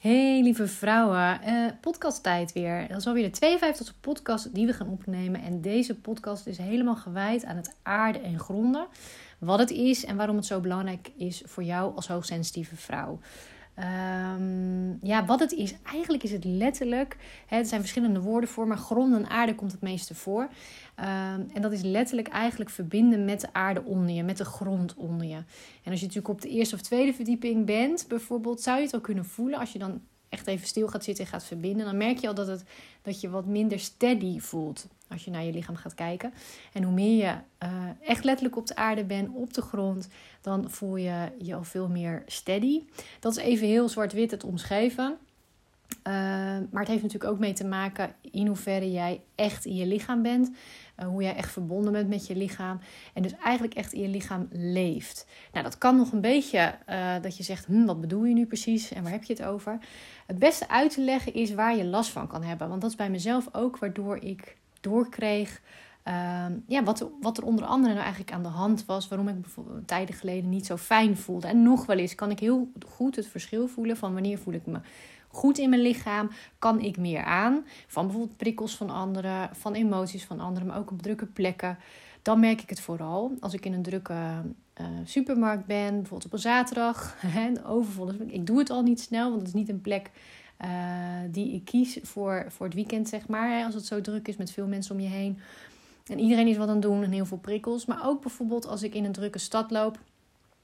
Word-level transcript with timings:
Hey 0.00 0.42
lieve 0.42 0.68
vrouwen, 0.68 1.40
uh, 1.46 1.70
weer. 2.52 2.88
Dat 2.88 2.96
is 2.96 3.06
alweer 3.06 3.32
de 3.32 3.58
52e 3.58 4.00
podcast 4.00 4.54
die 4.54 4.66
we 4.66 4.72
gaan 4.72 4.88
opnemen. 4.88 5.42
En 5.42 5.60
deze 5.60 5.94
podcast 5.94 6.46
is 6.46 6.58
helemaal 6.58 6.96
gewijd 6.96 7.44
aan 7.44 7.56
het 7.56 7.76
aarde 7.82 8.18
en 8.18 8.38
gronden. 8.38 8.86
Wat 9.38 9.58
het 9.58 9.70
is 9.70 10.04
en 10.04 10.16
waarom 10.16 10.36
het 10.36 10.46
zo 10.46 10.60
belangrijk 10.60 11.10
is 11.16 11.42
voor 11.46 11.62
jou 11.62 11.96
als 11.96 12.08
hoogsensitieve 12.08 12.76
vrouw. 12.76 13.18
Um, 13.80 14.98
ja, 15.02 15.24
wat 15.24 15.40
het 15.40 15.52
is, 15.52 15.74
eigenlijk 15.82 16.22
is 16.22 16.32
het 16.32 16.44
letterlijk, 16.44 17.16
hè, 17.46 17.56
er 17.56 17.64
zijn 17.64 17.80
verschillende 17.80 18.20
woorden 18.20 18.48
voor, 18.48 18.66
maar 18.66 18.76
grond 18.76 19.14
en 19.14 19.28
aarde 19.28 19.54
komt 19.54 19.72
het 19.72 19.80
meeste 19.80 20.14
voor. 20.14 20.42
Um, 20.42 21.50
en 21.52 21.62
dat 21.62 21.72
is 21.72 21.82
letterlijk 21.82 22.28
eigenlijk 22.28 22.70
verbinden 22.70 23.24
met 23.24 23.40
de 23.40 23.52
aarde 23.52 23.84
onder 23.84 24.14
je, 24.14 24.22
met 24.22 24.36
de 24.36 24.44
grond 24.44 24.94
onder 24.94 25.26
je. 25.26 25.42
En 25.82 25.90
als 25.90 26.00
je 26.00 26.06
natuurlijk 26.06 26.28
op 26.28 26.40
de 26.40 26.48
eerste 26.48 26.74
of 26.74 26.80
tweede 26.80 27.12
verdieping 27.12 27.66
bent, 27.66 28.04
bijvoorbeeld, 28.08 28.60
zou 28.60 28.78
je 28.78 28.84
het 28.84 28.94
al 28.94 29.00
kunnen 29.00 29.24
voelen 29.24 29.58
als 29.58 29.72
je 29.72 29.78
dan 29.78 30.00
echt 30.28 30.46
even 30.46 30.66
stil 30.66 30.88
gaat 30.88 31.04
zitten 31.04 31.24
en 31.24 31.30
gaat 31.30 31.44
verbinden, 31.44 31.86
dan 31.86 31.96
merk 31.96 32.18
je 32.18 32.28
al 32.28 32.34
dat, 32.34 32.46
het, 32.46 32.64
dat 33.02 33.20
je 33.20 33.30
wat 33.30 33.46
minder 33.46 33.78
steady 33.78 34.38
voelt 34.38 34.86
als 35.10 35.24
je 35.24 35.30
naar 35.30 35.44
je 35.44 35.52
lichaam 35.52 35.76
gaat 35.76 35.94
kijken. 35.94 36.32
En 36.72 36.82
hoe 36.82 36.92
meer 36.92 37.16
je 37.16 37.66
uh, 37.66 37.82
echt 38.08 38.24
letterlijk 38.24 38.56
op 38.56 38.66
de 38.66 38.76
aarde 38.76 39.04
bent, 39.04 39.28
op 39.34 39.54
de 39.54 39.62
grond, 39.62 40.08
dan 40.40 40.70
voel 40.70 40.96
je 40.96 41.32
je 41.38 41.54
al 41.54 41.64
veel 41.64 41.88
meer 41.88 42.22
steady. 42.26 42.82
Dat 43.20 43.36
is 43.36 43.42
even 43.42 43.66
heel 43.66 43.88
zwart-wit 43.88 44.30
het 44.30 44.44
omschrijven. 44.44 45.18
Uh, 45.90 46.12
maar 46.70 46.82
het 46.82 46.88
heeft 46.88 47.02
natuurlijk 47.02 47.32
ook 47.32 47.38
mee 47.38 47.52
te 47.52 47.66
maken 47.66 48.14
in 48.30 48.46
hoeverre 48.46 48.92
jij 48.92 49.20
echt 49.34 49.64
in 49.64 49.74
je 49.74 49.86
lichaam 49.86 50.22
bent. 50.22 50.50
Uh, 50.98 51.06
hoe 51.06 51.22
jij 51.22 51.34
echt 51.34 51.52
verbonden 51.52 51.92
bent 51.92 52.08
met 52.08 52.26
je 52.26 52.36
lichaam. 52.36 52.80
En 53.14 53.22
dus 53.22 53.34
eigenlijk 53.44 53.74
echt 53.74 53.92
in 53.92 54.00
je 54.00 54.08
lichaam 54.08 54.48
leeft. 54.50 55.26
Nou, 55.52 55.64
dat 55.64 55.78
kan 55.78 55.96
nog 55.96 56.12
een 56.12 56.20
beetje 56.20 56.74
dat 57.22 57.36
je 57.36 57.42
zegt: 57.42 57.66
hm, 57.66 57.84
wat 57.84 58.00
bedoel 58.00 58.24
je 58.24 58.34
nu 58.34 58.46
precies 58.46 58.92
en 58.92 59.02
waar 59.02 59.12
heb 59.12 59.24
je 59.24 59.32
het 59.32 59.42
over? 59.42 59.78
Het 60.26 60.38
beste 60.38 60.68
uit 60.68 60.94
te 60.94 61.00
leggen 61.00 61.34
is 61.34 61.54
waar 61.54 61.76
je 61.76 61.84
last 61.84 62.10
van 62.10 62.26
kan 62.26 62.42
hebben. 62.42 62.68
Want 62.68 62.80
dat 62.80 62.90
is 62.90 62.96
bij 62.96 63.10
mezelf 63.10 63.48
ook 63.52 63.78
waardoor 63.78 64.16
ik 64.16 64.56
doorkreeg. 64.80 65.60
Uh, 66.08 66.44
ja, 66.66 66.82
wat, 66.82 67.10
wat 67.20 67.38
er 67.38 67.44
onder 67.44 67.64
andere 67.64 67.92
nou 67.92 68.04
eigenlijk 68.04 68.32
aan 68.32 68.42
de 68.42 68.48
hand 68.48 68.84
was. 68.86 69.08
Waarom 69.08 69.28
ik 69.28 69.40
bijvoorbeeld 69.40 69.88
tijden 69.88 70.14
geleden 70.14 70.50
niet 70.50 70.66
zo 70.66 70.76
fijn 70.76 71.16
voelde. 71.16 71.46
En 71.46 71.62
nog 71.62 71.86
wel 71.86 71.98
eens 71.98 72.14
kan 72.14 72.30
ik 72.30 72.38
heel 72.38 72.72
goed 72.88 73.16
het 73.16 73.26
verschil 73.26 73.68
voelen 73.68 73.96
van 73.96 74.12
wanneer 74.12 74.38
voel 74.38 74.54
ik 74.54 74.66
me 74.66 74.80
goed 75.28 75.58
in 75.58 75.70
mijn 75.70 75.82
lichaam. 75.82 76.30
Kan 76.58 76.80
ik 76.80 76.96
meer 76.96 77.24
aan. 77.24 77.64
Van 77.86 78.06
bijvoorbeeld 78.06 78.36
prikkels 78.36 78.76
van 78.76 78.90
anderen, 78.90 79.50
van 79.52 79.74
emoties 79.74 80.24
van 80.24 80.40
anderen, 80.40 80.68
maar 80.68 80.78
ook 80.78 80.90
op 80.90 81.02
drukke 81.02 81.26
plekken. 81.26 81.78
Dan 82.22 82.40
merk 82.40 82.62
ik 82.62 82.68
het 82.68 82.80
vooral 82.80 83.32
als 83.40 83.54
ik 83.54 83.66
in 83.66 83.72
een 83.72 83.82
drukke 83.82 84.14
uh, 84.80 84.86
supermarkt 85.04 85.66
ben, 85.66 85.94
bijvoorbeeld 85.94 86.24
op 86.24 86.32
een 86.32 86.38
zaterdag. 86.38 87.16
overvol. 87.66 88.12
Ik 88.26 88.46
doe 88.46 88.58
het 88.58 88.70
al 88.70 88.82
niet 88.82 89.00
snel, 89.00 89.28
want 89.28 89.38
het 89.38 89.48
is 89.48 89.54
niet 89.54 89.68
een 89.68 89.80
plek 89.80 90.10
uh, 90.64 90.70
die 91.30 91.54
ik 91.54 91.64
kies 91.64 91.98
voor, 92.02 92.44
voor 92.48 92.66
het 92.66 92.74
weekend, 92.74 93.08
zeg 93.08 93.28
maar. 93.28 93.64
Als 93.64 93.74
het 93.74 93.86
zo 93.86 94.00
druk 94.00 94.28
is 94.28 94.36
met 94.36 94.50
veel 94.50 94.66
mensen 94.66 94.94
om 94.94 95.00
je 95.00 95.08
heen. 95.08 95.38
En 96.06 96.18
iedereen 96.18 96.46
is 96.46 96.56
wat 96.56 96.68
aan 96.68 96.74
het 96.74 96.82
doen 96.82 97.02
en 97.02 97.10
heel 97.10 97.26
veel 97.26 97.38
prikkels. 97.38 97.86
Maar 97.86 98.06
ook 98.06 98.20
bijvoorbeeld 98.20 98.66
als 98.66 98.82
ik 98.82 98.94
in 98.94 99.04
een 99.04 99.12
drukke 99.12 99.38
stad 99.38 99.70
loop. 99.70 99.98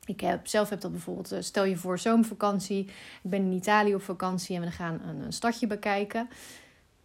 Ik 0.05 0.20
heb, 0.20 0.47
zelf 0.47 0.69
heb 0.69 0.80
dat 0.80 0.91
bijvoorbeeld, 0.91 1.33
eh, 1.33 1.41
stel 1.41 1.64
je 1.64 1.77
voor 1.77 1.98
zomervakantie. 1.98 2.78
Ik 3.22 3.30
ben 3.30 3.41
in 3.41 3.53
Italië 3.53 3.94
op 3.94 4.03
vakantie 4.03 4.56
en 4.56 4.62
we 4.62 4.70
gaan 4.70 5.00
een 5.03 5.33
stadje 5.33 5.66
bekijken. 5.66 6.28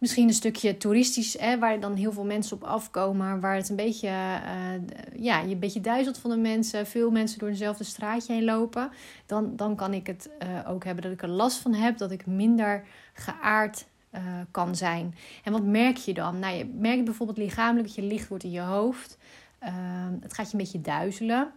Misschien 0.02 0.28
een 0.28 0.34
stukje 0.34 0.76
toeristisch, 0.76 1.38
hè, 1.38 1.58
waar 1.58 1.80
dan 1.80 1.94
heel 1.94 2.12
veel 2.12 2.24
mensen 2.24 2.56
op 2.56 2.64
afkomen. 2.64 3.40
Waar 3.40 3.56
het 3.56 3.68
een 3.68 3.76
beetje, 3.76 4.08
uh, 4.08 5.22
ja, 5.24 5.40
je 5.40 5.52
een 5.52 5.58
beetje 5.58 5.80
duizelt 5.80 6.18
van 6.18 6.30
de 6.30 6.36
mensen. 6.36 6.86
Veel 6.86 7.10
mensen 7.10 7.38
door 7.38 7.48
dezelfde 7.48 7.84
straatje 7.84 8.32
heen 8.32 8.44
lopen. 8.44 8.90
Dan, 9.26 9.56
dan 9.56 9.76
kan 9.76 9.94
ik 9.94 10.06
het 10.06 10.30
uh, 10.42 10.70
ook 10.70 10.84
hebben 10.84 11.02
dat 11.02 11.12
ik 11.12 11.22
er 11.22 11.28
last 11.28 11.58
van 11.58 11.74
heb. 11.74 11.98
Dat 11.98 12.10
ik 12.10 12.26
minder 12.26 12.84
geaard 13.12 13.86
uh, 14.14 14.20
kan 14.50 14.76
zijn. 14.76 15.14
En 15.44 15.52
wat 15.52 15.64
merk 15.64 15.96
je 15.96 16.14
dan? 16.14 16.38
Nou, 16.38 16.56
je 16.56 16.64
merkt 16.64 17.04
bijvoorbeeld 17.04 17.38
lichamelijk 17.38 17.86
dat 17.86 17.96
je 17.96 18.02
licht 18.02 18.28
wordt 18.28 18.44
in 18.44 18.50
je 18.50 18.60
hoofd. 18.60 19.18
het 20.20 20.34
gaat 20.34 20.46
je 20.46 20.52
een 20.52 20.64
beetje 20.64 20.80
duizelen. 20.80 21.52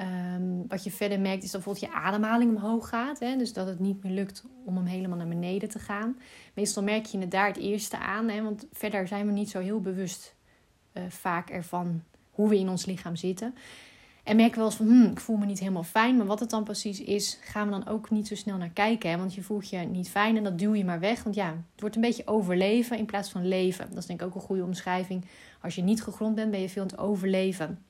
Um, 0.00 0.64
wat 0.68 0.84
je 0.84 0.90
verder 0.90 1.20
merkt 1.20 1.42
is 1.42 1.50
dat 1.50 1.64
bijvoorbeeld 1.64 1.92
je 1.92 2.00
ademhaling 2.00 2.56
omhoog 2.56 2.88
gaat. 2.88 3.18
Hè? 3.18 3.36
Dus 3.36 3.52
dat 3.52 3.66
het 3.66 3.78
niet 3.78 4.02
meer 4.02 4.12
lukt 4.12 4.44
om 4.64 4.76
hem 4.76 4.86
helemaal 4.86 5.16
naar 5.16 5.28
beneden 5.28 5.68
te 5.68 5.78
gaan. 5.78 6.18
Meestal 6.54 6.82
merk 6.82 7.06
je 7.06 7.18
het 7.18 7.30
daar 7.30 7.46
het 7.46 7.56
eerste 7.56 7.98
aan. 7.98 8.28
Hè? 8.28 8.42
Want 8.42 8.66
verder 8.72 9.08
zijn 9.08 9.26
we 9.26 9.32
niet 9.32 9.50
zo 9.50 9.60
heel 9.60 9.80
bewust 9.80 10.34
uh, 10.92 11.02
vaak 11.08 11.50
ervan 11.50 12.02
hoe 12.30 12.48
we 12.48 12.58
in 12.58 12.68
ons 12.68 12.86
lichaam 12.86 13.16
zitten. 13.16 13.54
En 14.24 14.36
merk 14.36 14.54
wel 14.54 14.64
eens 14.64 14.76
van, 14.76 14.86
hmm, 14.86 15.10
ik 15.10 15.20
voel 15.20 15.36
me 15.36 15.46
niet 15.46 15.58
helemaal 15.58 15.82
fijn. 15.82 16.16
Maar 16.16 16.26
wat 16.26 16.40
het 16.40 16.50
dan 16.50 16.64
precies 16.64 17.00
is, 17.00 17.38
gaan 17.42 17.64
we 17.64 17.72
dan 17.72 17.86
ook 17.86 18.10
niet 18.10 18.28
zo 18.28 18.34
snel 18.34 18.56
naar 18.56 18.70
kijken. 18.70 19.10
Hè? 19.10 19.16
Want 19.16 19.34
je 19.34 19.42
voelt 19.42 19.70
je 19.70 19.78
niet 19.78 20.10
fijn 20.10 20.36
en 20.36 20.44
dat 20.44 20.58
duw 20.58 20.74
je 20.74 20.84
maar 20.84 21.00
weg. 21.00 21.22
Want 21.22 21.34
ja, 21.34 21.46
het 21.46 21.80
wordt 21.80 21.96
een 21.96 22.02
beetje 22.02 22.26
overleven 22.26 22.98
in 22.98 23.06
plaats 23.06 23.30
van 23.30 23.48
leven. 23.48 23.88
Dat 23.88 23.98
is 23.98 24.06
denk 24.06 24.20
ik 24.20 24.26
ook 24.26 24.34
een 24.34 24.40
goede 24.40 24.64
omschrijving. 24.64 25.24
Als 25.62 25.74
je 25.74 25.82
niet 25.82 26.02
gegrond 26.02 26.34
bent, 26.34 26.50
ben 26.50 26.60
je 26.60 26.68
veel 26.68 26.82
aan 26.82 26.88
het 26.88 26.98
overleven. 26.98 27.84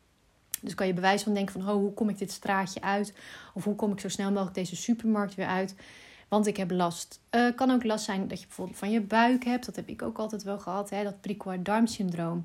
Dus 0.61 0.75
kan 0.75 0.87
je 0.87 0.95
bewijs 0.95 1.23
van 1.23 1.35
denken 1.35 1.53
van, 1.53 1.71
oh, 1.71 1.77
hoe 1.77 1.95
kom 1.95 2.09
ik 2.09 2.19
dit 2.19 2.31
straatje 2.31 2.81
uit? 2.81 3.15
Of 3.55 3.65
hoe 3.65 3.75
kom 3.75 3.93
ik 3.93 4.01
zo 4.01 4.09
snel 4.09 4.31
mogelijk 4.31 4.55
deze 4.55 4.77
supermarkt 4.77 5.35
weer 5.35 5.47
uit? 5.47 5.75
Want 6.29 6.47
ik 6.47 6.57
heb 6.57 6.71
last. 6.71 7.21
Uh, 7.31 7.55
kan 7.55 7.71
ook 7.71 7.85
last 7.85 8.05
zijn 8.05 8.29
dat 8.29 8.41
je 8.41 8.47
bijvoorbeeld 8.47 8.79
van 8.79 8.91
je 8.91 9.01
buik 9.01 9.45
hebt. 9.45 9.67
Dat 9.67 9.77
heb 9.77 9.89
ik 9.89 10.03
ook 10.03 10.19
altijd 10.19 10.43
wel 10.43 10.59
gehad. 10.59 10.91
Hè? 10.91 11.03
Dat 11.03 11.21
prikkelbaar 11.21 11.63
darmsyndroom. 11.63 12.45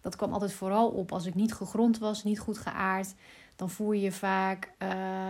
Dat 0.00 0.16
kwam 0.16 0.32
altijd 0.32 0.52
vooral 0.52 0.88
op 0.88 1.12
als 1.12 1.26
ik 1.26 1.34
niet 1.34 1.52
gegrond 1.52 1.98
was, 1.98 2.24
niet 2.24 2.38
goed 2.38 2.58
geaard. 2.58 3.14
Dan 3.56 3.70
voel 3.70 3.92
je 3.92 4.00
je 4.00 4.12
vaak, 4.12 4.70
uh, 4.82 4.88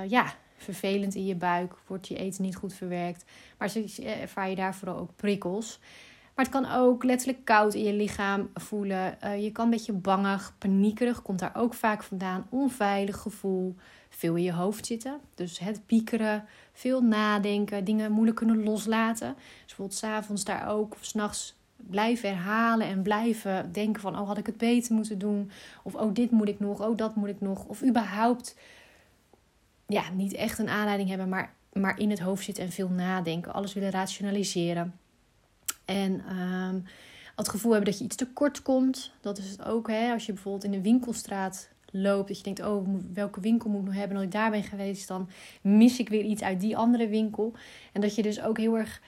ja, 0.08 0.34
vervelend 0.56 1.14
in 1.14 1.26
je 1.26 1.34
buik. 1.34 1.74
Wordt 1.86 2.08
je 2.08 2.16
eten 2.16 2.42
niet 2.42 2.56
goed 2.56 2.74
verwerkt. 2.74 3.24
Maar 3.58 3.72
ervaar 4.02 4.48
je 4.48 4.56
daar 4.56 4.74
vooral 4.74 4.98
ook 4.98 5.16
prikkels. 5.16 5.78
Maar 6.36 6.44
het 6.44 6.54
kan 6.54 6.70
ook 6.70 7.04
letterlijk 7.04 7.44
koud 7.44 7.74
in 7.74 7.84
je 7.84 7.92
lichaam 7.92 8.50
voelen. 8.54 9.18
Uh, 9.24 9.42
je 9.42 9.52
kan 9.52 9.64
een 9.64 9.70
beetje 9.70 9.92
bangig, 9.92 10.54
paniekerig, 10.58 11.22
komt 11.22 11.38
daar 11.38 11.54
ook 11.56 11.74
vaak 11.74 12.02
vandaan. 12.02 12.46
Onveilig 12.50 13.16
gevoel, 13.16 13.76
veel 14.08 14.34
in 14.34 14.42
je 14.42 14.52
hoofd 14.52 14.86
zitten. 14.86 15.20
Dus 15.34 15.58
het 15.58 15.86
piekeren, 15.86 16.44
veel 16.72 17.02
nadenken, 17.02 17.84
dingen 17.84 18.12
moeilijk 18.12 18.36
kunnen 18.36 18.62
loslaten. 18.62 19.34
Dus 19.34 19.64
bijvoorbeeld 19.66 19.98
s'avonds 19.98 20.44
daar 20.44 20.68
ook 20.68 20.92
of 20.92 21.04
s'nachts 21.04 21.56
blijven 21.76 22.28
herhalen 22.28 22.86
en 22.86 23.02
blijven 23.02 23.72
denken 23.72 24.02
van... 24.02 24.18
oh, 24.18 24.26
had 24.26 24.38
ik 24.38 24.46
het 24.46 24.56
beter 24.56 24.94
moeten 24.94 25.18
doen? 25.18 25.50
Of 25.82 25.94
oh, 25.94 26.14
dit 26.14 26.30
moet 26.30 26.48
ik 26.48 26.60
nog, 26.60 26.86
oh, 26.86 26.96
dat 26.96 27.14
moet 27.14 27.28
ik 27.28 27.40
nog. 27.40 27.64
Of 27.64 27.84
überhaupt, 27.84 28.56
ja, 29.86 30.10
niet 30.10 30.34
echt 30.34 30.58
een 30.58 30.68
aanleiding 30.68 31.08
hebben, 31.08 31.28
maar, 31.28 31.54
maar 31.72 31.98
in 31.98 32.10
het 32.10 32.20
hoofd 32.20 32.44
zitten 32.44 32.64
en 32.64 32.72
veel 32.72 32.88
nadenken. 32.88 33.52
Alles 33.52 33.72
willen 33.72 33.90
rationaliseren. 33.90 34.94
En 35.86 36.36
um, 36.36 36.84
het 37.36 37.48
gevoel 37.48 37.72
hebben 37.72 37.90
dat 37.90 37.98
je 37.98 38.04
iets 38.04 38.16
tekort 38.16 38.62
komt. 38.62 39.12
Dat 39.20 39.38
is 39.38 39.50
het 39.50 39.64
ook. 39.64 39.88
Hè? 39.88 40.12
Als 40.12 40.26
je 40.26 40.32
bijvoorbeeld 40.32 40.64
in 40.64 40.72
een 40.72 40.82
winkelstraat 40.82 41.68
loopt. 41.90 42.28
Dat 42.28 42.36
je 42.36 42.42
denkt, 42.42 42.64
oh, 42.64 42.88
welke 43.12 43.40
winkel 43.40 43.70
moet 43.70 43.80
ik 43.80 43.86
nog 43.86 43.94
hebben? 43.94 44.10
En 44.10 44.16
als 44.16 44.24
ik 44.24 44.32
daar 44.32 44.50
ben 44.50 44.62
geweest, 44.62 45.08
dan 45.08 45.28
mis 45.60 45.98
ik 45.98 46.08
weer 46.08 46.24
iets 46.24 46.42
uit 46.42 46.60
die 46.60 46.76
andere 46.76 47.08
winkel. 47.08 47.52
En 47.92 48.00
dat 48.00 48.14
je 48.14 48.22
dus 48.22 48.42
ook 48.42 48.58
heel 48.58 48.78
erg, 48.78 49.00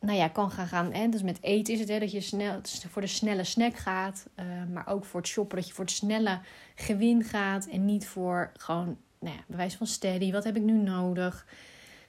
nou 0.00 0.18
ja, 0.18 0.28
kan 0.28 0.50
gaan 0.50 0.66
gaan. 0.66 0.92
Hè? 0.92 1.08
Dus 1.08 1.22
met 1.22 1.42
eten 1.42 1.74
is 1.74 1.80
het, 1.80 1.88
hè, 1.88 1.98
dat 1.98 2.12
je 2.12 2.20
snel, 2.20 2.60
voor 2.90 3.02
de 3.02 3.08
snelle 3.08 3.44
snack 3.44 3.76
gaat. 3.76 4.28
Uh, 4.36 4.44
maar 4.72 4.86
ook 4.86 5.04
voor 5.04 5.20
het 5.20 5.28
shoppen, 5.28 5.56
dat 5.56 5.66
je 5.66 5.74
voor 5.74 5.84
het 5.84 5.94
snelle 5.94 6.40
gewin 6.74 7.24
gaat. 7.24 7.66
En 7.66 7.84
niet 7.84 8.06
voor 8.06 8.52
gewoon, 8.56 8.96
nou 9.18 9.34
ja, 9.34 9.42
bewijs 9.46 9.74
van 9.74 9.86
steady. 9.86 10.32
Wat 10.32 10.44
heb 10.44 10.56
ik 10.56 10.62
nu 10.62 10.72
nodig? 10.72 11.46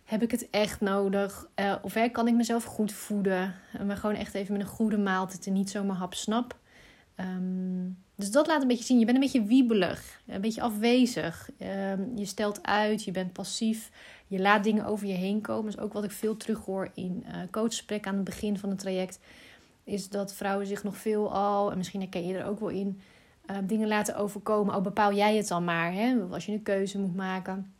Heb 0.05 0.21
ik 0.21 0.31
het 0.31 0.49
echt 0.49 0.81
nodig? 0.81 1.47
Uh, 1.55 1.75
of 1.81 1.93
hè, 1.93 2.09
kan 2.09 2.27
ik 2.27 2.33
mezelf 2.33 2.63
goed 2.63 2.91
voeden? 2.91 3.53
Maar 3.85 3.97
gewoon 3.97 4.15
echt 4.15 4.33
even 4.33 4.53
met 4.53 4.61
een 4.61 4.67
goede 4.67 4.97
maaltijd 4.97 5.47
en 5.47 5.53
niet 5.53 5.69
zomaar 5.69 5.95
hap 5.95 6.13
snap. 6.13 6.57
Um, 7.19 7.97
dus 8.15 8.31
dat 8.31 8.47
laat 8.47 8.61
een 8.61 8.67
beetje 8.67 8.83
zien. 8.83 8.99
Je 8.99 9.05
bent 9.05 9.17
een 9.17 9.23
beetje 9.23 9.43
wiebelig, 9.43 10.21
een 10.27 10.41
beetje 10.41 10.61
afwezig. 10.61 11.49
Um, 11.59 12.17
je 12.17 12.25
stelt 12.25 12.63
uit, 12.63 13.03
je 13.03 13.11
bent 13.11 13.33
passief. 13.33 13.91
Je 14.27 14.39
laat 14.39 14.63
dingen 14.63 14.85
over 14.85 15.07
je 15.07 15.13
heen 15.13 15.41
komen. 15.41 15.65
Dat 15.65 15.79
is 15.79 15.85
ook 15.85 15.93
wat 15.93 16.03
ik 16.03 16.11
veel 16.11 16.37
terughoor 16.37 16.89
in 16.93 17.25
uh, 17.27 18.01
aan 18.01 18.15
het 18.15 18.23
begin 18.23 18.57
van 18.57 18.69
het 18.69 18.79
traject. 18.79 19.19
Is 19.83 20.09
dat 20.09 20.33
vrouwen 20.33 20.67
zich 20.67 20.83
nog 20.83 20.97
veel 20.97 21.33
al, 21.33 21.71
en 21.71 21.77
misschien 21.77 22.01
herken 22.01 22.27
je 22.27 22.37
er 22.37 22.45
ook 22.45 22.59
wel 22.59 22.69
in, 22.69 23.01
uh, 23.51 23.57
dingen 23.63 23.87
laten 23.87 24.15
overkomen. 24.15 24.75
Oh, 24.75 24.81
bepaal 24.81 25.13
jij 25.13 25.35
het 25.35 25.47
dan 25.47 25.63
maar. 25.63 25.93
Hè? 25.93 26.15
Als 26.31 26.45
je 26.45 26.51
een 26.51 26.63
keuze 26.63 26.99
moet 26.99 27.15
maken 27.15 27.74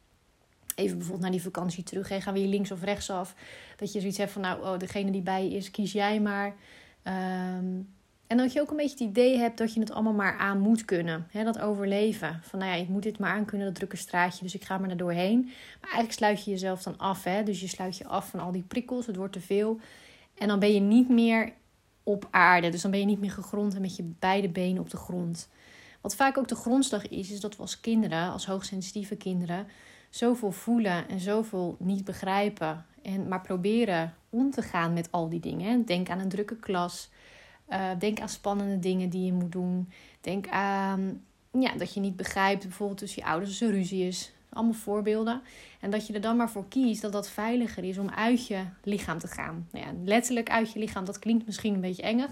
even 0.75 0.98
bijvoorbeeld 0.98 1.22
naar 1.22 1.31
die 1.31 1.51
vakantie 1.51 1.83
terug. 1.83 2.10
Hè, 2.10 2.22
gaan 2.22 2.33
we 2.33 2.39
hier 2.39 2.50
links 2.50 2.72
of 2.72 2.83
rechts 2.83 3.10
af? 3.10 3.36
Dat 3.77 3.94
je 3.94 4.00
zoiets 4.00 4.18
hebt 4.18 4.31
van, 4.31 4.42
nou, 4.42 4.62
oh, 4.62 4.80
degene 4.80 5.12
die 5.12 5.22
bij 5.22 5.44
je 5.44 5.56
is, 5.56 5.72
kies 5.72 5.92
jij 5.92 6.19
maar. 6.19 6.56
Um, 7.04 7.94
en 8.27 8.38
dat 8.38 8.54
je 8.54 8.62
ook 8.62 8.69
een 8.69 8.77
beetje 8.77 9.06
het 9.06 9.10
idee 9.10 9.38
hebt 9.38 9.57
dat 9.57 9.74
je 9.74 9.80
het 9.80 9.92
allemaal 9.92 10.13
maar 10.13 10.38
aan 10.38 10.60
moet 10.60 10.86
kunnen. 10.86 11.27
Hè, 11.31 11.44
dat 11.44 11.60
overleven. 11.60 12.39
Van, 12.44 12.60
nou 12.60 12.72
ja, 12.72 12.77
ik 12.77 12.88
moet 12.88 13.04
dit 13.04 13.19
maar 13.19 13.31
aan 13.31 13.45
kunnen, 13.45 13.68
dat 13.68 13.75
drukke 13.75 13.95
straatje. 13.95 14.44
Dus 14.44 14.56
ik 14.56 14.63
ga 14.63 14.77
maar 14.77 14.89
er 14.89 14.98
doorheen. 14.98 15.42
Maar 15.81 15.89
eigenlijk 15.92 16.12
sluit 16.12 16.44
je 16.44 16.51
jezelf 16.51 16.83
dan 16.83 16.98
af. 16.98 17.24
Hè? 17.24 17.44
Dus 17.44 17.60
je 17.60 17.68
sluit 17.68 17.98
je 17.98 18.07
af 18.07 18.30
van 18.30 18.39
al 18.39 18.51
die 18.51 18.63
prikkels. 18.68 19.06
Het 19.06 19.16
wordt 19.16 19.33
te 19.33 19.42
veel. 19.42 19.80
En 20.38 20.48
dan 20.48 20.60
ben 20.60 20.74
je 20.74 20.80
niet 20.80 21.10
meer 21.10 21.54
op 22.04 22.27
aarde. 22.31 22.69
Dus 22.69 22.81
dan 22.81 22.92
ben 22.92 23.00
je 23.00 23.06
niet 23.06 23.19
meer 23.19 23.31
gegrond 23.31 23.75
en 23.75 23.81
met 23.81 23.95
je 23.95 24.13
beide 24.19 24.50
benen 24.50 24.81
op 24.81 24.89
de 24.89 24.98
grond. 24.98 25.50
Wat 26.01 26.16
vaak 26.16 26.38
ook 26.38 26.48
de 26.48 26.56
grondslag 26.56 27.07
is, 27.07 27.31
is 27.31 27.39
dat 27.39 27.56
we 27.56 27.62
als 27.62 27.80
kinderen, 27.80 28.31
als 28.31 28.45
hoogsensitieve 28.45 29.16
kinderen 29.16 29.68
zoveel 30.16 30.52
voelen 30.52 31.10
en 31.10 31.20
zoveel 31.20 31.76
niet 31.80 32.04
begrijpen. 32.04 32.86
En 33.02 33.28
maar 33.28 33.42
proberen 33.42 34.14
om 34.30 34.52
te 34.52 34.62
gaan 34.62 34.94
met 34.94 35.12
al 35.12 35.30
die 35.30 35.40
dingen. 35.40 35.86
Denk 35.86 36.10
aan 36.10 36.20
een 36.20 36.30
drukke 36.30 36.56
klas. 36.56 37.10
Uh, 37.70 37.90
denk 38.00 38.20
aan 38.20 38.30
spannende 38.30 38.80
dingen 38.80 39.10
die 39.10 39.26
je 39.26 39.34
moet 39.34 39.52
doen. 39.52 39.90
Denk 40.22 40.48
aan 40.48 41.22
ja, 41.52 41.74
dat 41.78 41.94
je 41.94 42.00
niet 42.00 42.16
begrijpt, 42.16 42.64
bijvoorbeeld 42.64 43.00
tussen 43.00 43.22
je 43.22 43.28
ouders 43.28 43.50
als 43.50 43.62
er 43.62 43.76
ruzie 43.76 44.08
is. 44.08 44.34
Allemaal 44.50 44.74
voorbeelden. 44.74 45.42
En 45.80 45.92
dat 45.92 46.08
je 46.08 46.14
er 46.14 46.22
dan 46.22 46.38
maar 46.38 46.50
voor 46.50 46.68
kiest 46.68 47.02
dat 47.02 47.12
dat 47.12 47.30
veiliger 47.30 47.84
is 47.84 47.98
om 47.98 48.10
uit 48.10 48.48
je 48.48 48.64
lichaam 48.84 49.18
te 49.18 49.28
gaan. 49.28 49.68
Nou 49.72 49.86
ja, 49.86 49.92
letterlijk 50.04 50.50
uit 50.50 50.72
je 50.72 50.80
lichaam, 50.80 51.06
dat 51.06 51.20
klinkt 51.20 51.46
misschien 51.46 51.74
een 51.74 51.82
beetje 51.82 52.04
enger. 52.04 52.30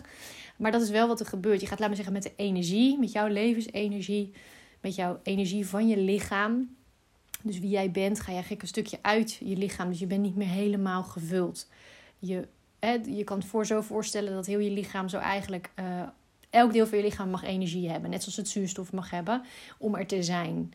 Maar 0.58 0.72
dat 0.72 0.82
is 0.82 0.90
wel 0.90 1.08
wat 1.08 1.20
er 1.20 1.26
gebeurt. 1.26 1.62
Je 1.62 1.68
gaat, 1.68 1.80
laten 1.80 1.96
we 1.96 2.04
zeggen, 2.04 2.14
met 2.14 2.24
de 2.24 2.44
energie, 2.44 3.00
met 3.00 3.12
jouw 3.12 3.28
levensenergie, 3.28 4.34
met 4.82 4.96
jouw 4.96 5.20
energie 5.24 5.68
van 5.68 5.88
je 5.88 5.98
lichaam. 5.98 6.76
Dus 7.44 7.60
wie 7.60 7.70
jij 7.70 7.92
bent, 7.92 8.20
ga 8.20 8.32
je 8.32 8.44
gek 8.44 8.62
een 8.62 8.68
stukje 8.68 9.00
uit 9.02 9.34
je 9.34 9.58
lichaam. 9.58 9.90
Dus 9.90 10.00
je 10.00 10.08
bent 10.08 10.22
niet 10.22 10.36
meer 10.36 10.48
helemaal 10.48 11.04
gevuld. 11.04 11.70
Je, 12.20 12.48
hè, 12.80 12.92
je 12.92 13.24
kan 13.24 13.38
het 13.38 13.48
voor 13.48 13.66
zo 13.66 13.82
voorstellen 13.82 14.34
dat 14.34 14.46
heel 14.46 14.60
je 14.60 14.72
lichaam 14.72 15.10
zo 15.10 15.18
eigenlijk. 15.18 15.72
Uh, 15.80 16.02
elk 16.50 16.74
deel 16.74 16.88
van 16.88 16.98
je 16.98 17.04
lichaam 17.04 17.30
mag 17.30 17.44
energie 17.44 17.90
hebben. 17.90 18.10
Net 18.10 18.22
zoals 18.22 18.38
het 18.38 18.50
zuurstof 18.50 18.92
mag 18.92 19.10
hebben 19.10 19.44
om 19.78 19.96
er 19.96 20.08
te 20.08 20.24
zijn. 20.24 20.74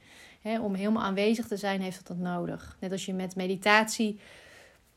om 0.60 0.74
helemaal 0.74 1.02
aanwezig 1.02 1.46
te 1.46 1.56
zijn, 1.56 1.80
heeft 1.80 1.96
dat, 1.96 2.06
dat 2.06 2.26
nodig. 2.26 2.76
Net 2.80 2.92
als 2.92 3.06
je 3.06 3.12
met 3.12 3.36
meditatie 3.36 4.18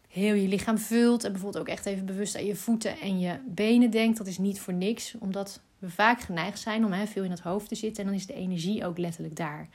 heel 0.08 0.34
je 0.34 0.48
lichaam 0.48 0.78
vult. 0.78 1.24
En 1.24 1.32
bijvoorbeeld 1.32 1.64
ook 1.64 1.70
echt 1.70 1.86
even 1.86 2.06
bewust 2.06 2.36
aan 2.36 2.46
je 2.46 2.56
voeten 2.56 3.00
en 3.00 3.20
je 3.20 3.40
benen 3.46 3.92
denkt. 3.92 4.18
Dat 4.18 4.28
is 4.28 4.38
niet 4.38 4.60
voor 4.60 4.74
niks, 4.74 5.16
omdat 5.20 5.62
we 5.80 5.90
vaak 5.90 6.22
geneigd 6.22 6.60
zijn 6.60 6.86
om 6.86 7.08
veel 7.08 7.24
in 7.24 7.32
het 7.32 7.40
hoofd 7.40 7.68
te 7.68 7.76
zitten. 7.76 8.04
En 8.04 8.10
dan 8.10 8.20
is 8.20 8.26
de 8.26 8.34
energie 8.34 8.86
ook 8.86 8.98
letterlijk 8.98 9.36
daar. 9.36 9.70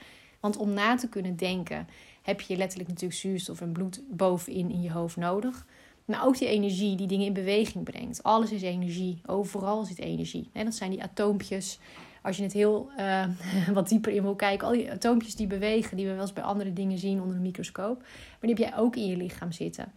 Want 0.46 0.58
om 0.58 0.72
na 0.72 0.96
te 0.96 1.08
kunnen 1.08 1.36
denken, 1.36 1.88
heb 2.22 2.40
je 2.40 2.56
letterlijk 2.56 2.88
natuurlijk 2.88 3.20
zuurstof 3.20 3.60
en 3.60 3.72
bloed 3.72 4.02
bovenin 4.10 4.70
in 4.70 4.82
je 4.82 4.92
hoofd 4.92 5.16
nodig. 5.16 5.66
Maar 6.04 6.26
ook 6.26 6.38
die 6.38 6.48
energie 6.48 6.96
die 6.96 7.06
dingen 7.06 7.26
in 7.26 7.32
beweging 7.32 7.84
brengt. 7.84 8.22
Alles 8.22 8.52
is 8.52 8.62
energie. 8.62 9.20
Overal 9.26 9.84
zit 9.84 9.98
energie. 9.98 10.50
En 10.52 10.64
dat 10.64 10.74
zijn 10.74 10.90
die 10.90 11.02
atoompjes. 11.02 11.78
Als 12.22 12.36
je 12.36 12.42
het 12.42 12.52
heel 12.52 12.90
uh, 12.98 13.24
wat 13.74 13.88
dieper 13.88 14.12
in 14.12 14.22
wil 14.22 14.34
kijken, 14.34 14.66
al 14.66 14.72
die 14.72 14.90
atoompjes 14.90 15.34
die 15.34 15.46
bewegen, 15.46 15.96
die 15.96 16.06
we 16.06 16.12
wel 16.12 16.20
eens 16.20 16.32
bij 16.32 16.42
andere 16.42 16.72
dingen 16.72 16.98
zien 16.98 17.20
onder 17.20 17.36
een 17.36 17.42
microscoop. 17.42 17.98
Maar 18.00 18.38
die 18.40 18.50
heb 18.50 18.58
jij 18.58 18.76
ook 18.78 18.96
in 18.96 19.06
je 19.06 19.16
lichaam 19.16 19.52
zitten. 19.52 19.92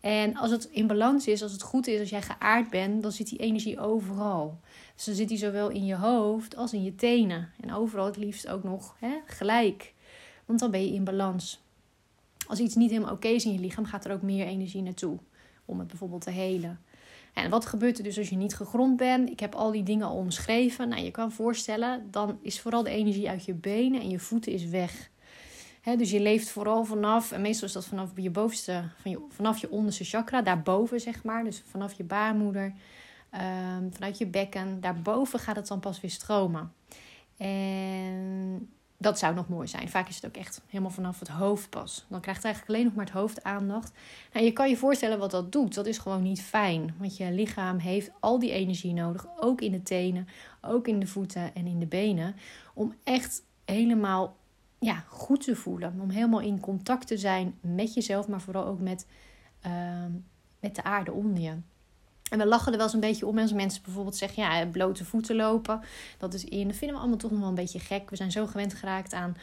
En 0.00 0.36
als 0.36 0.50
het 0.50 0.64
in 0.64 0.86
balans 0.86 1.26
is, 1.26 1.42
als 1.42 1.52
het 1.52 1.62
goed 1.62 1.86
is, 1.86 2.00
als 2.00 2.10
jij 2.10 2.22
geaard 2.22 2.70
bent, 2.70 3.02
dan 3.02 3.12
zit 3.12 3.28
die 3.28 3.38
energie 3.38 3.80
overal. 3.80 4.60
Dus 4.94 5.04
dan 5.04 5.14
zit 5.14 5.28
die 5.28 5.38
zowel 5.38 5.68
in 5.68 5.86
je 5.86 5.96
hoofd 5.96 6.56
als 6.56 6.72
in 6.72 6.82
je 6.82 6.94
tenen. 6.94 7.52
En 7.60 7.74
overal 7.74 8.06
het 8.06 8.16
liefst 8.16 8.48
ook 8.48 8.62
nog 8.62 8.96
hè, 8.98 9.14
gelijk. 9.26 9.94
Want 10.44 10.58
dan 10.58 10.70
ben 10.70 10.86
je 10.86 10.92
in 10.92 11.04
balans. 11.04 11.62
Als 12.46 12.58
iets 12.58 12.74
niet 12.74 12.90
helemaal 12.90 13.12
oké 13.12 13.28
is 13.28 13.44
in 13.44 13.52
je 13.52 13.58
lichaam, 13.58 13.84
gaat 13.84 14.04
er 14.04 14.12
ook 14.12 14.22
meer 14.22 14.46
energie 14.46 14.82
naartoe. 14.82 15.18
Om 15.64 15.78
het 15.78 15.88
bijvoorbeeld 15.88 16.22
te 16.22 16.30
helen. 16.30 16.80
En 17.34 17.50
wat 17.50 17.66
gebeurt 17.66 17.98
er 17.98 18.04
dus 18.04 18.18
als 18.18 18.28
je 18.28 18.36
niet 18.36 18.56
gegrond 18.56 18.96
bent? 18.96 19.30
Ik 19.30 19.40
heb 19.40 19.54
al 19.54 19.70
die 19.70 19.82
dingen 19.82 20.08
omschreven. 20.08 20.88
Nou, 20.88 21.02
je 21.02 21.10
kan 21.10 21.32
voorstellen, 21.32 22.08
dan 22.10 22.38
is 22.42 22.60
vooral 22.60 22.82
de 22.82 22.90
energie 22.90 23.28
uit 23.28 23.44
je 23.44 23.54
benen 23.54 24.00
en 24.00 24.08
je 24.08 24.18
voeten 24.18 24.52
is 24.52 24.64
weg 24.64 25.10
dus 25.82 26.10
je 26.10 26.20
leeft 26.20 26.50
vooral 26.50 26.84
vanaf, 26.84 27.32
en 27.32 27.40
meestal 27.40 27.68
is 27.68 27.74
dat 27.74 27.86
vanaf 27.86 28.10
je 28.14 28.30
bovenste, 28.30 28.84
van 28.96 29.10
je, 29.10 29.20
vanaf 29.28 29.58
je 29.58 29.70
onderste 29.70 30.04
chakra, 30.04 30.42
daarboven 30.42 31.00
zeg 31.00 31.24
maar. 31.24 31.44
Dus 31.44 31.62
vanaf 31.66 31.92
je 31.92 32.04
baarmoeder, 32.04 32.74
um, 33.34 33.92
vanuit 33.92 34.18
je 34.18 34.26
bekken, 34.26 34.80
daarboven 34.80 35.38
gaat 35.38 35.56
het 35.56 35.66
dan 35.66 35.80
pas 35.80 36.00
weer 36.00 36.10
stromen. 36.10 36.72
En 37.36 38.68
dat 39.00 39.18
zou 39.18 39.34
nog 39.34 39.48
mooi 39.48 39.68
zijn. 39.68 39.88
Vaak 39.88 40.08
is 40.08 40.14
het 40.14 40.26
ook 40.26 40.36
echt 40.36 40.62
helemaal 40.66 40.90
vanaf 40.90 41.18
het 41.18 41.28
hoofd 41.28 41.70
pas. 41.70 42.06
Dan 42.08 42.20
krijgt 42.20 42.44
eigenlijk 42.44 42.74
alleen 42.74 42.86
nog 42.86 42.94
maar 42.94 43.04
het 43.04 43.14
hoofd 43.14 43.42
aandacht. 43.42 43.92
Nou, 44.32 44.44
je 44.44 44.52
kan 44.52 44.68
je 44.68 44.76
voorstellen 44.76 45.18
wat 45.18 45.30
dat 45.30 45.52
doet. 45.52 45.74
Dat 45.74 45.86
is 45.86 45.98
gewoon 45.98 46.22
niet 46.22 46.42
fijn. 46.42 46.94
Want 46.98 47.16
je 47.16 47.32
lichaam 47.32 47.78
heeft 47.78 48.10
al 48.18 48.38
die 48.38 48.50
energie 48.50 48.92
nodig. 48.92 49.26
Ook 49.38 49.60
in 49.60 49.72
de 49.72 49.82
tenen, 49.82 50.28
ook 50.60 50.88
in 50.88 51.00
de 51.00 51.06
voeten 51.06 51.54
en 51.54 51.66
in 51.66 51.78
de 51.78 51.86
benen. 51.86 52.36
Om 52.74 52.94
echt 53.04 53.42
helemaal 53.64 54.36
ja, 54.80 55.04
goed 55.08 55.44
te 55.44 55.56
voelen. 55.56 55.98
Om 56.00 56.10
helemaal 56.10 56.40
in 56.40 56.60
contact 56.60 57.06
te 57.06 57.18
zijn 57.18 57.58
met 57.60 57.94
jezelf, 57.94 58.28
maar 58.28 58.40
vooral 58.40 58.66
ook 58.66 58.80
met, 58.80 59.06
ehm, 59.60 60.10
met 60.60 60.74
de 60.74 60.82
aarde 60.82 61.12
onder 61.12 61.42
je. 61.42 61.56
En 62.30 62.38
we 62.38 62.46
lachen 62.46 62.72
er 62.72 62.76
wel 62.76 62.86
eens 62.86 62.94
een 62.94 63.00
beetje 63.00 63.26
om 63.26 63.38
als 63.38 63.52
mensen 63.52 63.82
bijvoorbeeld 63.82 64.16
zeggen: 64.16 64.42
ja, 64.42 64.66
blote 64.66 65.04
voeten 65.04 65.36
lopen. 65.36 65.80
Dat 66.18 66.34
is 66.34 66.44
in. 66.44 66.68
Dat 66.68 66.76
vinden 66.76 66.96
we 66.96 67.02
allemaal 67.02 67.18
toch 67.18 67.30
nog 67.30 67.40
wel 67.40 67.48
een 67.48 67.54
beetje 67.54 67.78
gek. 67.78 68.10
We 68.10 68.16
zijn 68.16 68.30
zo 68.30 68.46
gewend 68.46 68.74
geraakt 68.74 69.12
aan 69.12 69.36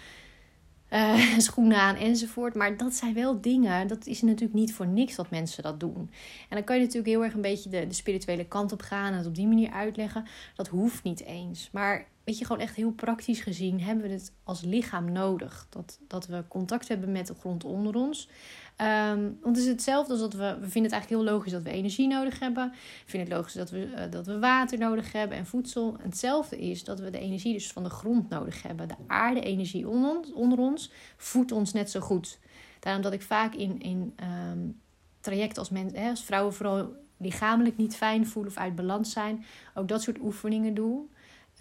uh, 0.93 1.37
schoenen 1.47 1.77
aan 1.77 1.95
enzovoort. 1.95 2.55
Maar 2.55 2.77
dat 2.77 2.93
zijn 2.93 3.13
wel 3.13 3.41
dingen. 3.41 3.87
Dat 3.87 4.05
is 4.05 4.21
natuurlijk 4.21 4.53
niet 4.53 4.73
voor 4.73 4.87
niks 4.87 5.15
dat 5.15 5.29
mensen 5.29 5.63
dat 5.63 5.79
doen. 5.79 6.11
En 6.49 6.55
dan 6.55 6.63
kan 6.63 6.75
je 6.75 6.81
natuurlijk 6.81 7.09
heel 7.09 7.23
erg 7.23 7.33
een 7.33 7.41
beetje 7.41 7.69
de, 7.69 7.87
de 7.87 7.93
spirituele 7.93 8.45
kant 8.45 8.71
op 8.71 8.81
gaan 8.81 9.11
en 9.11 9.17
het 9.17 9.27
op 9.27 9.35
die 9.35 9.47
manier 9.47 9.71
uitleggen. 9.71 10.25
Dat 10.55 10.67
hoeft 10.67 11.03
niet 11.03 11.23
eens. 11.23 11.69
Maar 11.71 12.07
weet 12.27 12.37
je, 12.37 12.45
gewoon 12.45 12.61
echt 12.61 12.75
heel 12.75 12.91
praktisch 12.91 13.39
gezien 13.39 13.81
hebben 13.81 14.07
we 14.07 14.13
het 14.13 14.31
als 14.43 14.61
lichaam 14.61 15.11
nodig. 15.11 15.67
Dat, 15.69 15.99
dat 16.07 16.27
we 16.27 16.43
contact 16.47 16.87
hebben 16.87 17.11
met 17.11 17.27
de 17.27 17.33
grond 17.33 17.63
onder 17.63 17.95
ons. 17.95 18.29
Um, 18.81 19.37
want 19.41 19.55
het 19.55 19.65
is 19.65 19.71
hetzelfde 19.71 20.11
als 20.11 20.21
dat 20.21 20.33
we, 20.33 20.57
we 20.59 20.69
vinden 20.69 20.83
het 20.83 20.91
eigenlijk 20.91 21.09
heel 21.09 21.33
logisch 21.33 21.51
dat 21.51 21.63
we 21.63 21.69
energie 21.69 22.07
nodig 22.07 22.39
hebben. 22.39 22.69
We 22.69 22.77
vinden 23.05 23.29
het 23.29 23.37
logisch 23.37 23.53
dat 23.53 23.69
we, 23.69 23.85
uh, 23.85 24.01
dat 24.09 24.25
we 24.25 24.39
water 24.39 24.77
nodig 24.77 25.11
hebben 25.11 25.37
en 25.37 25.45
voedsel. 25.45 25.97
hetzelfde 26.01 26.57
is 26.57 26.83
dat 26.83 26.99
we 26.99 27.09
de 27.09 27.19
energie 27.19 27.53
dus 27.53 27.71
van 27.71 27.83
de 27.83 27.89
grond 27.89 28.29
nodig 28.29 28.63
hebben. 28.63 28.87
De 28.87 28.95
aarde-energie 29.07 29.87
onder 29.87 30.17
ons, 30.17 30.33
onder 30.33 30.59
ons 30.59 30.91
voedt 31.17 31.51
ons 31.51 31.73
net 31.73 31.91
zo 31.91 31.99
goed. 31.99 32.39
Daarom 32.79 33.01
dat 33.01 33.13
ik 33.13 33.21
vaak 33.21 33.53
in, 33.53 33.79
in 33.81 34.15
um, 34.51 34.79
trajecten 35.19 35.59
als, 35.59 35.69
men, 35.69 35.95
hè, 35.95 36.09
als 36.09 36.23
vrouwen 36.23 36.53
vooral 36.53 36.95
lichamelijk 37.17 37.77
niet 37.77 37.95
fijn 37.95 38.27
voelen 38.27 38.51
of 38.51 38.57
uit 38.57 38.75
balans 38.75 39.11
zijn, 39.11 39.45
ook 39.73 39.87
dat 39.87 40.01
soort 40.01 40.19
oefeningen 40.19 40.73
doe. 40.73 41.05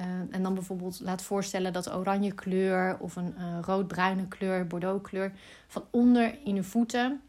Uh, 0.01 0.07
en 0.31 0.43
dan 0.43 0.55
bijvoorbeeld 0.55 1.01
laat 1.01 1.23
voorstellen 1.23 1.73
dat 1.73 1.95
oranje 1.95 2.33
kleur 2.33 2.97
of 3.01 3.17
een 3.17 3.35
uh, 3.39 3.59
rood-bruine 3.61 4.29
kleur, 4.29 4.67
bordeaux 4.67 5.09
kleur, 5.09 5.33
van 5.67 5.85
onder 5.91 6.39
in 6.45 6.55
de 6.55 6.63
voeten 6.63 7.21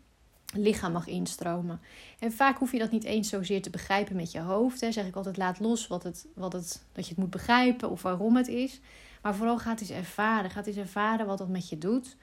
lichaam 0.54 0.92
mag 0.92 1.08
instromen. 1.08 1.80
En 2.20 2.32
vaak 2.32 2.58
hoef 2.58 2.72
je 2.72 2.80
dat 2.80 2.92
niet 2.92 3.04
eens 3.04 3.30
zozeer 3.30 3.62
te 3.62 3.70
begrijpen 3.70 4.16
met 4.16 4.32
je 4.32 4.40
hoofd. 4.40 4.82
Hè. 4.82 4.92
Zeg 4.92 5.06
ik 5.06 5.16
altijd, 5.16 5.38
laat 5.38 5.60
los 5.60 5.88
wat 5.88 6.04
het, 6.04 6.28
wat 6.36 6.54
het, 6.54 6.84
dat 6.92 7.04
je 7.04 7.10
het 7.10 7.20
moet 7.20 7.30
begrijpen 7.30 7.90
of 7.90 8.02
waarom 8.02 8.36
het 8.36 8.48
is. 8.48 8.80
Maar 9.22 9.36
vooral 9.36 9.58
gaat 9.58 9.80
eens 9.80 9.90
ervaren. 9.90 10.52
Gaat 10.52 10.68
eens 10.68 10.78
ervaren 10.78 11.26
wat 11.26 11.38
dat 11.38 11.50
met 11.50 11.70
je 11.70 11.78
doet. 11.78 12.16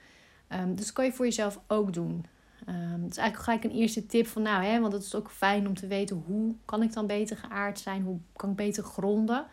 Um, 0.49 0.75
dus 0.75 0.85
dat 0.85 0.93
kan 0.93 1.05
je 1.05 1.13
voor 1.13 1.25
jezelf 1.25 1.59
ook 1.67 1.93
doen. 1.93 2.25
Um, 2.69 3.01
dat 3.01 3.11
is 3.11 3.17
eigenlijk 3.17 3.37
gelijk 3.37 3.63
een 3.63 3.79
eerste 3.79 4.05
tip 4.05 4.27
van 4.27 4.41
nou, 4.41 4.63
hè, 4.63 4.79
want 4.79 4.93
het 4.93 5.03
is 5.03 5.15
ook 5.15 5.31
fijn 5.31 5.67
om 5.67 5.73
te 5.73 5.87
weten 5.87 6.23
hoe 6.25 6.55
kan 6.65 6.83
ik 6.83 6.93
dan 6.93 7.07
beter 7.07 7.37
geaard 7.37 7.79
zijn, 7.79 8.03
hoe 8.03 8.19
kan 8.35 8.49
ik 8.49 8.55
beter 8.55 8.83
gronden. 8.83 9.45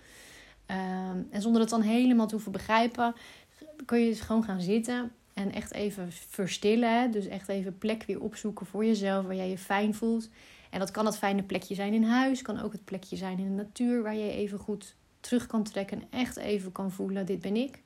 Um, 0.72 1.26
en 1.30 1.42
zonder 1.42 1.60
het 1.60 1.70
dan 1.70 1.80
helemaal 1.80 2.26
te 2.26 2.34
hoeven 2.34 2.52
begrijpen, 2.52 3.14
kun 3.84 3.98
je 3.98 4.08
dus 4.08 4.20
gewoon 4.20 4.44
gaan 4.44 4.60
zitten 4.60 5.12
en 5.34 5.52
echt 5.52 5.72
even 5.72 6.12
verstillen. 6.12 7.10
Dus 7.10 7.26
echt 7.26 7.48
even 7.48 7.78
plek 7.78 8.04
weer 8.06 8.20
opzoeken 8.20 8.66
voor 8.66 8.84
jezelf 8.84 9.26
waar 9.26 9.36
jij 9.36 9.48
je 9.48 9.58
fijn 9.58 9.94
voelt. 9.94 10.28
En 10.70 10.78
dat 10.78 10.90
kan 10.90 11.06
het 11.06 11.18
fijne 11.18 11.42
plekje 11.42 11.74
zijn 11.74 11.94
in 11.94 12.04
huis, 12.04 12.42
kan 12.42 12.60
ook 12.60 12.72
het 12.72 12.84
plekje 12.84 13.16
zijn 13.16 13.38
in 13.38 13.44
de 13.44 13.62
natuur 13.62 14.02
waar 14.02 14.14
je 14.14 14.30
even 14.30 14.58
goed 14.58 14.94
terug 15.20 15.46
kan 15.46 15.62
trekken 15.62 16.00
en 16.00 16.18
echt 16.18 16.36
even 16.36 16.72
kan 16.72 16.90
voelen: 16.90 17.26
dit 17.26 17.40
ben 17.40 17.56
ik. 17.56 17.82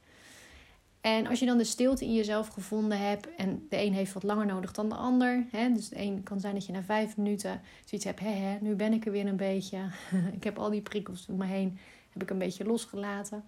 En 1.01 1.27
als 1.27 1.39
je 1.39 1.47
dan 1.47 1.59
de 1.59 1.65
stilte 1.65 2.05
in 2.05 2.15
jezelf 2.15 2.49
gevonden 2.49 2.99
hebt, 2.99 3.35
en 3.35 3.67
de 3.69 3.83
een 3.83 3.93
heeft 3.93 4.13
wat 4.13 4.23
langer 4.23 4.47
nodig 4.47 4.73
dan 4.73 4.89
de 4.89 4.95
ander. 4.95 5.47
Hè, 5.51 5.73
dus 5.73 5.89
de 5.89 6.01
een 6.01 6.23
kan 6.23 6.41
zijn 6.41 6.55
dat 6.55 6.67
je 6.67 6.73
na 6.73 6.83
vijf 6.83 7.17
minuten 7.17 7.61
zoiets 7.85 8.07
hebt: 8.07 8.21
hé, 8.21 8.59
nu 8.61 8.75
ben 8.75 8.93
ik 8.93 9.07
er 9.07 9.13
weer 9.13 9.27
een 9.27 9.37
beetje. 9.37 9.79
ik 10.39 10.45
heb 10.45 10.59
al 10.59 10.71
die 10.71 10.81
prikkels 10.81 11.27
om 11.29 11.37
me 11.37 11.47
heen, 11.47 11.79
heb 12.19 12.29
ik 12.29 12.31
een 12.31 12.47
beetje 12.47 12.65
losgelaten. 12.65 13.45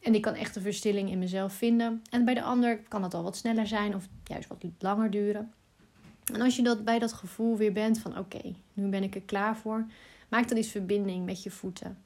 En 0.00 0.14
ik 0.14 0.22
kan 0.22 0.34
echt 0.34 0.56
een 0.56 0.62
verstilling 0.62 1.10
in 1.10 1.18
mezelf 1.18 1.52
vinden. 1.52 2.02
En 2.10 2.24
bij 2.24 2.34
de 2.34 2.42
ander 2.42 2.78
kan 2.88 3.02
het 3.02 3.14
al 3.14 3.22
wat 3.22 3.36
sneller 3.36 3.66
zijn 3.66 3.94
of 3.94 4.08
juist 4.24 4.48
wat 4.48 4.64
langer 4.78 5.10
duren. 5.10 5.52
En 6.32 6.40
als 6.40 6.56
je 6.56 6.62
dat 6.62 6.84
bij 6.84 6.98
dat 6.98 7.12
gevoel 7.12 7.56
weer 7.56 7.72
bent 7.72 7.98
van 7.98 8.18
oké, 8.18 8.54
nu 8.72 8.88
ben 8.88 9.02
ik 9.02 9.14
er 9.14 9.22
klaar 9.22 9.56
voor, 9.56 9.86
maak 10.28 10.48
dan 10.48 10.56
eens 10.56 10.70
verbinding 10.70 11.24
met 11.24 11.42
je 11.42 11.50
voeten. 11.50 11.98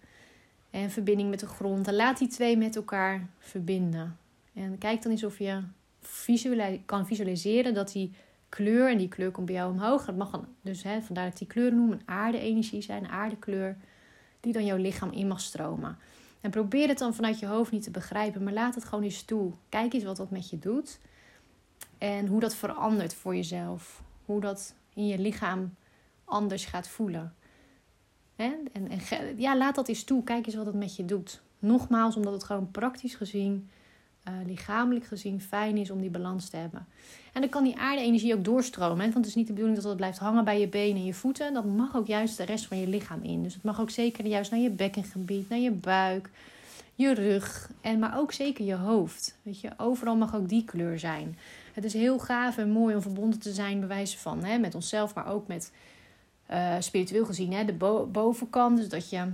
En 0.70 0.90
verbinding 0.90 1.30
met 1.30 1.40
de 1.40 1.46
grond. 1.46 1.88
En 1.88 1.94
laat 1.94 2.18
die 2.18 2.28
twee 2.28 2.56
met 2.56 2.76
elkaar 2.76 3.28
verbinden. 3.38 4.18
En 4.54 4.78
kijk 4.78 5.02
dan 5.02 5.12
eens 5.12 5.24
of 5.24 5.38
je 5.38 5.62
kan 6.84 7.06
visualiseren 7.06 7.74
dat 7.74 7.92
die 7.92 8.12
kleur, 8.48 8.90
en 8.90 8.98
die 8.98 9.08
kleur 9.08 9.30
komt 9.30 9.46
bij 9.46 9.54
jou 9.54 9.72
omhoog. 9.72 10.04
Dat 10.04 10.16
mag 10.16 10.30
dan, 10.30 10.46
dus 10.60 10.82
hè, 10.82 11.02
vandaar 11.02 11.28
dat 11.28 11.38
die 11.38 11.46
kleuren 11.46 11.76
noemen 11.76 12.00
aarde-energie 12.04 12.82
zijn, 12.82 13.08
aardekleur, 13.08 13.76
die 14.40 14.52
dan 14.52 14.64
jouw 14.64 14.76
lichaam 14.76 15.10
in 15.10 15.28
mag 15.28 15.40
stromen. 15.40 15.98
En 16.40 16.50
probeer 16.50 16.88
het 16.88 16.98
dan 16.98 17.14
vanuit 17.14 17.38
je 17.38 17.46
hoofd 17.46 17.72
niet 17.72 17.82
te 17.82 17.90
begrijpen, 17.90 18.42
maar 18.42 18.52
laat 18.52 18.74
het 18.74 18.84
gewoon 18.84 19.04
eens 19.04 19.22
toe. 19.22 19.52
Kijk 19.68 19.92
eens 19.92 20.04
wat 20.04 20.16
dat 20.16 20.30
met 20.30 20.50
je 20.50 20.58
doet. 20.58 20.98
En 21.98 22.26
hoe 22.26 22.40
dat 22.40 22.54
verandert 22.54 23.14
voor 23.14 23.34
jezelf. 23.36 24.02
Hoe 24.24 24.40
dat 24.40 24.74
in 24.94 25.06
je 25.06 25.18
lichaam 25.18 25.74
anders 26.24 26.64
gaat 26.64 26.88
voelen. 26.88 27.34
En, 28.36 28.68
en 28.72 29.00
ja, 29.36 29.56
laat 29.56 29.74
dat 29.74 29.88
eens 29.88 30.04
toe. 30.04 30.24
Kijk 30.24 30.46
eens 30.46 30.54
wat 30.54 30.66
het 30.66 30.74
met 30.74 30.96
je 30.96 31.04
doet. 31.04 31.40
Nogmaals, 31.58 32.16
omdat 32.16 32.32
het 32.32 32.44
gewoon 32.44 32.70
praktisch 32.70 33.14
gezien 33.14 33.70
lichamelijk 34.46 35.04
gezien 35.04 35.40
fijn 35.40 35.76
is 35.76 35.90
om 35.90 36.00
die 36.00 36.10
balans 36.10 36.48
te 36.48 36.56
hebben. 36.56 36.86
En 37.32 37.40
dan 37.40 37.50
kan 37.50 37.64
die 37.64 37.78
aarde-energie 37.78 38.34
ook 38.34 38.44
doorstromen. 38.44 38.98
Hè? 38.98 39.02
Want 39.02 39.14
het 39.14 39.26
is 39.26 39.34
niet 39.34 39.46
de 39.46 39.52
bedoeling 39.52 39.80
dat 39.80 39.88
het 39.88 39.96
blijft 39.96 40.18
hangen 40.18 40.44
bij 40.44 40.60
je 40.60 40.68
benen 40.68 40.96
en 40.96 41.04
je 41.04 41.14
voeten. 41.14 41.54
Dat 41.54 41.64
mag 41.64 41.96
ook 41.96 42.06
juist 42.06 42.36
de 42.36 42.44
rest 42.44 42.66
van 42.66 42.80
je 42.80 42.88
lichaam 42.88 43.22
in. 43.22 43.42
Dus 43.42 43.54
het 43.54 43.62
mag 43.62 43.80
ook 43.80 43.90
zeker 43.90 44.26
juist 44.26 44.50
naar 44.50 44.60
je 44.60 44.70
bekkengebied, 44.70 45.48
naar 45.48 45.58
je 45.58 45.70
buik, 45.70 46.30
je 46.94 47.14
rug. 47.14 47.70
En 47.80 47.98
maar 47.98 48.18
ook 48.18 48.32
zeker 48.32 48.64
je 48.64 48.74
hoofd. 48.74 49.38
Weet 49.42 49.60
je, 49.60 49.70
overal 49.76 50.16
mag 50.16 50.34
ook 50.34 50.48
die 50.48 50.64
kleur 50.64 50.98
zijn. 50.98 51.38
Het 51.72 51.84
is 51.84 51.92
heel 51.92 52.18
gaaf 52.18 52.58
en 52.58 52.70
mooi 52.70 52.94
om 52.94 53.02
verbonden 53.02 53.38
te 53.38 53.52
zijn, 53.52 53.80
bewijzen 53.80 54.18
van. 54.18 54.44
Hè? 54.44 54.58
Met 54.58 54.74
onszelf, 54.74 55.14
maar 55.14 55.26
ook 55.26 55.46
met 55.46 55.72
uh, 56.50 56.74
spiritueel 56.78 57.24
gezien. 57.24 57.52
Hè? 57.52 57.64
De 57.64 58.06
bovenkant. 58.12 58.76
Dus 58.76 58.88
dat 58.88 59.10
je 59.10 59.26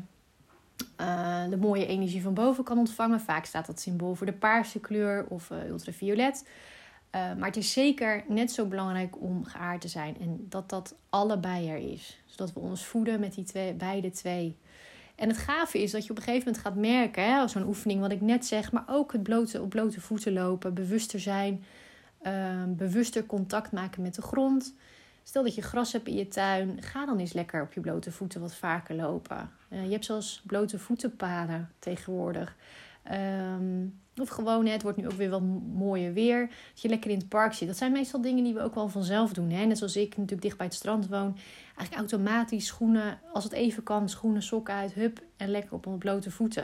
uh, 1.00 1.48
de 1.48 1.56
mooie 1.56 1.86
energie 1.86 2.22
van 2.22 2.34
boven 2.34 2.64
kan 2.64 2.78
ontvangen. 2.78 3.20
Vaak 3.20 3.44
staat 3.44 3.66
dat 3.66 3.80
symbool 3.80 4.14
voor 4.14 4.26
de 4.26 4.32
paarse 4.32 4.80
kleur 4.80 5.26
of 5.28 5.50
uh, 5.50 5.68
ultraviolet. 5.68 6.48
Uh, 7.14 7.20
maar 7.34 7.46
het 7.46 7.56
is 7.56 7.72
zeker 7.72 8.24
net 8.28 8.52
zo 8.52 8.66
belangrijk 8.66 9.20
om 9.20 9.44
geaard 9.44 9.80
te 9.80 9.88
zijn. 9.88 10.16
En 10.20 10.46
dat 10.48 10.68
dat 10.70 10.94
allebei 11.10 11.68
er 11.68 11.92
is. 11.92 12.22
Zodat 12.24 12.52
we 12.52 12.60
ons 12.60 12.84
voeden 12.84 13.20
met 13.20 13.34
die 13.34 13.44
twee, 13.44 13.74
beide 13.74 14.10
twee. 14.10 14.56
En 15.14 15.28
het 15.28 15.38
gave 15.38 15.82
is 15.82 15.90
dat 15.90 16.04
je 16.04 16.10
op 16.10 16.16
een 16.16 16.22
gegeven 16.22 16.46
moment 16.46 16.64
gaat 16.64 16.74
merken, 16.74 17.48
zo'n 17.48 17.66
oefening 17.66 18.00
wat 18.00 18.12
ik 18.12 18.20
net 18.20 18.46
zeg, 18.46 18.72
maar 18.72 18.84
ook 18.86 19.12
het 19.12 19.22
blote, 19.22 19.62
op 19.62 19.68
blote 19.68 20.00
voeten 20.00 20.32
lopen, 20.32 20.74
bewuster 20.74 21.20
zijn, 21.20 21.64
bewuster 22.68 23.26
contact 23.26 23.72
maken 23.72 24.02
met 24.02 24.14
de 24.14 24.22
grond. 24.22 24.74
Stel 25.22 25.42
dat 25.42 25.54
je 25.54 25.62
gras 25.62 25.92
hebt 25.92 26.08
in 26.08 26.14
je 26.14 26.28
tuin, 26.28 26.82
ga 26.82 27.06
dan 27.06 27.18
eens 27.18 27.32
lekker 27.32 27.62
op 27.62 27.72
je 27.72 27.80
blote 27.80 28.12
voeten 28.12 28.40
wat 28.40 28.54
vaker 28.54 28.94
lopen. 28.94 29.50
Uh, 29.74 29.84
je 29.84 29.90
hebt 29.90 30.04
zelfs 30.04 30.42
blote 30.46 30.78
voetenpaden 30.78 31.70
tegenwoordig. 31.78 32.56
Um, 33.12 34.02
of 34.20 34.28
gewoon, 34.28 34.66
het 34.66 34.82
wordt 34.82 34.98
nu 34.98 35.06
ook 35.06 35.12
weer 35.12 35.30
wat 35.30 35.42
mooier 35.74 36.12
weer. 36.12 36.46
Dat 36.72 36.82
je 36.82 36.88
lekker 36.88 37.10
in 37.10 37.18
het 37.18 37.28
park 37.28 37.52
zit. 37.52 37.68
Dat 37.68 37.76
zijn 37.76 37.92
meestal 37.92 38.20
dingen 38.20 38.44
die 38.44 38.54
we 38.54 38.60
ook 38.60 38.74
wel 38.74 38.88
vanzelf 38.88 39.32
doen. 39.32 39.50
Hè? 39.50 39.64
Net 39.64 39.78
zoals 39.78 39.96
ik 39.96 40.08
natuurlijk 40.08 40.42
dicht 40.42 40.56
bij 40.56 40.66
het 40.66 40.74
strand 40.74 41.08
woon. 41.08 41.36
Eigenlijk 41.76 42.10
automatisch 42.10 42.66
schoenen, 42.66 43.18
als 43.32 43.44
het 43.44 43.52
even 43.52 43.82
kan, 43.82 44.08
schoenen, 44.08 44.42
sokken 44.42 44.74
uit, 44.74 44.92
hup. 44.92 45.22
En 45.36 45.48
lekker 45.48 45.72
op 45.72 45.86
onze 45.86 45.98
blote 45.98 46.30
voeten. 46.30 46.62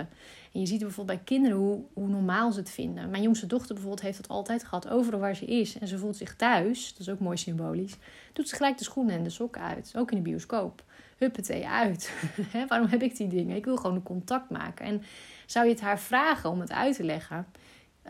En 0.53 0.61
je 0.61 0.67
ziet 0.67 0.81
bijvoorbeeld 0.81 1.19
bij 1.19 1.27
kinderen 1.27 1.59
hoe, 1.59 1.83
hoe 1.93 2.09
normaal 2.09 2.53
ze 2.53 2.59
het 2.59 2.71
vinden. 2.71 3.11
Mijn 3.11 3.23
jongste 3.23 3.47
dochter 3.47 3.75
bijvoorbeeld 3.75 4.03
heeft 4.03 4.17
dat 4.17 4.29
altijd 4.29 4.65
gehad. 4.65 4.89
Overal 4.89 5.21
waar 5.21 5.37
ze 5.37 5.45
is. 5.45 5.79
En 5.79 5.89
ze 5.89 5.99
voelt 5.99 6.17
zich 6.17 6.37
thuis. 6.37 6.91
Dat 6.91 7.01
is 7.01 7.09
ook 7.09 7.21
mooi 7.21 7.37
symbolisch. 7.37 7.97
Doet 8.33 8.49
ze 8.49 8.57
gelijk 8.57 8.79
de 8.79 8.85
schoenen 8.85 9.17
en 9.17 9.23
de 9.23 9.31
sokken 9.31 9.63
uit. 9.63 9.93
Ook 9.97 10.11
in 10.11 10.17
de 10.17 10.31
bioscoop. 10.31 10.85
Huppatee 11.19 11.67
uit. 11.67 12.13
Waarom 12.69 12.89
heb 12.89 13.03
ik 13.03 13.17
die 13.17 13.29
dingen? 13.29 13.57
Ik 13.57 13.65
wil 13.65 13.77
gewoon 13.77 13.97
een 13.97 14.03
contact 14.03 14.51
maken. 14.51 14.87
En 14.87 15.03
zou 15.51 15.67
je 15.67 15.73
het 15.73 15.81
haar 15.81 16.01
vragen 16.01 16.51
om 16.51 16.61
het 16.61 16.73
uit 16.73 16.97
te 16.97 17.05
leggen? 17.05 17.47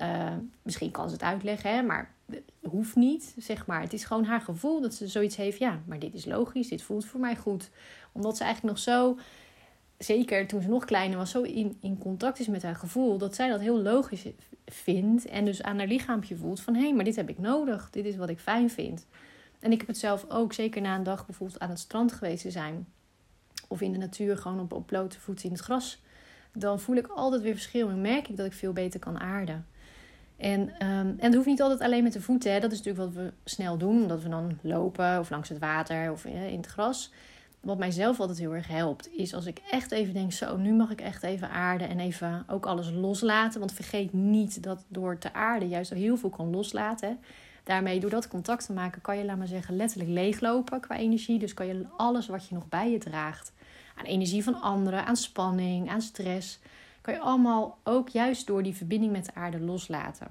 Uh, 0.03 0.33
misschien 0.63 0.91
kan 0.91 1.09
ze 1.09 1.15
het 1.15 1.23
uitleggen, 1.23 1.75
hè, 1.75 1.83
maar 1.83 2.15
hoeft 2.63 2.97
niet, 2.97 3.35
zeg 3.39 3.67
maar. 3.67 3.81
Het 3.81 3.93
is 3.93 4.05
gewoon 4.05 4.25
haar 4.25 4.41
gevoel 4.41 4.81
dat 4.81 4.95
ze 4.95 5.09
zoiets 5.09 5.37
heeft. 5.37 5.59
Ja, 5.59 5.81
maar 5.87 5.99
dit 5.99 6.15
is 6.15 6.25
logisch, 6.25 6.69
dit 6.69 6.83
voelt 6.83 7.05
voor 7.05 7.21
mij 7.21 7.37
goed. 7.37 7.71
Omdat 8.13 8.37
ze 8.37 8.45
eigenlijk 8.45 8.75
nog 8.75 8.85
zo, 8.85 9.19
zeker 9.99 10.47
toen 10.47 10.63
ze 10.63 10.69
nog 10.69 10.85
kleiner 10.85 11.19
was, 11.19 11.31
zo 11.31 11.43
in, 11.43 11.77
in 11.81 11.99
contact 11.99 12.39
is 12.39 12.47
met 12.47 12.63
haar 12.63 12.77
gevoel, 12.77 13.19
dat 13.19 13.35
zij 13.35 13.49
dat 13.49 13.61
heel 13.61 13.81
logisch 13.81 14.27
vindt. 14.67 15.27
En 15.27 15.45
dus 15.45 15.63
aan 15.63 15.79
haar 15.79 15.87
lichaampje 15.87 16.37
voelt 16.37 16.61
van, 16.61 16.75
hé, 16.75 16.93
maar 16.93 17.05
dit 17.05 17.17
heb 17.17 17.29
ik 17.29 17.39
nodig. 17.39 17.91
Dit 17.91 18.05
is 18.05 18.17
wat 18.17 18.29
ik 18.29 18.39
fijn 18.39 18.71
vind. 18.71 19.07
En 19.59 19.73
ik 19.73 19.79
heb 19.79 19.87
het 19.87 19.99
zelf 19.99 20.25
ook, 20.29 20.53
zeker 20.53 20.81
na 20.81 20.97
een 20.97 21.03
dag 21.03 21.27
bijvoorbeeld 21.27 21.61
aan 21.61 21.71
het 21.71 21.79
strand 21.79 22.13
geweest 22.13 22.43
te 22.43 22.51
zijn. 22.51 22.87
Of 23.69 23.81
in 23.81 23.93
de 23.93 23.99
natuur, 23.99 24.37
gewoon 24.37 24.61
op, 24.61 24.73
op 24.73 24.87
blote 24.87 25.21
voeten 25.21 25.45
in 25.45 25.53
het 25.53 25.61
gras 25.61 26.01
dan 26.53 26.81
voel 26.81 26.97
ik 26.97 27.07
altijd 27.07 27.43
weer 27.43 27.53
verschil 27.53 27.89
en 27.89 28.01
merk 28.01 28.29
ik 28.29 28.37
dat 28.37 28.47
ik 28.47 28.53
veel 28.53 28.73
beter 28.73 29.01
kan 29.01 29.21
aarden. 29.21 29.67
En, 30.37 30.61
um, 30.61 30.69
en 30.79 31.19
het 31.19 31.35
hoeft 31.35 31.47
niet 31.47 31.63
altijd 31.63 31.81
alleen 31.81 32.03
met 32.03 32.13
de 32.13 32.21
voeten. 32.21 32.53
Hè. 32.53 32.61
Dat 32.61 32.73
is 32.73 32.83
natuurlijk 32.83 33.15
wat 33.15 33.25
we 33.25 33.33
snel 33.45 33.79
doen, 33.79 34.03
omdat 34.03 34.23
we 34.23 34.29
dan 34.29 34.59
lopen 34.63 35.19
of 35.19 35.31
langs 35.31 35.49
het 35.49 35.59
water 35.59 36.13
of 36.13 36.25
in 36.25 36.57
het 36.57 36.67
gras. 36.67 37.13
Wat 37.61 37.79
mijzelf 37.79 38.21
altijd 38.21 38.39
heel 38.39 38.55
erg 38.55 38.69
helpt, 38.69 39.09
is 39.13 39.35
als 39.35 39.47
ik 39.47 39.61
echt 39.71 39.91
even 39.91 40.15
denk: 40.15 40.33
zo, 40.33 40.57
nu 40.57 40.73
mag 40.73 40.91
ik 40.91 41.01
echt 41.01 41.23
even 41.23 41.51
aarden 41.51 41.89
en 41.89 42.01
even 42.01 42.45
ook 42.47 42.67
alles 42.67 42.91
loslaten. 42.91 43.59
Want 43.59 43.73
vergeet 43.73 44.13
niet 44.13 44.63
dat 44.63 44.85
door 44.89 45.19
te 45.19 45.33
aarden 45.33 45.69
juist 45.69 45.91
heel 45.91 46.17
veel 46.17 46.31
kan 46.31 46.51
loslaten. 46.51 47.19
Daarmee, 47.65 48.01
door 48.01 48.11
dat 48.11 48.29
contact 48.29 48.67
te 48.67 48.73
maken, 48.73 49.01
kan 49.01 49.19
je, 49.19 49.25
laat 49.25 49.39
maar 49.39 49.47
zeggen, 49.47 49.77
letterlijk 49.77 50.11
leeglopen 50.11 50.81
qua 50.81 50.97
energie. 50.97 51.39
Dus 51.39 51.55
kan 51.55 51.67
je 51.67 51.87
alles 51.97 52.27
wat 52.27 52.49
je 52.49 52.55
nog 52.55 52.69
bij 52.69 52.91
je 52.91 52.99
draagt, 52.99 53.53
aan 54.01 54.07
energie 54.07 54.45
van 54.45 54.61
anderen, 54.61 55.07
aan 55.07 55.17
spanning, 55.17 55.91
aan 55.91 56.03
stress. 56.03 56.59
Kan 57.01 57.15
je 57.15 57.21
allemaal 57.21 57.79
ook 57.85 58.09
juist 58.09 58.47
door 58.47 58.63
die 58.63 58.75
verbinding 58.75 59.13
met 59.13 59.25
de 59.25 59.35
aarde 59.35 59.61
loslaten. 59.61 60.27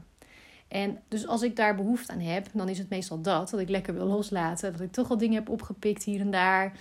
En 0.67 0.99
dus 1.07 1.27
als 1.27 1.41
ik 1.41 1.55
daar 1.55 1.75
behoefte 1.75 2.11
aan 2.11 2.19
heb, 2.19 2.47
dan 2.53 2.69
is 2.69 2.77
het 2.77 2.89
meestal 2.89 3.21
dat, 3.21 3.49
dat 3.49 3.59
ik 3.59 3.69
lekker 3.69 3.93
wil 3.93 4.05
loslaten. 4.05 4.71
Dat 4.71 4.81
ik 4.81 4.91
toch 4.91 5.09
al 5.09 5.17
dingen 5.17 5.35
heb 5.35 5.49
opgepikt 5.49 6.03
hier 6.03 6.19
en 6.19 6.31
daar. 6.31 6.71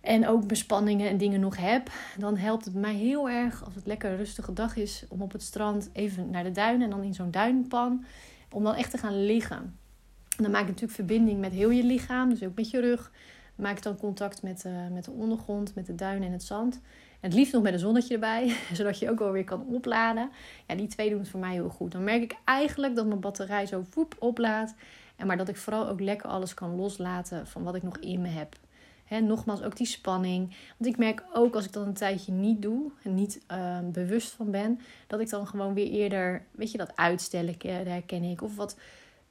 En 0.00 0.28
ook 0.28 0.46
bespanningen 0.46 1.08
en 1.08 1.16
dingen 1.16 1.40
nog 1.40 1.56
heb. 1.56 1.90
Dan 2.18 2.36
helpt 2.36 2.64
het 2.64 2.74
mij 2.74 2.94
heel 2.94 3.28
erg 3.28 3.64
als 3.64 3.74
het 3.74 3.86
lekker 3.86 4.16
rustige 4.16 4.52
dag 4.52 4.76
is. 4.76 5.04
Om 5.08 5.22
op 5.22 5.32
het 5.32 5.42
strand 5.42 5.90
even 5.92 6.30
naar 6.30 6.44
de 6.44 6.50
duinen 6.50 6.82
en 6.82 6.90
dan 6.90 7.02
in 7.02 7.14
zo'n 7.14 7.30
duinpan. 7.30 8.04
Om 8.50 8.64
dan 8.64 8.74
echt 8.74 8.90
te 8.90 8.98
gaan 8.98 9.24
liggen. 9.24 9.78
En 10.36 10.42
dan 10.42 10.50
maak 10.50 10.62
ik 10.62 10.66
natuurlijk 10.66 10.94
verbinding 10.94 11.40
met 11.40 11.52
heel 11.52 11.70
je 11.70 11.84
lichaam. 11.84 12.28
Dus 12.28 12.42
ook 12.42 12.56
met 12.56 12.70
je 12.70 12.80
rug. 12.80 13.12
Maak 13.56 13.82
dan 13.82 13.96
contact 13.96 14.42
met, 14.42 14.64
uh, 14.66 14.72
met 14.92 15.04
de 15.04 15.10
ondergrond, 15.10 15.74
met 15.74 15.86
de 15.86 15.94
duinen 15.94 16.26
en 16.26 16.32
het 16.32 16.42
zand. 16.42 16.74
En 17.20 17.28
het 17.28 17.34
liefst 17.34 17.52
nog 17.52 17.62
met 17.62 17.72
een 17.72 17.78
zonnetje 17.78 18.14
erbij, 18.14 18.56
zodat 18.72 18.98
je 18.98 19.10
ook 19.10 19.18
wel 19.18 19.32
weer 19.32 19.44
kan 19.44 19.66
opladen. 19.66 20.30
Ja, 20.66 20.74
die 20.74 20.86
twee 20.86 21.10
doen 21.10 21.18
het 21.18 21.28
voor 21.28 21.40
mij 21.40 21.52
heel 21.52 21.68
goed. 21.68 21.92
Dan 21.92 22.04
merk 22.04 22.22
ik 22.22 22.36
eigenlijk 22.44 22.96
dat 22.96 23.06
mijn 23.06 23.20
batterij 23.20 23.66
zo 23.66 23.84
voep 23.90 24.16
oplaadt. 24.18 24.74
En 25.16 25.26
maar 25.26 25.36
dat 25.36 25.48
ik 25.48 25.56
vooral 25.56 25.88
ook 25.88 26.00
lekker 26.00 26.28
alles 26.28 26.54
kan 26.54 26.76
loslaten 26.76 27.46
van 27.46 27.62
wat 27.62 27.74
ik 27.74 27.82
nog 27.82 27.98
in 27.98 28.20
me 28.20 28.28
heb. 28.28 28.56
He, 29.04 29.20
nogmaals, 29.20 29.62
ook 29.62 29.76
die 29.76 29.86
spanning. 29.86 30.56
Want 30.78 30.90
ik 30.90 30.98
merk 30.98 31.24
ook 31.32 31.54
als 31.54 31.64
ik 31.64 31.72
dat 31.72 31.86
een 31.86 31.94
tijdje 31.94 32.32
niet 32.32 32.62
doe 32.62 32.90
en 33.02 33.14
niet 33.14 33.44
uh, 33.50 33.78
bewust 33.92 34.30
van 34.30 34.50
ben, 34.50 34.80
dat 35.06 35.20
ik 35.20 35.30
dan 35.30 35.46
gewoon 35.46 35.74
weer 35.74 35.90
eerder, 35.90 36.46
weet 36.50 36.70
je, 36.70 36.78
dat 36.78 36.96
uitstellen 36.96 37.54
herken 37.66 38.22
ik. 38.22 38.42
Of 38.42 38.56
wat, 38.56 38.78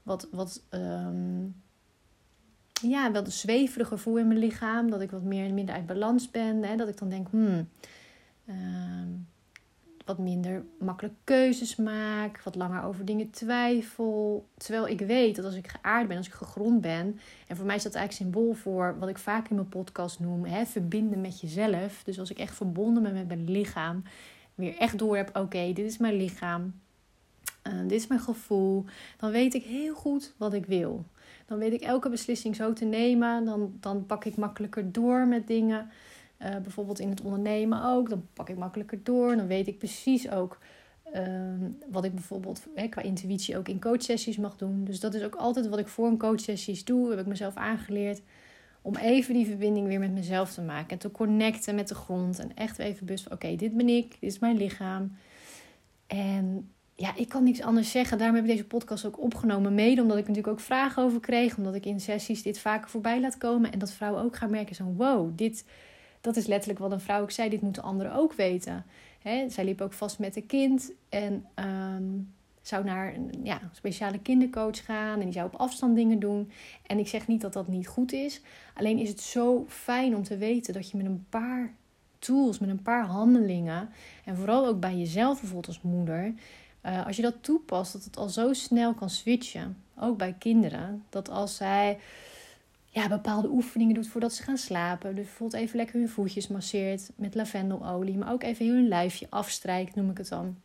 wat, 0.04 0.28
wat 0.32 0.64
um, 0.72 1.64
ja, 2.82 3.12
wel 3.12 3.26
een 3.26 3.32
zweverig 3.32 3.88
gevoel 3.88 4.18
in 4.18 4.28
mijn 4.28 4.40
lichaam. 4.40 4.90
Dat 4.90 5.02
ik 5.02 5.12
wat 5.12 5.24
meer 5.24 5.54
minder 5.54 5.76
uit 5.76 5.86
balans 5.86 6.32
ben. 6.32 6.64
Hè? 6.64 6.76
Dat 6.76 6.88
ik 6.88 6.98
dan 6.98 7.10
denk, 7.10 7.28
hmm, 7.30 7.70
ehm, 8.46 9.08
wat 10.06 10.18
minder 10.18 10.66
makkelijk 10.80 11.16
keuzes 11.24 11.76
maak. 11.76 12.42
Wat 12.44 12.56
langer 12.56 12.84
over 12.84 13.06
dingen 13.06 13.30
twijfel. 13.30 14.48
Terwijl 14.58 14.88
ik 14.88 15.00
weet 15.00 15.36
dat 15.36 15.46
als 15.46 15.56
ik 15.56 15.68
geaard 15.68 16.08
ben, 16.08 16.18
als 16.18 16.28
ik 16.28 16.34
gegrond 16.34 16.82
ben. 16.82 17.20
En 17.48 17.56
voor 17.56 17.66
mij 17.66 17.76
is 17.76 17.84
dat 17.84 17.96
eigenlijk 17.96 18.32
symbool 18.32 18.54
voor 18.54 18.96
wat 19.00 19.10
ik 19.10 19.18
vaak 19.18 19.50
in 19.50 19.56
mijn 19.56 19.70
podcast 19.70 20.20
noem. 20.20 20.46
Hè? 20.46 20.66
Verbinden 20.66 21.22
met 21.22 21.40
jezelf. 21.40 22.04
Dus 22.04 22.20
als 22.20 22.30
ik 22.32 22.40
echt 22.40 22.56
verbonden 22.56 23.04
ben 23.04 23.14
met 23.14 23.28
mijn 23.28 23.52
lichaam. 23.52 24.04
Weer 24.56 24.78
echt 24.78 24.98
door 24.98 25.16
heb, 25.16 25.38
oké, 25.38 25.74
dit 25.74 25.86
is 25.86 25.98
mijn 25.98 26.16
lichaam. 26.16 26.74
Uh, 27.68 27.74
dit 27.82 27.92
is 27.92 28.08
mijn 28.08 28.20
gevoel. 28.20 28.86
Dan 29.18 29.32
weet 29.32 29.54
ik 29.54 29.64
heel 29.64 29.96
goed 29.96 30.34
wat 30.38 30.54
ik 30.54 30.66
wil. 30.66 31.06
Dan 31.46 31.58
weet 31.58 31.74
ik 31.74 31.82
elke 31.82 32.10
beslissing 32.10 32.56
zo 32.56 32.74
te 32.74 32.86
nemen. 32.86 33.46
Dan, 33.46 33.74
dan 33.80 34.06
pak 34.06 34.26
ik 34.26 34.36
makkelijker 34.36 34.92
door 34.92 35.28
met 35.28 35.48
dingen. 35.48 35.90
Uh, 36.42 36.50
bijvoorbeeld 36.50 37.00
in 37.00 37.10
het 37.10 37.22
ondernemen 37.22 37.84
ook. 37.84 38.10
Dan 38.10 38.28
pak 38.34 38.50
ik 38.50 38.58
makkelijker 38.58 39.00
door. 39.04 39.36
Dan 39.36 39.48
weet 39.48 39.68
ik 39.68 39.78
precies 39.78 40.30
ook 40.30 40.58
uh, 41.16 41.22
wat 41.92 42.04
ik 42.04 42.14
bijvoorbeeld 42.14 42.68
hè, 42.76 42.88
qua 42.88 43.02
intuïtie 43.02 43.58
ook 43.58 43.68
in 43.68 43.82
coachsessies 43.82 44.38
mag 44.38 44.56
doen. 44.56 44.84
Dus 44.84 45.00
dat 45.00 45.14
is 45.14 45.24
ook 45.24 45.36
altijd 45.36 45.68
wat 45.68 45.80
ik 45.80 45.88
voor 45.88 46.08
een 46.08 46.18
coachsessies 46.18 46.86
doe. 46.86 47.10
Heb 47.10 47.20
ik 47.20 47.26
mezelf 47.26 47.56
aangeleerd. 47.56 48.22
Om 48.82 48.96
even 48.96 49.34
die 49.34 49.46
verbinding 49.46 49.88
weer 49.88 50.00
met 50.00 50.12
mezelf 50.12 50.54
te 50.54 50.62
maken. 50.62 50.90
En 50.90 50.98
te 50.98 51.12
connecten 51.12 51.76
met 51.76 51.88
de 51.88 51.96
grond. 51.96 52.40
En 52.40 52.56
echt 52.56 52.80
even 52.80 53.06
bewust 53.06 53.24
van 53.24 53.32
oké, 53.32 53.56
dit 53.56 53.78
ben 53.78 53.90
ik. 53.90 54.12
Dit 54.12 54.32
is 54.32 54.40
mijn 54.40 54.58
lichaam. 54.58 55.12
En 56.08 56.70
ja, 56.96 57.16
ik 57.16 57.30
kan 57.30 57.44
niks 57.44 57.62
anders 57.62 57.92
zeggen. 57.92 58.18
Daarom 58.18 58.36
heb 58.36 58.46
ik 58.46 58.52
deze 58.52 58.66
podcast 58.66 59.06
ook 59.06 59.20
opgenomen. 59.20 59.76
Mede 59.76 60.02
omdat 60.02 60.18
ik 60.18 60.28
natuurlijk 60.28 60.54
ook 60.54 60.64
vragen 60.64 61.04
over 61.04 61.20
kreeg. 61.20 61.58
Omdat 61.58 61.76
ik 61.76 61.86
in 61.86 62.00
sessies 62.00 62.44
dit 62.44 62.60
vaker 62.60 62.90
voorbij 62.90 63.20
laat 63.20 63.38
komen. 63.38 63.72
En 63.72 63.80
dat 63.80 63.92
vrouwen 63.92 64.24
ook 64.24 64.36
gaan 64.36 64.50
merken: 64.50 64.76
zo, 64.76 64.94
wow, 64.98 65.32
dit, 65.36 65.66
dat 66.22 66.36
is 66.36 66.46
letterlijk 66.46 66.80
wat 66.80 66.92
een 66.92 67.00
vrouw 67.00 67.22
ook 67.22 67.32
zei. 67.32 67.50
Dit 67.50 67.62
moeten 67.62 67.84
anderen 67.84 68.14
ook 68.14 68.34
weten. 68.34 68.86
Hè, 69.22 69.50
zij 69.50 69.66
liep 69.66 69.82
ook 69.82 69.94
vast 69.94 70.20
met 70.20 70.36
een 70.36 70.46
kind. 70.46 70.92
En 71.10 71.46
um, 71.56 72.34
zou 72.62 72.84
naar 72.84 73.14
een 73.14 73.32
ja, 73.44 73.60
speciale 73.72 74.20
kindercoach 74.20 74.86
gaan. 74.86 75.20
En 75.20 75.26
die 75.26 75.34
zou 75.34 75.46
op 75.46 75.60
afstand 75.60 75.96
dingen 75.96 76.20
doen. 76.20 76.52
En 76.88 77.00
ik 77.00 77.08
zeg 77.08 77.28
niet 77.28 77.42
dat 77.42 77.54
dat 77.54 77.68
niet 77.68 77.88
goed 77.88 78.12
is. 78.12 78.42
Alleen 78.74 78.98
is 78.98 79.10
het 79.10 79.22
zo 79.22 79.66
fijn 79.68 80.16
om 80.16 80.24
te 80.24 80.38
weten 80.38 80.74
dat 80.74 80.90
je 80.90 80.98
met 80.98 81.06
een 81.06 81.26
paar 81.30 81.74
tools, 82.20 82.60
met 82.60 82.70
een 82.70 82.82
paar 82.82 83.06
handelingen. 83.06 83.90
En 84.26 84.36
vooral 84.36 84.68
ook 84.68 84.80
bij 84.80 84.98
jezelf 84.98 85.40
bijvoorbeeld 85.40 85.68
als 85.68 85.82
moeder 85.82 86.34
uh, 86.86 87.06
als 87.06 87.16
je 87.16 87.22
dat 87.22 87.36
toepast, 87.42 87.94
dat 87.94 88.04
het 88.04 88.18
al 88.18 88.30
zo 88.30 88.54
snel 88.54 88.94
kan 88.94 89.10
switchen. 89.10 89.78
Ook 90.00 90.18
bij 90.18 90.36
kinderen. 90.40 91.04
Dat 91.10 91.30
als 91.30 91.56
zij 91.56 92.00
ja, 92.86 93.08
bepaalde 93.08 93.50
oefeningen 93.50 93.94
doet 93.94 94.08
voordat 94.08 94.34
ze 94.34 94.44
gaan 94.44 94.58
slapen. 94.58 95.16
Dus 95.16 95.26
bijvoorbeeld 95.26 95.62
even 95.62 95.78
lekker 95.78 96.00
hun 96.00 96.10
voetjes 96.10 96.48
masseert 96.48 97.12
met 97.16 97.36
lavendelolie. 97.36 98.18
Maar 98.18 98.32
ook 98.32 98.44
even 98.44 98.68
hun 98.68 98.88
lijfje 98.88 99.28
afstrijkt, 99.30 99.96
noem 99.96 100.10
ik 100.10 100.18
het 100.18 100.30
dan. 100.30 100.58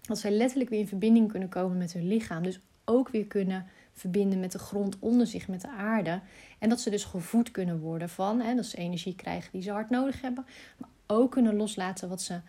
Dat 0.00 0.18
zij 0.18 0.30
letterlijk 0.30 0.70
weer 0.70 0.78
in 0.78 0.88
verbinding 0.88 1.30
kunnen 1.30 1.48
komen 1.48 1.78
met 1.78 1.92
hun 1.92 2.06
lichaam. 2.06 2.42
Dus 2.42 2.60
ook 2.84 3.08
weer 3.08 3.26
kunnen 3.26 3.66
verbinden 3.92 4.40
met 4.40 4.52
de 4.52 4.58
grond 4.58 4.96
onder 4.98 5.26
zich, 5.26 5.48
met 5.48 5.60
de 5.60 5.68
aarde. 5.68 6.20
En 6.58 6.68
dat 6.68 6.80
ze 6.80 6.90
dus 6.90 7.04
gevoed 7.04 7.50
kunnen 7.50 7.80
worden 7.80 8.08
van, 8.08 8.40
hè, 8.40 8.54
dat 8.54 8.66
ze 8.66 8.76
energie 8.76 9.14
krijgen 9.14 9.52
die 9.52 9.62
ze 9.62 9.70
hard 9.70 9.90
nodig 9.90 10.20
hebben. 10.20 10.46
Maar 10.76 10.88
ook 11.06 11.30
kunnen 11.30 11.56
loslaten 11.56 12.08
wat 12.08 12.22
ze 12.22 12.40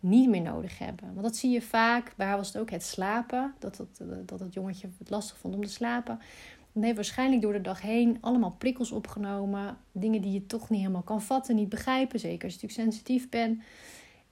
niet 0.00 0.28
meer 0.28 0.42
nodig 0.42 0.78
hebben. 0.78 1.06
Want 1.06 1.22
dat 1.22 1.36
zie 1.36 1.50
je 1.50 1.62
vaak, 1.62 2.12
haar 2.16 2.36
was 2.36 2.46
het 2.46 2.58
ook 2.58 2.70
het 2.70 2.82
slapen. 2.82 3.54
Dat, 3.58 3.76
dat, 3.76 4.02
dat 4.28 4.40
het 4.40 4.54
jongetje 4.54 4.88
het 4.98 5.10
lastig 5.10 5.36
vond 5.36 5.54
om 5.54 5.64
te 5.64 5.72
slapen. 5.72 6.18
Dan 6.72 6.82
heeft 6.82 6.96
waarschijnlijk 6.96 7.42
door 7.42 7.52
de 7.52 7.60
dag 7.60 7.82
heen 7.82 8.18
allemaal 8.20 8.54
prikkels 8.58 8.90
opgenomen. 8.90 9.76
Dingen 9.92 10.22
die 10.22 10.32
je 10.32 10.46
toch 10.46 10.70
niet 10.70 10.80
helemaal 10.80 11.02
kan 11.02 11.22
vatten, 11.22 11.56
niet 11.56 11.68
begrijpen. 11.68 12.20
Zeker 12.20 12.44
als 12.44 12.54
je 12.54 12.60
natuurlijk 12.60 12.90
sensitief 12.90 13.28
bent. 13.28 13.62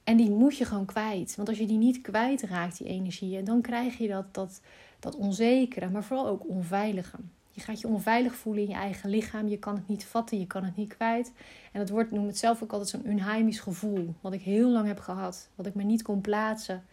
En 0.04 0.16
die 0.16 0.30
moet 0.30 0.56
je 0.56 0.64
gewoon 0.64 0.84
kwijt. 0.84 1.36
Want 1.36 1.48
als 1.48 1.58
je 1.58 1.66
die 1.66 1.78
niet 1.78 2.00
kwijtraakt, 2.00 2.78
die 2.78 2.86
energie, 2.86 3.42
dan 3.42 3.60
krijg 3.60 3.98
je 3.98 4.08
dat, 4.08 4.34
dat, 4.34 4.60
dat 5.00 5.16
onzekere, 5.16 5.90
maar 5.90 6.04
vooral 6.04 6.26
ook 6.26 6.48
onveilige. 6.48 7.16
Je 7.56 7.62
gaat 7.62 7.80
je 7.80 7.88
onveilig 7.88 8.34
voelen 8.34 8.62
in 8.62 8.68
je 8.68 8.74
eigen 8.74 9.10
lichaam. 9.10 9.48
Je 9.48 9.58
kan 9.58 9.74
het 9.74 9.88
niet 9.88 10.04
vatten, 10.04 10.38
je 10.38 10.46
kan 10.46 10.64
het 10.64 10.76
niet 10.76 10.94
kwijt. 10.94 11.32
En 11.72 11.80
dat 11.80 11.88
wordt, 11.88 12.10
noem 12.10 12.26
het 12.26 12.38
zelf 12.38 12.62
ook 12.62 12.72
altijd 12.72 12.90
zo'n 12.90 13.08
unheimisch 13.08 13.60
gevoel. 13.60 14.14
Wat 14.20 14.32
ik 14.32 14.42
heel 14.42 14.70
lang 14.70 14.86
heb 14.86 14.98
gehad. 14.98 15.48
Wat 15.54 15.66
ik 15.66 15.74
me 15.74 15.82
niet 15.82 16.02
kon 16.02 16.20
plaatsen. 16.20 16.84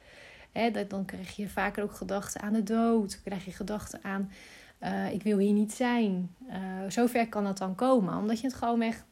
dan 0.88 1.06
krijg 1.06 1.36
je 1.36 1.50
vaker 1.50 1.84
ook 1.84 1.94
gedachten 1.94 2.42
aan 2.42 2.54
de 2.54 2.64
dood. 2.64 3.22
krijg 3.24 3.46
je 3.46 3.52
gedachten 3.52 4.00
aan, 4.04 4.32
uh, 4.84 5.14
ik 5.14 5.24
wil 5.24 5.38
hier 5.38 5.54
niet 5.54 5.74
zijn. 5.74 6.36
Uh, 6.50 6.56
zover 6.88 7.30
kan 7.30 7.44
dat 7.44 7.58
dan 7.58 7.76
komen. 7.76 8.18
Omdat 8.18 8.40
je 8.40 8.48
het 8.48 8.56
gewoon 8.56 8.82
echt 8.82 9.04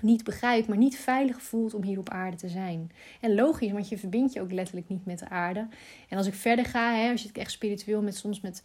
niet 0.00 0.24
begrijpt, 0.24 0.68
maar 0.68 0.78
niet 0.78 0.96
veilig 0.96 1.42
voelt 1.42 1.74
om 1.74 1.82
hier 1.82 1.98
op 1.98 2.08
aarde 2.08 2.36
te 2.36 2.48
zijn. 2.48 2.90
En 3.20 3.34
logisch, 3.34 3.72
want 3.72 3.88
je 3.88 3.98
verbindt 3.98 4.32
je 4.32 4.40
ook 4.40 4.52
letterlijk 4.52 4.88
niet 4.88 5.04
met 5.04 5.18
de 5.18 5.28
aarde. 5.28 5.68
En 6.08 6.16
als 6.16 6.26
ik 6.26 6.34
verder 6.34 6.64
ga, 6.64 7.10
als 7.10 7.22
je 7.22 7.28
het 7.28 7.38
echt 7.38 7.50
spiritueel 7.50 8.02
met 8.02 8.16
soms 8.16 8.40
met 8.40 8.62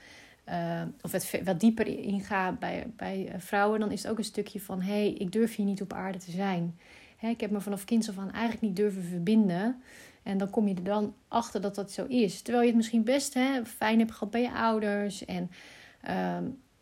uh, 0.49 0.81
of 1.01 1.11
het 1.11 1.41
wat 1.43 1.59
dieper 1.59 1.87
inga 1.87 2.51
bij, 2.51 2.87
bij 2.95 3.27
eh, 3.27 3.39
vrouwen, 3.39 3.79
dan 3.79 3.91
is 3.91 4.03
het 4.03 4.11
ook 4.11 4.17
een 4.17 4.23
stukje 4.23 4.59
van: 4.61 4.81
hé, 4.81 4.91
hey, 4.91 5.13
ik 5.13 5.31
durf 5.31 5.55
hier 5.55 5.65
niet 5.65 5.81
op 5.81 5.93
aarde 5.93 6.17
te 6.17 6.31
zijn. 6.31 6.77
Ik 7.19 7.41
heb 7.41 7.51
me 7.51 7.61
vanaf 7.61 7.85
kinds 7.85 8.09
af 8.09 8.17
aan 8.17 8.31
eigenlijk 8.31 8.61
niet 8.61 8.75
durven 8.75 9.03
verbinden. 9.03 9.81
En 10.23 10.37
dan 10.37 10.49
kom 10.49 10.67
je 10.67 10.75
er 10.75 10.83
dan 10.83 11.13
achter 11.27 11.61
dat 11.61 11.75
dat 11.75 11.91
zo 11.91 12.05
is. 12.05 12.41
Terwijl 12.41 12.63
je 12.63 12.69
het 12.69 12.77
misschien 12.77 13.03
best 13.03 13.33
hè, 13.33 13.65
fijn 13.65 13.99
hebt 13.99 14.11
gehad 14.11 14.31
bij 14.31 14.41
je 14.41 14.51
ouders. 14.51 15.25
En 15.25 15.49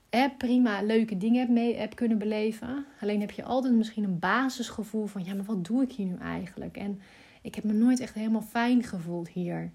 hè, 0.10 0.30
prima 0.38 0.82
leuke 0.82 1.18
dingen 1.18 1.40
hebt, 1.40 1.52
mee, 1.52 1.76
hebt 1.76 1.96
kunnen 1.96 2.18
beleven. 2.18 2.86
Alleen 3.02 3.20
heb 3.20 3.32
je 3.32 3.44
altijd 3.44 3.74
misschien 3.74 4.04
een 4.04 4.20
basisgevoel 4.20 5.06
van: 5.06 5.24
ja, 5.24 5.34
maar 5.34 5.46
wat 5.46 5.66
doe 5.66 5.84
ik 5.84 5.92
hier 5.92 6.06
nu 6.06 6.18
eigenlijk? 6.18 6.78
En 6.78 7.02
ik 7.42 7.56
heb 7.56 7.64
me 7.64 7.74
nooit 7.74 8.00
echt 8.00 8.14
helemaal 8.14 8.42
fijn 8.42 8.84
gevoeld 8.84 9.30
hier. 9.30 9.72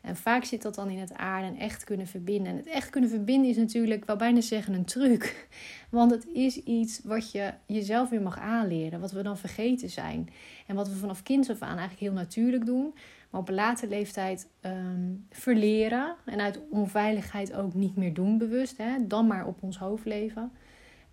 En 0.00 0.16
vaak 0.16 0.44
zit 0.44 0.62
dat 0.62 0.74
dan 0.74 0.90
in 0.90 0.98
het 0.98 1.14
aarde 1.14 1.46
en 1.46 1.56
echt 1.56 1.84
kunnen 1.84 2.06
verbinden. 2.06 2.52
En 2.52 2.56
het 2.56 2.66
echt 2.66 2.90
kunnen 2.90 3.10
verbinden 3.10 3.50
is 3.50 3.56
natuurlijk, 3.56 4.04
wel 4.04 4.16
bijna 4.16 4.40
zeggen, 4.40 4.74
een 4.74 4.84
truc. 4.84 5.48
Want 5.90 6.10
het 6.10 6.26
is 6.26 6.56
iets 6.56 7.00
wat 7.04 7.30
je 7.32 7.52
jezelf 7.66 8.08
weer 8.08 8.22
mag 8.22 8.38
aanleren. 8.38 9.00
Wat 9.00 9.12
we 9.12 9.22
dan 9.22 9.38
vergeten 9.38 9.90
zijn. 9.90 10.28
En 10.66 10.74
wat 10.74 10.88
we 10.88 10.94
vanaf 10.94 11.22
kinds 11.22 11.50
af 11.50 11.60
aan 11.60 11.78
eigenlijk 11.78 12.00
heel 12.00 12.12
natuurlijk 12.12 12.66
doen. 12.66 12.94
Maar 13.30 13.40
op 13.40 13.48
een 13.48 13.54
latere 13.54 13.88
leeftijd 13.88 14.48
um, 14.62 15.26
verleren. 15.30 16.16
En 16.24 16.40
uit 16.40 16.60
onveiligheid 16.70 17.52
ook 17.52 17.74
niet 17.74 17.96
meer 17.96 18.14
doen 18.14 18.38
bewust. 18.38 18.76
Hè? 18.76 19.06
Dan 19.06 19.26
maar 19.26 19.46
op 19.46 19.62
ons 19.62 19.78
hoofd 19.78 20.04
leven. 20.04 20.52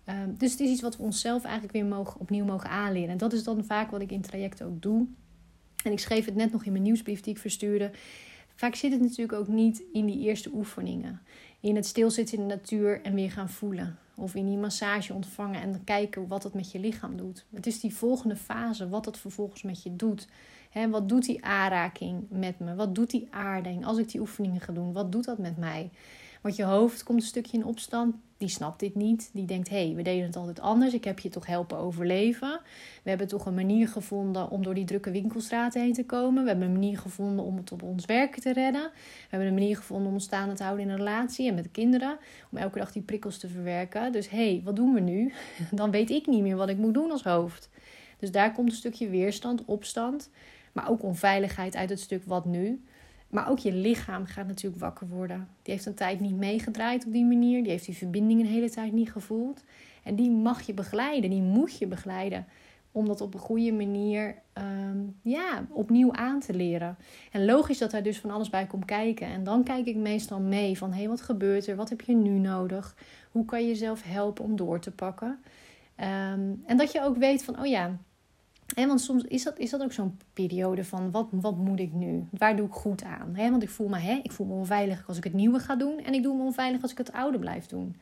Um, 0.08 0.34
dus 0.38 0.50
het 0.50 0.60
is 0.60 0.70
iets 0.70 0.82
wat 0.82 0.96
we 0.96 1.02
onszelf 1.02 1.44
eigenlijk 1.44 1.72
weer 1.72 1.84
mogen, 1.84 2.20
opnieuw 2.20 2.44
mogen 2.44 2.70
aanleren. 2.70 3.08
En 3.08 3.18
dat 3.18 3.32
is 3.32 3.44
dan 3.44 3.64
vaak 3.64 3.90
wat 3.90 4.00
ik 4.00 4.12
in 4.12 4.20
traject 4.20 4.62
ook 4.62 4.82
doe. 4.82 5.06
En 5.84 5.92
ik 5.92 5.98
schreef 5.98 6.24
het 6.24 6.34
net 6.34 6.52
nog 6.52 6.64
in 6.64 6.72
mijn 6.72 6.84
nieuwsbrief 6.84 7.20
die 7.20 7.34
ik 7.34 7.40
verstuurde. 7.40 7.90
Vaak 8.58 8.74
zit 8.74 8.92
het 8.92 9.00
natuurlijk 9.00 9.38
ook 9.38 9.48
niet 9.48 9.82
in 9.92 10.06
die 10.06 10.18
eerste 10.18 10.50
oefeningen. 10.54 11.20
In 11.60 11.76
het 11.76 11.86
stilzitten 11.86 12.38
in 12.38 12.48
de 12.48 12.54
natuur 12.54 13.02
en 13.02 13.14
weer 13.14 13.30
gaan 13.30 13.48
voelen. 13.48 13.98
Of 14.14 14.34
in 14.34 14.46
die 14.46 14.56
massage 14.56 15.14
ontvangen 15.14 15.60
en 15.60 15.84
kijken 15.84 16.28
wat 16.28 16.42
het 16.42 16.54
met 16.54 16.72
je 16.72 16.78
lichaam 16.78 17.16
doet. 17.16 17.44
Het 17.54 17.66
is 17.66 17.80
die 17.80 17.94
volgende 17.94 18.36
fase, 18.36 18.88
wat 18.88 19.04
dat 19.04 19.18
vervolgens 19.18 19.62
met 19.62 19.82
je 19.82 19.96
doet. 19.96 20.28
He, 20.70 20.88
wat 20.88 21.08
doet 21.08 21.24
die 21.24 21.44
aanraking 21.44 22.26
met 22.30 22.58
me? 22.58 22.74
Wat 22.74 22.94
doet 22.94 23.10
die 23.10 23.28
aarding 23.30 23.84
als 23.84 23.98
ik 23.98 24.10
die 24.10 24.20
oefeningen 24.20 24.60
ga 24.60 24.72
doen? 24.72 24.92
Wat 24.92 25.12
doet 25.12 25.24
dat 25.24 25.38
met 25.38 25.56
mij? 25.56 25.90
Want 26.42 26.56
je 26.56 26.64
hoofd 26.64 27.02
komt 27.02 27.20
een 27.20 27.26
stukje 27.26 27.56
in 27.56 27.64
opstand. 27.64 28.14
Die 28.36 28.48
snapt 28.48 28.80
dit 28.80 28.94
niet. 28.94 29.30
Die 29.32 29.44
denkt: 29.44 29.68
hé, 29.68 29.86
hey, 29.86 29.94
we 29.94 30.02
deden 30.02 30.26
het 30.26 30.36
altijd 30.36 30.60
anders. 30.60 30.94
Ik 30.94 31.04
heb 31.04 31.18
je 31.18 31.28
toch 31.28 31.46
helpen 31.46 31.78
overleven. 31.78 32.60
We 33.02 33.08
hebben 33.08 33.28
toch 33.28 33.46
een 33.46 33.54
manier 33.54 33.88
gevonden 33.88 34.50
om 34.50 34.62
door 34.62 34.74
die 34.74 34.84
drukke 34.84 35.10
winkelstraten 35.10 35.82
heen 35.82 35.92
te 35.92 36.04
komen. 36.04 36.42
We 36.42 36.48
hebben 36.48 36.66
een 36.66 36.72
manier 36.72 36.98
gevonden 36.98 37.44
om 37.44 37.56
het 37.56 37.72
op 37.72 37.82
ons 37.82 38.04
werk 38.04 38.38
te 38.38 38.52
redden. 38.52 38.90
We 38.92 39.26
hebben 39.28 39.48
een 39.48 39.54
manier 39.54 39.76
gevonden 39.76 40.06
om 40.06 40.14
ons 40.14 40.24
staande 40.24 40.54
te 40.54 40.62
houden 40.62 40.84
in 40.84 40.90
een 40.90 40.96
relatie 40.96 41.48
en 41.48 41.54
met 41.54 41.64
de 41.64 41.70
kinderen. 41.70 42.18
Om 42.50 42.58
elke 42.58 42.78
dag 42.78 42.92
die 42.92 43.02
prikkels 43.02 43.38
te 43.38 43.48
verwerken. 43.48 44.12
Dus 44.12 44.28
hé, 44.28 44.50
hey, 44.50 44.60
wat 44.64 44.76
doen 44.76 44.94
we 44.94 45.00
nu? 45.00 45.32
Dan 45.70 45.90
weet 45.90 46.10
ik 46.10 46.26
niet 46.26 46.42
meer 46.42 46.56
wat 46.56 46.68
ik 46.68 46.76
moet 46.76 46.94
doen 46.94 47.10
als 47.10 47.22
hoofd. 47.22 47.68
Dus 48.18 48.30
daar 48.30 48.52
komt 48.52 48.70
een 48.70 48.76
stukje 48.76 49.08
weerstand, 49.08 49.64
opstand. 49.64 50.30
Maar 50.72 50.90
ook 50.90 51.02
onveiligheid 51.02 51.76
uit 51.76 51.90
het 51.90 52.00
stuk 52.00 52.22
wat 52.24 52.44
nu. 52.44 52.82
Maar 53.28 53.50
ook 53.50 53.58
je 53.58 53.72
lichaam 53.72 54.26
gaat 54.26 54.46
natuurlijk 54.46 54.82
wakker 54.82 55.08
worden. 55.08 55.48
Die 55.62 55.74
heeft 55.74 55.86
een 55.86 55.94
tijd 55.94 56.20
niet 56.20 56.36
meegedraaid 56.36 57.06
op 57.06 57.12
die 57.12 57.24
manier. 57.24 57.62
Die 57.62 57.70
heeft 57.70 57.86
die 57.86 57.96
verbinding 57.96 58.40
een 58.40 58.46
hele 58.46 58.70
tijd 58.70 58.92
niet 58.92 59.12
gevoeld. 59.12 59.64
En 60.02 60.14
die 60.14 60.30
mag 60.30 60.62
je 60.62 60.74
begeleiden, 60.74 61.30
die 61.30 61.42
moet 61.42 61.78
je 61.78 61.86
begeleiden. 61.86 62.46
Om 62.92 63.06
dat 63.06 63.20
op 63.20 63.34
een 63.34 63.40
goede 63.40 63.72
manier 63.72 64.34
ehm, 64.52 64.98
ja, 65.22 65.66
opnieuw 65.70 66.12
aan 66.12 66.40
te 66.40 66.54
leren. 66.54 66.96
En 67.32 67.44
logisch 67.44 67.78
dat 67.78 67.90
daar 67.90 68.02
dus 68.02 68.18
van 68.18 68.30
alles 68.30 68.50
bij 68.50 68.66
komt 68.66 68.84
kijken. 68.84 69.26
En 69.26 69.44
dan 69.44 69.64
kijk 69.64 69.86
ik 69.86 69.96
meestal 69.96 70.40
mee 70.40 70.78
van 70.78 70.92
hé, 70.92 70.98
hey, 70.98 71.08
wat 71.08 71.20
gebeurt 71.20 71.66
er? 71.66 71.76
Wat 71.76 71.88
heb 71.88 72.00
je 72.00 72.14
nu 72.14 72.38
nodig? 72.38 72.96
Hoe 73.30 73.44
kan 73.44 73.60
je 73.60 73.68
jezelf 73.68 74.02
helpen 74.02 74.44
om 74.44 74.56
door 74.56 74.80
te 74.80 74.90
pakken? 74.90 75.38
Ehm, 75.96 76.52
en 76.66 76.76
dat 76.76 76.92
je 76.92 77.02
ook 77.02 77.16
weet 77.16 77.44
van, 77.44 77.60
oh 77.60 77.66
ja, 77.66 77.98
want 78.74 79.00
soms 79.00 79.22
is 79.22 79.42
dat, 79.42 79.58
is 79.58 79.70
dat 79.70 79.82
ook 79.82 79.92
zo'n 79.92 80.18
periode 80.32 80.84
van 80.84 81.10
wat, 81.10 81.28
wat 81.30 81.56
moet 81.56 81.80
ik 81.80 81.92
nu? 81.92 82.24
Waar 82.30 82.56
doe 82.56 82.66
ik 82.66 82.72
goed 82.72 83.02
aan? 83.02 83.34
Want 83.36 83.62
ik 83.62 83.70
voel, 83.70 83.88
me, 83.88 84.20
ik 84.22 84.32
voel 84.32 84.46
me 84.46 84.52
onveilig 84.52 85.08
als 85.08 85.16
ik 85.16 85.24
het 85.24 85.32
nieuwe 85.32 85.58
ga 85.58 85.76
doen. 85.76 85.98
En 85.98 86.14
ik 86.14 86.22
doe 86.22 86.36
me 86.36 86.42
onveilig 86.42 86.82
als 86.82 86.90
ik 86.90 86.98
het 86.98 87.12
oude 87.12 87.38
blijf 87.38 87.66
doen. 87.66 87.96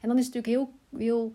En 0.00 0.08
dan 0.08 0.18
is 0.18 0.26
het 0.26 0.34
natuurlijk 0.34 0.70
heel, 0.92 1.00
heel 1.00 1.32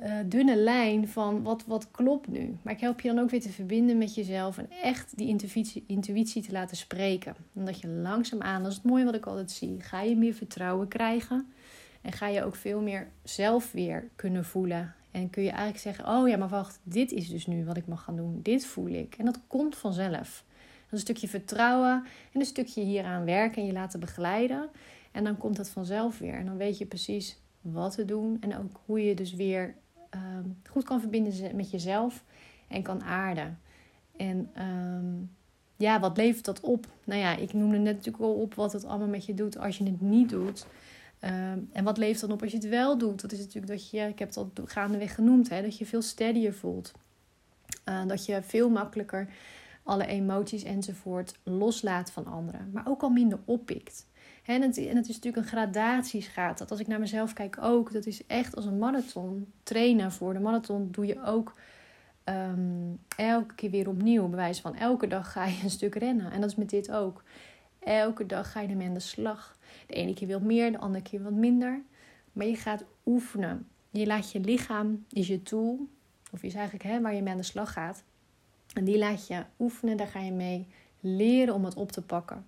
uh, 0.00 0.14
dunne 0.26 0.56
lijn 0.56 1.08
van 1.08 1.42
wat, 1.42 1.64
wat 1.66 1.90
klopt 1.90 2.28
nu. 2.28 2.56
Maar 2.62 2.72
ik 2.72 2.80
help 2.80 3.00
je 3.00 3.08
dan 3.08 3.18
ook 3.18 3.30
weer 3.30 3.40
te 3.40 3.52
verbinden 3.52 3.98
met 3.98 4.14
jezelf. 4.14 4.58
En 4.58 4.70
echt 4.82 5.16
die 5.16 5.28
intuïtie, 5.28 5.84
intuïtie 5.86 6.42
te 6.42 6.52
laten 6.52 6.76
spreken. 6.76 7.34
Omdat 7.52 7.80
je 7.80 7.88
langzaamaan, 7.88 8.62
dat 8.62 8.70
is 8.70 8.76
het 8.76 8.86
mooie 8.86 9.04
wat 9.04 9.14
ik 9.14 9.26
altijd 9.26 9.50
zie. 9.50 9.80
Ga 9.80 10.02
je 10.02 10.16
meer 10.16 10.34
vertrouwen 10.34 10.88
krijgen. 10.88 11.52
En 12.00 12.12
ga 12.12 12.26
je 12.26 12.44
ook 12.44 12.54
veel 12.54 12.80
meer 12.80 13.08
zelf 13.22 13.72
weer 13.72 14.08
kunnen 14.16 14.44
voelen 14.44 14.94
en 15.10 15.30
kun 15.30 15.42
je 15.42 15.48
eigenlijk 15.48 15.78
zeggen: 15.78 16.08
Oh 16.08 16.28
ja, 16.28 16.36
maar 16.36 16.48
wacht, 16.48 16.80
dit 16.82 17.12
is 17.12 17.28
dus 17.28 17.46
nu 17.46 17.64
wat 17.64 17.76
ik 17.76 17.86
mag 17.86 18.04
gaan 18.04 18.16
doen. 18.16 18.40
Dit 18.42 18.66
voel 18.66 18.88
ik. 18.88 19.14
En 19.18 19.24
dat 19.24 19.40
komt 19.46 19.76
vanzelf. 19.76 20.44
Een 20.90 20.98
stukje 20.98 21.28
vertrouwen 21.28 22.04
en 22.32 22.40
een 22.40 22.46
stukje 22.46 22.82
hieraan 22.82 23.24
werken 23.24 23.62
en 23.62 23.66
je 23.66 23.72
laten 23.72 24.00
begeleiden. 24.00 24.68
En 25.12 25.24
dan 25.24 25.36
komt 25.36 25.56
dat 25.56 25.68
vanzelf 25.68 26.18
weer. 26.18 26.34
En 26.34 26.46
dan 26.46 26.56
weet 26.56 26.78
je 26.78 26.86
precies 26.86 27.40
wat 27.60 27.94
te 27.94 28.04
doen. 28.04 28.36
En 28.40 28.58
ook 28.58 28.80
hoe 28.84 29.04
je 29.04 29.14
dus 29.14 29.34
weer 29.34 29.74
ehm, 30.10 30.48
goed 30.70 30.84
kan 30.84 31.00
verbinden 31.00 31.56
met 31.56 31.70
jezelf 31.70 32.24
en 32.68 32.82
kan 32.82 33.02
aarden. 33.02 33.58
En 34.16 34.50
ehm, 34.54 35.14
ja, 35.76 36.00
wat 36.00 36.16
levert 36.16 36.44
dat 36.44 36.60
op? 36.60 36.86
Nou 37.04 37.20
ja, 37.20 37.36
ik 37.36 37.52
noemde 37.52 37.78
net 37.78 37.96
natuurlijk 37.96 38.24
al 38.24 38.34
op 38.34 38.54
wat 38.54 38.72
het 38.72 38.84
allemaal 38.84 39.08
met 39.08 39.26
je 39.26 39.34
doet 39.34 39.58
als 39.58 39.78
je 39.78 39.84
het 39.84 40.00
niet 40.00 40.28
doet. 40.28 40.66
Ehm, 41.20 41.58
en 41.72 41.84
wat 41.84 41.98
leeft 41.98 42.20
dan 42.20 42.32
op 42.32 42.42
als 42.42 42.50
je 42.50 42.56
het 42.56 42.68
wel 42.68 42.98
doet? 42.98 43.20
Dat 43.20 43.32
is 43.32 43.38
natuurlijk 43.38 43.72
dat 43.72 43.90
je, 43.90 44.00
ik 44.00 44.18
heb 44.18 44.28
het 44.28 44.36
al 44.36 44.52
gaandeweg 44.64 45.14
genoemd, 45.14 45.48
hè, 45.48 45.62
dat 45.62 45.78
je 45.78 45.86
veel 45.86 46.02
steadier 46.02 46.54
voelt. 46.54 46.92
Uh, 47.88 48.06
dat 48.06 48.26
je 48.26 48.42
veel 48.42 48.70
makkelijker 48.70 49.28
alle 49.82 50.06
emoties 50.06 50.62
enzovoort 50.62 51.38
loslaat 51.42 52.10
van 52.10 52.26
anderen. 52.26 52.70
Maar 52.72 52.88
ook 52.88 53.02
al 53.02 53.10
minder 53.10 53.38
oppikt. 53.44 54.06
En 54.44 54.62
het, 54.62 54.78
en 54.78 54.96
het 54.96 55.08
is 55.08 55.14
natuurlijk 55.14 55.36
een 55.36 55.50
gradatieschaat. 55.50 56.58
Dat 56.58 56.70
als 56.70 56.80
ik 56.80 56.86
naar 56.86 57.00
mezelf 57.00 57.32
kijk 57.32 57.56
ook. 57.60 57.92
Dat 57.92 58.06
is 58.06 58.26
echt 58.26 58.56
als 58.56 58.64
een 58.64 58.78
marathon. 58.78 59.52
Trainen 59.62 60.12
voor 60.12 60.32
de 60.32 60.40
marathon 60.40 60.88
doe 60.90 61.06
je 61.06 61.22
ook 61.24 61.52
um, 62.24 62.98
elke 63.16 63.54
keer 63.54 63.70
weer 63.70 63.88
opnieuw. 63.88 64.28
Bewijs 64.28 64.60
van 64.60 64.76
elke 64.76 65.06
dag 65.06 65.32
ga 65.32 65.44
je 65.44 65.60
een 65.62 65.70
stuk 65.70 65.94
rennen. 65.94 66.30
En 66.30 66.40
dat 66.40 66.50
is 66.50 66.56
met 66.56 66.70
dit 66.70 66.90
ook. 66.90 67.22
Elke 67.78 68.26
dag 68.26 68.52
ga 68.52 68.60
je 68.60 68.68
ermee 68.68 68.88
aan 68.88 68.94
de 68.94 69.00
slag. 69.00 69.56
De 69.90 69.96
ene 69.96 70.14
keer 70.14 70.28
wat 70.28 70.42
meer, 70.42 70.72
de 70.72 70.78
andere 70.78 71.02
keer 71.02 71.22
wat 71.22 71.32
minder. 71.32 71.82
Maar 72.32 72.46
je 72.46 72.56
gaat 72.56 72.84
oefenen. 73.06 73.68
Je 73.90 74.06
laat 74.06 74.32
je 74.32 74.40
lichaam, 74.40 75.04
is 75.10 75.26
je 75.26 75.42
tool, 75.42 75.88
of 76.30 76.42
is 76.42 76.54
eigenlijk 76.54 76.84
hè, 76.84 77.00
waar 77.00 77.14
je 77.14 77.22
mee 77.22 77.32
aan 77.32 77.38
de 77.38 77.44
slag 77.44 77.72
gaat. 77.72 78.02
En 78.74 78.84
die 78.84 78.98
laat 78.98 79.26
je 79.26 79.44
oefenen, 79.58 79.96
daar 79.96 80.06
ga 80.06 80.20
je 80.20 80.32
mee 80.32 80.66
leren 81.00 81.54
om 81.54 81.64
het 81.64 81.74
op 81.74 81.92
te 81.92 82.02
pakken. 82.02 82.46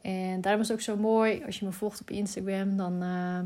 En 0.00 0.40
daarom 0.40 0.62
is 0.62 0.68
het 0.68 0.76
ook 0.76 0.82
zo 0.82 0.96
mooi, 0.96 1.44
als 1.44 1.58
je 1.58 1.64
me 1.64 1.72
volgt 1.72 2.00
op 2.00 2.10
Instagram, 2.10 2.76
dan... 2.76 3.02
Uh, 3.02 3.40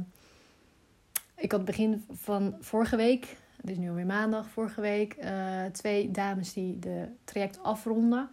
ik 1.37 1.53
had 1.53 1.65
begin 1.65 2.05
van 2.11 2.57
vorige 2.61 2.97
week, 2.97 3.37
het 3.61 3.71
is 3.71 3.77
nu 3.77 3.89
alweer 3.89 4.07
maandag, 4.07 4.49
vorige 4.49 4.81
week, 4.81 5.17
uh, 5.25 5.65
twee 5.65 6.11
dames 6.11 6.53
die 6.53 6.79
de 6.79 7.09
traject 7.25 7.63
afronden. 7.63 8.29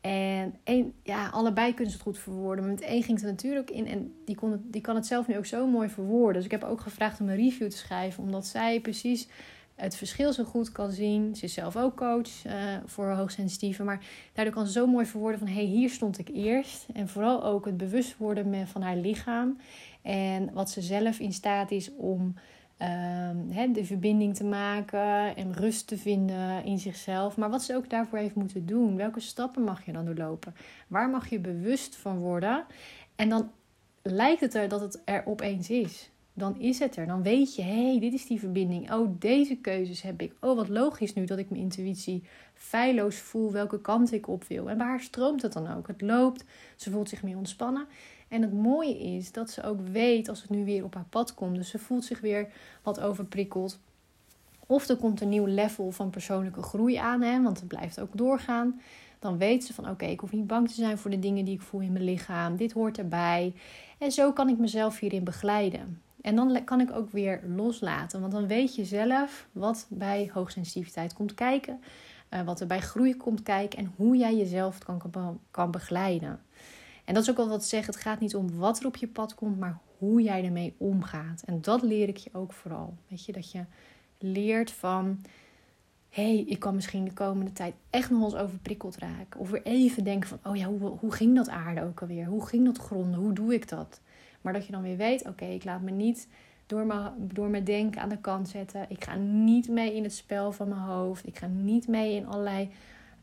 En 0.00 0.94
ja, 1.02 1.28
allebei 1.28 1.74
kunnen 1.74 1.90
ze 1.92 1.96
het 1.96 2.06
goed 2.06 2.18
verwoorden. 2.18 2.64
Maar 2.64 2.74
met 2.74 2.82
één 2.82 3.02
ging 3.02 3.20
het 3.20 3.30
natuurlijk 3.30 3.70
in. 3.70 3.86
En 3.86 4.14
die, 4.24 4.36
kon 4.36 4.62
die 4.64 4.80
kan 4.80 4.94
het 4.94 5.06
zelf 5.06 5.26
nu 5.26 5.36
ook 5.36 5.46
zo 5.46 5.66
mooi 5.66 5.88
verwoorden. 5.88 6.34
Dus 6.34 6.44
ik 6.44 6.50
heb 6.50 6.64
ook 6.64 6.80
gevraagd 6.80 7.20
om 7.20 7.28
een 7.28 7.36
review 7.36 7.68
te 7.68 7.76
schrijven. 7.76 8.22
Omdat 8.22 8.46
zij 8.46 8.80
precies 8.80 9.28
het 9.74 9.96
verschil 9.96 10.32
zo 10.32 10.44
goed 10.44 10.72
kan 10.72 10.90
zien. 10.90 11.36
Ze 11.36 11.44
is 11.44 11.52
zelf 11.52 11.76
ook 11.76 11.96
coach 11.96 12.46
uh, 12.46 12.52
voor 12.84 13.10
hoogsensitieve. 13.10 13.84
Maar 13.84 14.06
daardoor 14.32 14.54
kan 14.54 14.66
ze 14.66 14.72
zo 14.72 14.86
mooi 14.86 15.06
verwoorden 15.06 15.38
van... 15.38 15.48
hé, 15.48 15.54
hey, 15.54 15.64
hier 15.64 15.90
stond 15.90 16.18
ik 16.18 16.28
eerst. 16.28 16.86
En 16.92 17.08
vooral 17.08 17.44
ook 17.44 17.64
het 17.64 17.76
bewust 17.76 18.16
worden 18.16 18.66
van 18.66 18.82
haar 18.82 18.96
lichaam. 18.96 19.58
En 20.02 20.52
wat 20.52 20.70
ze 20.70 20.80
zelf 20.80 21.18
in 21.18 21.32
staat 21.32 21.70
is 21.70 21.94
om 21.96 22.34
uh, 22.78 23.74
de 23.74 23.84
verbinding 23.84 24.34
te 24.36 24.44
maken... 24.44 25.36
en 25.36 25.52
rust 25.52 25.86
te 25.86 25.96
vinden 25.96 26.64
in 26.64 26.78
zichzelf. 26.78 27.36
Maar 27.36 27.50
wat 27.50 27.62
ze 27.62 27.76
ook 27.76 27.90
daarvoor 27.90 28.18
heeft 28.18 28.34
moeten 28.34 28.66
doen. 28.66 28.96
Welke 28.96 29.20
stappen 29.20 29.62
mag 29.62 29.84
je 29.84 29.92
dan 29.92 30.04
doorlopen? 30.04 30.54
Waar 30.88 31.10
mag 31.10 31.28
je 31.28 31.38
bewust 31.38 31.96
van 31.96 32.18
worden? 32.18 32.64
En 33.16 33.28
dan 33.28 33.50
lijkt 34.02 34.40
het 34.40 34.54
er 34.54 34.68
dat 34.68 34.80
het 34.80 35.02
er 35.04 35.22
opeens 35.26 35.70
is 35.70 36.10
dan 36.38 36.58
is 36.58 36.78
het 36.78 36.96
er. 36.96 37.06
Dan 37.06 37.22
weet 37.22 37.54
je, 37.54 37.62
hé, 37.62 37.88
hey, 37.90 38.00
dit 38.00 38.12
is 38.12 38.26
die 38.26 38.38
verbinding. 38.38 38.92
Oh, 38.92 39.14
deze 39.18 39.56
keuzes 39.56 40.02
heb 40.02 40.20
ik. 40.22 40.32
Oh, 40.40 40.56
wat 40.56 40.68
logisch 40.68 41.14
nu 41.14 41.24
dat 41.24 41.38
ik 41.38 41.50
mijn 41.50 41.62
intuïtie 41.62 42.22
feilloos 42.54 43.16
voel 43.16 43.52
welke 43.52 43.80
kant 43.80 44.12
ik 44.12 44.28
op 44.28 44.44
wil. 44.44 44.70
En 44.70 44.78
waar 44.78 45.00
stroomt 45.00 45.42
het 45.42 45.52
dan 45.52 45.76
ook? 45.76 45.86
Het 45.86 46.00
loopt, 46.00 46.44
ze 46.76 46.90
voelt 46.90 47.08
zich 47.08 47.22
meer 47.22 47.36
ontspannen. 47.36 47.86
En 48.28 48.42
het 48.42 48.52
mooie 48.52 48.98
is 48.98 49.32
dat 49.32 49.50
ze 49.50 49.62
ook 49.62 49.80
weet 49.80 50.28
als 50.28 50.42
het 50.42 50.50
nu 50.50 50.64
weer 50.64 50.84
op 50.84 50.94
haar 50.94 51.06
pad 51.10 51.34
komt. 51.34 51.56
Dus 51.56 51.70
ze 51.70 51.78
voelt 51.78 52.04
zich 52.04 52.20
weer 52.20 52.48
wat 52.82 53.00
overprikkeld. 53.00 53.78
Of 54.66 54.88
er 54.88 54.96
komt 54.96 55.20
een 55.20 55.28
nieuw 55.28 55.46
level 55.46 55.90
van 55.90 56.10
persoonlijke 56.10 56.62
groei 56.62 56.96
aan, 56.96 57.22
hè, 57.22 57.42
want 57.42 57.58
het 57.58 57.68
blijft 57.68 58.00
ook 58.00 58.16
doorgaan. 58.16 58.80
Dan 59.18 59.38
weet 59.38 59.64
ze 59.64 59.74
van 59.74 59.88
oké, 59.88 60.04
ik 60.04 60.20
hoef 60.20 60.32
niet 60.32 60.46
bang 60.46 60.68
te 60.68 60.74
zijn 60.74 60.98
voor 60.98 61.10
de 61.10 61.18
dingen 61.18 61.44
die 61.44 61.54
ik 61.54 61.60
voel 61.60 61.80
in 61.80 61.92
mijn 61.92 62.04
lichaam. 62.04 62.56
Dit 62.56 62.72
hoort 62.72 62.98
erbij. 62.98 63.54
En 63.98 64.12
zo 64.12 64.32
kan 64.32 64.48
ik 64.48 64.58
mezelf 64.58 64.98
hierin 64.98 65.24
begeleiden. 65.24 66.02
En 66.20 66.36
dan 66.36 66.64
kan 66.64 66.80
ik 66.80 66.92
ook 66.92 67.10
weer 67.10 67.40
loslaten. 67.56 68.20
Want 68.20 68.32
dan 68.32 68.46
weet 68.46 68.74
je 68.74 68.84
zelf 68.84 69.48
wat 69.52 69.86
bij 69.88 70.30
hoogsensitiviteit 70.32 71.14
komt 71.14 71.34
kijken. 71.34 71.80
Uh, 72.30 72.42
wat 72.42 72.60
er 72.60 72.66
bij 72.66 72.80
groei 72.80 73.16
komt 73.16 73.42
kijken. 73.42 73.78
En 73.78 73.92
hoe 73.96 74.16
jij 74.16 74.36
jezelf 74.36 74.78
kan, 74.78 75.00
kan 75.50 75.70
begeleiden. 75.70 76.40
En 77.08 77.14
dat 77.14 77.22
is 77.22 77.30
ook 77.30 77.36
wel 77.36 77.48
wat 77.48 77.64
zeggen. 77.64 77.92
Het 77.92 78.02
gaat 78.02 78.20
niet 78.20 78.34
om 78.34 78.58
wat 78.58 78.80
er 78.80 78.86
op 78.86 78.96
je 78.96 79.08
pad 79.08 79.34
komt. 79.34 79.58
Maar 79.58 79.78
hoe 79.98 80.22
jij 80.22 80.44
ermee 80.44 80.74
omgaat. 80.78 81.42
En 81.46 81.60
dat 81.60 81.82
leer 81.82 82.08
ik 82.08 82.16
je 82.16 82.30
ook 82.32 82.52
vooral. 82.52 82.96
Weet 83.08 83.24
je, 83.24 83.32
dat 83.32 83.52
je 83.52 83.64
leert 84.18 84.70
van... 84.70 85.20
hey, 86.08 86.38
ik 86.38 86.58
kan 86.58 86.74
misschien 86.74 87.04
de 87.04 87.12
komende 87.12 87.52
tijd 87.52 87.74
echt 87.90 88.10
nog 88.10 88.22
eens 88.22 88.34
overprikkeld 88.34 88.96
raken. 88.96 89.40
Of 89.40 89.50
weer 89.50 89.62
even 89.62 90.04
denken 90.04 90.28
van... 90.28 90.38
Oh 90.44 90.56
ja, 90.56 90.66
hoe, 90.66 90.88
hoe 90.88 91.12
ging 91.12 91.36
dat 91.36 91.48
aarde 91.48 91.82
ook 91.82 92.00
alweer? 92.00 92.26
Hoe 92.26 92.46
ging 92.46 92.64
dat 92.64 92.78
gronden? 92.78 93.20
Hoe 93.20 93.32
doe 93.32 93.54
ik 93.54 93.68
dat? 93.68 94.00
Maar 94.40 94.52
dat 94.52 94.66
je 94.66 94.72
dan 94.72 94.82
weer 94.82 94.96
weet, 94.96 95.26
oké, 95.26 95.44
ik 95.44 95.64
laat 95.64 95.82
me 95.82 95.90
niet 95.90 96.28
door 96.66 96.86
mijn, 96.86 97.12
door 97.18 97.48
mijn 97.48 97.64
denken 97.64 98.00
aan 98.00 98.08
de 98.08 98.20
kant 98.20 98.48
zetten. 98.48 98.86
Ik 98.88 99.04
ga 99.04 99.14
niet 99.16 99.68
mee 99.68 99.94
in 99.94 100.02
het 100.02 100.14
spel 100.14 100.52
van 100.52 100.68
mijn 100.68 100.80
hoofd. 100.80 101.26
Ik 101.26 101.38
ga 101.38 101.46
niet 101.46 101.88
mee 101.88 102.14
in 102.14 102.26
allerlei 102.26 102.70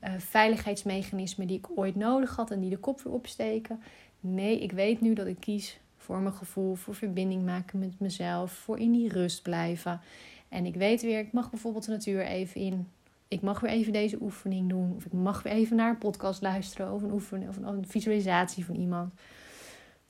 uh, 0.03 0.13
veiligheidsmechanismen 0.17 1.47
die 1.47 1.57
ik 1.57 1.67
ooit 1.75 1.95
nodig 1.95 2.35
had 2.35 2.51
en 2.51 2.59
die 2.59 2.69
de 2.69 2.77
kop 2.77 3.01
weer 3.01 3.13
opsteken. 3.13 3.81
Nee, 4.19 4.59
ik 4.59 4.71
weet 4.71 5.01
nu 5.01 5.13
dat 5.13 5.27
ik 5.27 5.39
kies 5.39 5.79
voor 5.97 6.19
mijn 6.19 6.33
gevoel, 6.33 6.75
voor 6.75 6.95
verbinding 6.95 7.45
maken 7.45 7.79
met 7.79 7.99
mezelf, 7.99 8.51
voor 8.51 8.79
in 8.79 8.91
die 8.91 9.09
rust 9.09 9.41
blijven. 9.41 10.01
En 10.49 10.65
ik 10.65 10.75
weet 10.75 11.01
weer, 11.01 11.19
ik 11.19 11.31
mag 11.31 11.49
bijvoorbeeld 11.49 11.85
de 11.85 11.91
natuur 11.91 12.25
even 12.25 12.61
in. 12.61 12.87
Ik 13.27 13.41
mag 13.41 13.59
weer 13.59 13.71
even 13.71 13.93
deze 13.93 14.17
oefening 14.21 14.69
doen. 14.69 14.93
Of 14.95 15.05
ik 15.05 15.13
mag 15.13 15.43
weer 15.43 15.53
even 15.53 15.75
naar 15.75 15.89
een 15.89 15.97
podcast 15.97 16.41
luisteren 16.41 16.93
of 16.93 17.01
een 17.01 17.11
oefening 17.11 17.49
of 17.49 17.57
een 17.57 17.87
visualisatie 17.87 18.65
van 18.65 18.75
iemand 18.75 19.13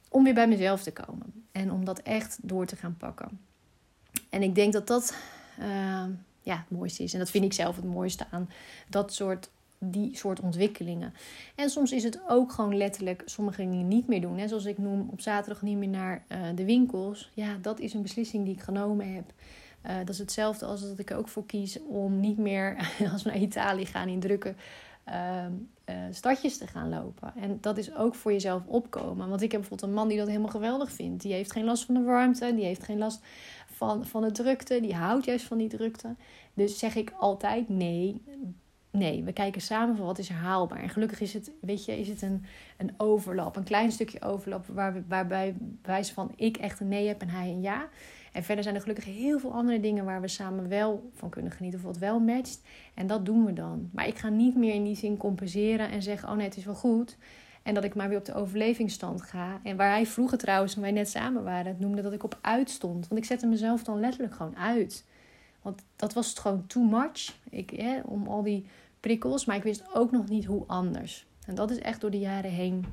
om 0.09 0.23
weer 0.23 0.33
bij 0.33 0.47
mezelf 0.47 0.83
te 0.83 0.93
komen. 0.93 1.45
En 1.51 1.71
om 1.71 1.85
dat 1.85 1.99
echt 1.99 2.37
door 2.41 2.65
te 2.65 2.75
gaan 2.75 2.97
pakken. 2.97 3.39
En 4.29 4.41
ik 4.41 4.55
denk 4.55 4.73
dat 4.73 4.87
dat 4.87 5.17
uh, 5.59 6.05
ja, 6.41 6.57
het 6.57 6.69
mooiste 6.69 7.03
is. 7.03 7.13
En 7.13 7.19
dat 7.19 7.29
vind 7.29 7.45
ik 7.45 7.53
zelf 7.53 7.75
het 7.75 7.85
mooiste 7.85 8.25
aan 8.31 8.49
dat 8.89 9.13
soort, 9.13 9.49
die 9.79 10.17
soort 10.17 10.39
ontwikkelingen. 10.39 11.13
En 11.55 11.69
soms 11.69 11.91
is 11.91 12.03
het 12.03 12.19
ook 12.27 12.51
gewoon 12.51 12.77
letterlijk 12.77 13.21
sommige 13.25 13.61
dingen 13.61 13.87
niet 13.87 14.07
meer 14.07 14.21
doen. 14.21 14.37
Hè? 14.37 14.47
Zoals 14.47 14.65
ik 14.65 14.77
noem 14.77 15.09
op 15.11 15.21
zaterdag 15.21 15.61
niet 15.61 15.77
meer 15.77 15.89
naar 15.89 16.25
uh, 16.27 16.37
de 16.55 16.65
winkels. 16.65 17.31
Ja, 17.33 17.57
dat 17.61 17.79
is 17.79 17.93
een 17.93 18.01
beslissing 18.01 18.45
die 18.45 18.53
ik 18.53 18.61
genomen 18.61 19.13
heb. 19.13 19.33
Uh, 19.85 19.97
dat 19.97 20.09
is 20.09 20.17
hetzelfde 20.17 20.65
als 20.65 20.81
dat 20.81 20.99
ik 20.99 21.11
ook 21.11 21.27
voor 21.27 21.45
kies 21.45 21.79
om 21.87 22.19
niet 22.19 22.37
meer 22.37 22.91
als 23.11 23.23
we 23.23 23.29
naar 23.29 23.39
Italië 23.39 23.85
gaan 23.85 24.07
in 24.07 24.19
drukke 24.19 24.55
uh, 25.09 25.45
uh, 25.85 25.95
stadjes 26.11 26.57
te 26.57 26.67
gaan 26.67 26.89
lopen. 26.89 27.33
En 27.35 27.57
dat 27.61 27.77
is 27.77 27.95
ook 27.95 28.15
voor 28.15 28.31
jezelf 28.31 28.63
opkomen. 28.65 29.29
Want 29.29 29.41
ik 29.41 29.51
heb 29.51 29.59
bijvoorbeeld 29.59 29.89
een 29.89 29.95
man 29.95 30.07
die 30.07 30.17
dat 30.17 30.27
helemaal 30.27 30.49
geweldig 30.49 30.91
vindt. 30.91 31.21
Die 31.21 31.33
heeft 31.33 31.51
geen 31.51 31.65
last 31.65 31.85
van 31.85 31.95
de 31.95 32.01
warmte, 32.01 32.55
die 32.55 32.65
heeft 32.65 32.83
geen 32.83 32.97
last 32.97 33.21
van, 33.65 34.05
van 34.05 34.21
de 34.21 34.31
drukte, 34.31 34.79
die 34.79 34.95
houdt 34.95 35.25
juist 35.25 35.45
van 35.45 35.57
die 35.57 35.67
drukte. 35.67 36.15
Dus 36.53 36.79
zeg 36.79 36.95
ik 36.95 37.13
altijd 37.17 37.69
nee. 37.69 38.21
Nee, 38.95 39.23
we 39.23 39.33
kijken 39.33 39.61
samen 39.61 39.95
van 39.95 40.05
wat 40.05 40.17
is 40.17 40.29
haalbaar. 40.29 40.79
En 40.79 40.89
gelukkig 40.89 41.21
is 41.21 41.33
het, 41.33 41.51
weet 41.61 41.85
je, 41.85 41.99
is 41.99 42.07
het 42.07 42.21
een, 42.21 42.45
een 42.77 42.93
overlap. 42.97 43.55
Een 43.55 43.63
klein 43.63 43.91
stukje 43.91 44.21
overlap 44.21 44.65
waar, 44.67 45.03
waarbij 45.07 45.55
wijze 45.81 46.13
van 46.13 46.31
ik 46.35 46.57
echt 46.57 46.79
een 46.79 46.87
nee 46.87 47.07
heb 47.07 47.21
en 47.21 47.29
hij 47.29 47.49
een 47.49 47.61
ja. 47.61 47.87
En 48.31 48.43
verder 48.43 48.63
zijn 48.63 48.75
er 48.75 48.81
gelukkig 48.81 49.05
heel 49.05 49.39
veel 49.39 49.53
andere 49.53 49.79
dingen 49.79 50.05
waar 50.05 50.21
we 50.21 50.27
samen 50.27 50.69
wel 50.69 51.09
van 51.13 51.29
kunnen 51.29 51.51
genieten. 51.51 51.79
Of 51.79 51.85
wat 51.85 51.97
wel 51.97 52.19
matcht. 52.19 52.61
En 52.93 53.07
dat 53.07 53.25
doen 53.25 53.45
we 53.45 53.53
dan. 53.53 53.89
Maar 53.93 54.07
ik 54.07 54.17
ga 54.17 54.29
niet 54.29 54.55
meer 54.55 54.73
in 54.73 54.83
die 54.83 54.95
zin 54.95 55.17
compenseren 55.17 55.89
en 55.89 56.01
zeggen: 56.01 56.29
Oh 56.29 56.35
nee, 56.35 56.45
het 56.45 56.57
is 56.57 56.65
wel 56.65 56.75
goed. 56.75 57.17
En 57.63 57.73
dat 57.73 57.83
ik 57.83 57.95
maar 57.95 58.09
weer 58.09 58.17
op 58.17 58.25
de 58.25 58.33
overlevingsstand 58.33 59.21
ga. 59.21 59.59
En 59.63 59.77
waar 59.77 59.89
hij 59.89 60.05
vroeger 60.05 60.37
trouwens, 60.37 60.73
toen 60.73 60.81
wij 60.81 60.91
net 60.91 61.09
samen 61.09 61.43
waren, 61.43 61.75
noemde 61.79 62.01
dat 62.01 62.13
ik 62.13 62.23
op 62.23 62.37
uitstond. 62.41 63.07
Want 63.07 63.21
ik 63.21 63.27
zette 63.27 63.47
mezelf 63.47 63.83
dan 63.83 63.99
letterlijk 63.99 64.35
gewoon 64.35 64.57
uit. 64.57 65.05
Want 65.61 65.81
dat 65.95 66.13
was 66.13 66.29
het 66.29 66.39
gewoon 66.39 66.67
too 66.67 66.83
much. 66.83 67.35
Ik, 67.49 67.83
om 68.05 68.27
al 68.27 68.43
die 68.43 68.65
Maar 69.45 69.55
ik 69.55 69.63
wist 69.63 69.83
ook 69.93 70.11
nog 70.11 70.29
niet 70.29 70.45
hoe 70.45 70.63
anders. 70.67 71.25
En 71.45 71.55
dat 71.55 71.71
is 71.71 71.79
echt 71.79 72.01
door 72.01 72.11
de 72.11 72.19
jaren 72.19 72.51
heen 72.51 72.85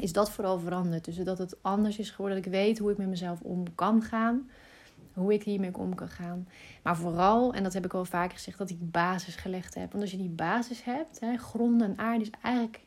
is 0.00 0.12
dat 0.12 0.30
vooral 0.30 0.58
veranderd. 0.58 1.04
Dus 1.04 1.16
dat 1.16 1.38
het 1.38 1.62
anders 1.62 1.98
is 1.98 2.10
geworden. 2.10 2.36
Dat 2.36 2.46
ik 2.46 2.52
weet 2.52 2.78
hoe 2.78 2.90
ik 2.90 2.98
met 2.98 3.08
mezelf 3.08 3.40
om 3.40 3.74
kan 3.74 4.02
gaan. 4.02 4.50
Hoe 5.12 5.32
ik 5.32 5.42
hiermee 5.42 5.76
om 5.76 5.94
kan 5.94 6.08
gaan. 6.08 6.48
Maar 6.82 6.96
vooral, 6.96 7.54
en 7.54 7.62
dat 7.62 7.72
heb 7.72 7.84
ik 7.84 7.94
al 7.94 8.04
vaker 8.04 8.36
gezegd, 8.36 8.58
dat 8.58 8.70
ik 8.70 8.90
basis 8.90 9.36
gelegd 9.36 9.74
heb. 9.74 9.90
Want 9.90 10.02
als 10.02 10.12
je 10.12 10.16
die 10.16 10.28
basis 10.28 10.84
hebt, 10.84 11.20
hè, 11.20 11.34
en 11.58 11.98
aarde 11.98 12.24
is 12.24 12.30
eigenlijk 12.42 12.80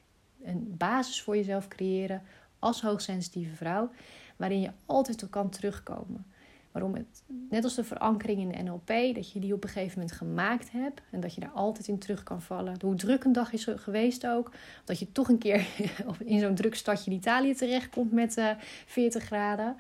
een 0.44 0.76
basis 0.78 1.22
voor 1.22 1.36
jezelf 1.36 1.68
creëren 1.68 2.22
als 2.60 2.82
hoogsensitieve 2.82 3.56
vrouw. 3.56 3.90
Waarin 4.36 4.62
je 4.62 4.72
altijd 4.86 5.30
kan 5.30 5.50
terugkomen. 5.50 6.26
Waarom 6.74 6.96
het, 6.96 7.24
net 7.50 7.64
als 7.64 7.76
de 7.76 7.84
verankering 7.84 8.42
in 8.42 8.50
de 8.50 8.64
NLP, 8.64 9.16
dat 9.16 9.32
je 9.32 9.40
die 9.40 9.54
op 9.54 9.64
een 9.64 9.70
gegeven 9.70 10.00
moment 10.00 10.18
gemaakt 10.18 10.72
hebt 10.72 11.02
en 11.12 11.20
dat 11.20 11.36
je 11.36 11.42
daar 11.42 11.52
altijd 11.54 11.88
in 11.88 12.00
terug 12.00 12.24
kan 12.24 12.42
vallen. 12.42 12.76
Hoe 12.82 12.96
druk 12.96 13.24
een 13.24 13.32
dag 13.32 13.54
is 13.54 13.68
geweest 13.76 14.28
ook, 14.28 14.52
dat 14.84 15.00
je 15.00 15.12
toch 15.12 15.30
een 15.30 15.38
keer 15.38 15.68
in 16.26 16.40
zo'n 16.40 16.56
druk 16.56 16.76
stadje 16.76 17.12
in 17.12 17.18
Italië 17.18 17.54
terechtkomt 17.54 18.12
met 18.12 18.38
uh, 18.38 18.50
eh, 18.50 18.58
40 18.86 19.24
graden. 19.24 19.76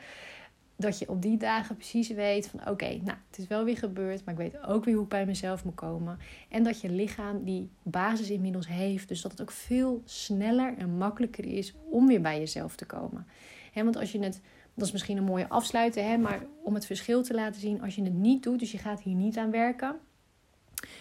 Dat 0.76 1.00
je 1.00 1.10
op 1.10 1.22
die 1.22 1.38
dagen 1.38 1.76
precies 1.76 2.10
weet 2.10 2.48
van 2.48 2.70
oké, 2.70 2.88
nou 2.88 3.18
het 3.28 3.38
is 3.38 3.48
wel 3.48 3.64
weer 3.64 3.78
gebeurd, 3.78 4.26
maar 4.26 4.34
ik 4.34 4.40
weet 4.40 4.66
ook 4.66 4.86
weer 4.86 4.94
hoe 4.94 5.04
ik 5.04 5.10
bij 5.10 5.26
mezelf 5.26 5.64
moet 5.64 5.76
komen. 5.76 6.20
En 6.50 6.64
dat 6.64 6.82
je 6.82 6.90
lichaam 6.90 7.44
die 7.44 7.70
basis 7.84 8.30
inmiddels 8.30 8.68
heeft, 8.68 9.08
dus 9.08 9.22
dat 9.22 9.32
het 9.32 9.42
ook 9.42 9.52
veel 9.52 10.02
sneller 10.06 10.78
en 10.78 10.98
makkelijker 10.98 11.46
is 11.46 11.74
om 11.90 12.08
weer 12.08 12.22
bij 12.22 12.40
jezelf 12.40 12.76
te 12.76 12.86
komen. 12.86 13.28
He, 13.72 13.84
want 13.84 13.98
als 13.98 14.12
je 14.12 14.20
het 14.20 14.42
dat 14.74 14.86
is 14.86 14.92
misschien 14.92 15.18
een 15.18 15.24
mooie 15.24 15.50
afsluiten, 15.50 16.06
hè? 16.06 16.18
maar 16.18 16.46
om 16.64 16.74
het 16.74 16.86
verschil 16.86 17.24
te 17.24 17.34
laten 17.34 17.62
zien, 17.62 17.82
als 17.82 17.96
je 17.96 18.04
het 18.04 18.14
niet 18.14 18.44
doet, 18.44 18.60
dus 18.60 18.72
je 18.72 18.78
gaat 18.78 19.02
hier 19.02 19.16
niet 19.16 19.38
aan 19.38 19.52
werken, 19.52 20.00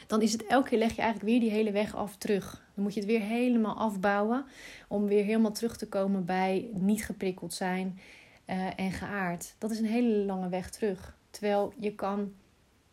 dan 0.06 0.22
is 0.22 0.32
het 0.32 0.46
elke 0.46 0.68
keer 0.68 0.78
leg 0.78 0.96
je 0.96 1.02
eigenlijk 1.02 1.30
weer 1.30 1.40
die 1.40 1.50
hele 1.50 1.72
weg 1.72 1.94
af 1.94 2.16
terug. 2.16 2.62
Dan 2.74 2.84
moet 2.84 2.94
je 2.94 3.00
het 3.00 3.08
weer 3.08 3.20
helemaal 3.20 3.76
afbouwen 3.76 4.44
om 4.88 5.06
weer 5.06 5.24
helemaal 5.24 5.52
terug 5.52 5.76
te 5.76 5.88
komen 5.88 6.24
bij 6.24 6.70
niet 6.72 7.04
geprikkeld 7.04 7.52
zijn 7.52 7.98
uh, 8.46 8.78
en 8.78 8.92
geaard. 8.92 9.54
Dat 9.58 9.70
is 9.70 9.78
een 9.78 9.84
hele 9.84 10.24
lange 10.24 10.48
weg 10.48 10.70
terug. 10.70 11.16
Terwijl 11.30 11.72
je 11.78 11.94
kan, 11.94 12.32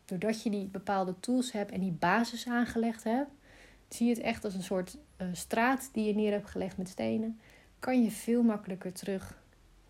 doordat 0.04 0.42
je 0.42 0.50
die 0.50 0.66
bepaalde 0.66 1.14
tools 1.20 1.52
hebt 1.52 1.70
en 1.70 1.80
die 1.80 1.92
basis 1.92 2.48
aangelegd 2.48 3.04
hebt, 3.04 3.30
zie 3.88 4.06
je 4.06 4.14
het 4.14 4.22
echt 4.22 4.44
als 4.44 4.54
een 4.54 4.62
soort 4.62 4.96
uh, 5.18 5.28
straat 5.32 5.88
die 5.92 6.06
je 6.06 6.14
neer 6.14 6.32
hebt 6.32 6.50
gelegd 6.50 6.76
met 6.76 6.88
stenen, 6.88 7.40
kan 7.78 8.02
je 8.02 8.10
veel 8.10 8.42
makkelijker 8.42 8.92
terug 8.92 9.39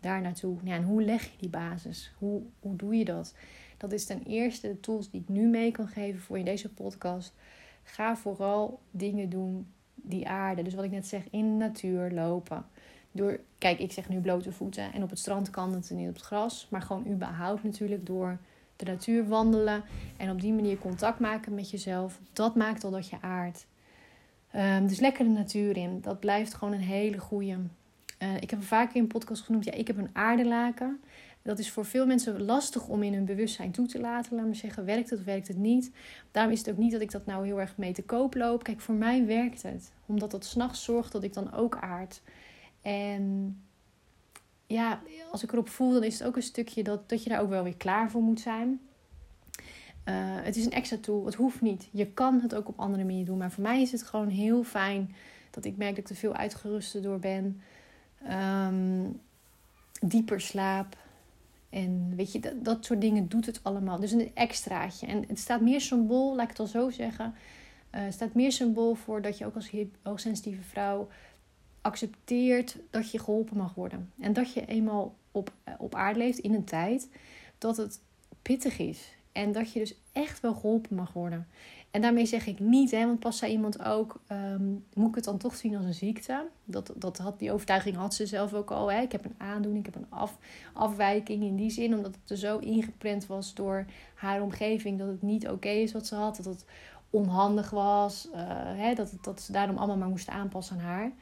daar 0.00 0.20
naartoe. 0.20 0.56
Ja, 0.64 0.74
en 0.74 0.84
hoe 0.84 1.02
leg 1.02 1.24
je 1.24 1.38
die 1.38 1.48
basis? 1.48 2.12
Hoe, 2.18 2.42
hoe 2.60 2.76
doe 2.76 2.96
je 2.96 3.04
dat? 3.04 3.34
Dat 3.76 3.92
is 3.92 4.04
ten 4.04 4.22
eerste 4.22 4.68
de 4.68 4.80
tools 4.80 5.10
die 5.10 5.20
ik 5.20 5.28
nu 5.28 5.46
mee 5.46 5.70
kan 5.70 5.88
geven 5.88 6.20
voor 6.20 6.38
in 6.38 6.44
deze 6.44 6.68
podcast. 6.68 7.34
Ga 7.82 8.16
vooral 8.16 8.80
dingen 8.90 9.28
doen 9.28 9.66
die 9.94 10.28
aarde. 10.28 10.62
Dus 10.62 10.74
wat 10.74 10.84
ik 10.84 10.90
net 10.90 11.06
zeg, 11.06 11.22
in 11.30 11.58
de 11.58 11.64
natuur 11.64 12.10
lopen. 12.10 12.64
Door, 13.12 13.40
kijk, 13.58 13.78
ik 13.78 13.92
zeg 13.92 14.08
nu 14.08 14.20
blote 14.20 14.52
voeten 14.52 14.92
en 14.92 15.02
op 15.02 15.10
het 15.10 15.18
strand 15.18 15.50
kan 15.50 15.72
het 15.72 15.90
niet 15.90 16.08
op 16.08 16.14
het 16.14 16.24
gras. 16.24 16.66
Maar 16.70 16.82
gewoon 16.82 17.06
überhaupt 17.06 17.64
natuurlijk 17.64 18.06
door 18.06 18.38
de 18.76 18.84
natuur 18.84 19.28
wandelen. 19.28 19.82
En 20.16 20.30
op 20.30 20.40
die 20.40 20.52
manier 20.52 20.78
contact 20.78 21.18
maken 21.18 21.54
met 21.54 21.70
jezelf. 21.70 22.20
Dat 22.32 22.54
maakt 22.54 22.84
al 22.84 22.90
dat 22.90 23.08
je 23.08 23.16
aardt. 23.20 23.66
Um, 24.56 24.86
dus 24.86 25.00
lekker 25.00 25.24
de 25.24 25.30
natuur 25.30 25.76
in. 25.76 26.00
Dat 26.00 26.20
blijft 26.20 26.54
gewoon 26.54 26.74
een 26.74 26.80
hele 26.80 27.18
goede. 27.18 27.56
Uh, 28.22 28.36
ik 28.40 28.50
heb 28.50 28.62
vaker 28.62 28.96
in 28.96 29.02
een 29.02 29.08
podcast 29.08 29.42
genoemd. 29.42 29.64
Ja, 29.64 29.72
ik 29.72 29.86
heb 29.86 29.98
een 29.98 30.10
aardelaken. 30.12 31.00
Dat 31.42 31.58
is 31.58 31.70
voor 31.70 31.84
veel 31.84 32.06
mensen 32.06 32.42
lastig 32.42 32.88
om 32.88 33.02
in 33.02 33.14
hun 33.14 33.24
bewustzijn 33.24 33.70
toe 33.70 33.86
te 33.86 34.00
laten. 34.00 34.36
Laat 34.36 34.46
me 34.46 34.54
zeggen, 34.54 34.84
werkt 34.84 35.10
het 35.10 35.18
of 35.18 35.24
werkt 35.24 35.48
het 35.48 35.56
niet? 35.56 35.90
Daarom 36.30 36.52
is 36.52 36.58
het 36.58 36.70
ook 36.70 36.76
niet 36.76 36.92
dat 36.92 37.00
ik 37.00 37.10
dat 37.10 37.26
nou 37.26 37.46
heel 37.46 37.60
erg 37.60 37.76
mee 37.76 37.92
te 37.92 38.02
koop 38.02 38.34
loop. 38.34 38.62
Kijk, 38.62 38.80
voor 38.80 38.94
mij 38.94 39.26
werkt 39.26 39.62
het. 39.62 39.92
Omdat 40.06 40.30
dat 40.30 40.44
s'nachts 40.44 40.84
zorgt 40.84 41.12
dat 41.12 41.22
ik 41.22 41.32
dan 41.32 41.52
ook 41.52 41.76
aard. 41.76 42.22
En 42.82 43.56
ja, 44.66 45.00
als 45.30 45.42
ik 45.42 45.52
erop 45.52 45.68
voel, 45.68 45.92
dan 45.92 46.04
is 46.04 46.18
het 46.18 46.28
ook 46.28 46.36
een 46.36 46.42
stukje 46.42 46.82
dat, 46.82 47.08
dat 47.08 47.22
je 47.22 47.30
daar 47.30 47.40
ook 47.40 47.48
wel 47.48 47.62
weer 47.62 47.76
klaar 47.76 48.10
voor 48.10 48.22
moet 48.22 48.40
zijn. 48.40 48.80
Uh, 50.04 50.14
het 50.42 50.56
is 50.56 50.64
een 50.64 50.72
extra 50.72 50.96
tool. 51.00 51.24
Het 51.24 51.34
hoeft 51.34 51.60
niet. 51.60 51.88
Je 51.90 52.06
kan 52.06 52.40
het 52.40 52.54
ook 52.54 52.68
op 52.68 52.78
andere 52.78 53.04
manieren 53.04 53.26
doen. 53.26 53.38
Maar 53.38 53.50
voor 53.50 53.62
mij 53.62 53.82
is 53.82 53.92
het 53.92 54.02
gewoon 54.02 54.28
heel 54.28 54.62
fijn 54.62 55.14
dat 55.50 55.64
ik 55.64 55.76
merk 55.76 55.96
dat 55.96 56.04
ik 56.04 56.10
er 56.10 56.16
veel 56.16 56.34
uitgeruster 56.34 57.02
door 57.02 57.18
ben. 57.18 57.60
Um, 58.28 59.20
dieper 60.00 60.40
slaap. 60.40 60.96
En 61.70 62.12
weet 62.16 62.32
je, 62.32 62.40
dat, 62.40 62.64
dat 62.64 62.84
soort 62.84 63.00
dingen 63.00 63.28
doet 63.28 63.46
het 63.46 63.60
allemaal. 63.62 64.00
Dus 64.00 64.12
een 64.12 64.30
extraatje. 64.34 65.06
En 65.06 65.24
het 65.26 65.38
staat 65.38 65.60
meer 65.60 65.80
symbool, 65.80 66.34
laat 66.34 66.44
ik 66.44 66.50
het 66.50 66.58
al 66.58 66.66
zo 66.66 66.90
zeggen. 66.90 67.34
Uh, 67.94 68.00
staat 68.10 68.34
meer 68.34 68.52
symbool 68.52 68.94
voor 68.94 69.22
dat 69.22 69.38
je 69.38 69.46
ook 69.46 69.54
als 69.54 69.72
hoogsensitieve 70.02 70.62
vrouw 70.62 71.08
accepteert 71.80 72.76
dat 72.90 73.10
je 73.10 73.18
geholpen 73.18 73.56
mag 73.56 73.74
worden. 73.74 74.12
En 74.20 74.32
dat 74.32 74.52
je 74.52 74.66
eenmaal 74.66 75.14
op, 75.32 75.52
eh, 75.64 75.74
op 75.78 75.94
aarde 75.94 76.18
leeft 76.18 76.38
in 76.38 76.54
een 76.54 76.64
tijd 76.64 77.08
dat 77.58 77.76
het 77.76 78.00
pittig 78.42 78.78
is. 78.78 79.12
En 79.32 79.52
dat 79.52 79.72
je 79.72 79.78
dus 79.78 79.94
echt 80.12 80.40
wel 80.40 80.54
geholpen 80.54 80.96
mag 80.96 81.12
worden. 81.12 81.48
En 81.90 82.00
daarmee 82.00 82.26
zeg 82.26 82.46
ik 82.46 82.58
niet, 82.58 82.90
hè, 82.90 83.06
want 83.06 83.18
pas 83.18 83.38
zei 83.38 83.52
iemand 83.52 83.84
ook, 83.84 84.20
ehm, 84.26 84.68
moet 84.94 85.08
ik 85.08 85.14
het 85.14 85.24
dan 85.24 85.38
toch 85.38 85.56
zien 85.56 85.76
als 85.76 85.84
een 85.84 85.94
ziekte? 85.94 86.46
Dat, 86.64 86.92
dat 86.96 87.18
had, 87.18 87.38
die 87.38 87.52
overtuiging 87.52 87.96
had 87.96 88.14
ze 88.14 88.26
zelf 88.26 88.54
ook 88.54 88.70
al. 88.70 88.92
Hè. 88.92 89.00
Ik 89.00 89.12
heb 89.12 89.24
een 89.24 89.34
aandoening, 89.38 89.86
ik 89.86 89.94
heb 89.94 90.02
een 90.02 90.10
af, 90.10 90.38
afwijking 90.72 91.42
in 91.42 91.56
die 91.56 91.70
zin, 91.70 91.94
omdat 91.94 92.14
het 92.20 92.30
er 92.30 92.36
zo 92.36 92.58
ingeprent 92.58 93.26
was 93.26 93.54
door 93.54 93.84
haar 94.14 94.42
omgeving 94.42 94.98
dat 94.98 95.08
het 95.08 95.22
niet 95.22 95.48
oké 95.48 95.68
is 95.68 95.92
wat 95.92 96.06
ze 96.06 96.14
had, 96.14 96.36
dat 96.36 96.44
het 96.44 96.64
onhandig 97.10 97.70
was, 97.70 98.28
uh, 98.34 98.36
hè, 98.54 98.94
dat, 98.94 99.12
dat 99.20 99.40
ze 99.40 99.52
daarom 99.52 99.76
allemaal 99.76 99.96
maar 99.96 100.08
moesten 100.08 100.32
aanpassen 100.32 100.76
aan 100.76 100.82
haar. 100.82 101.12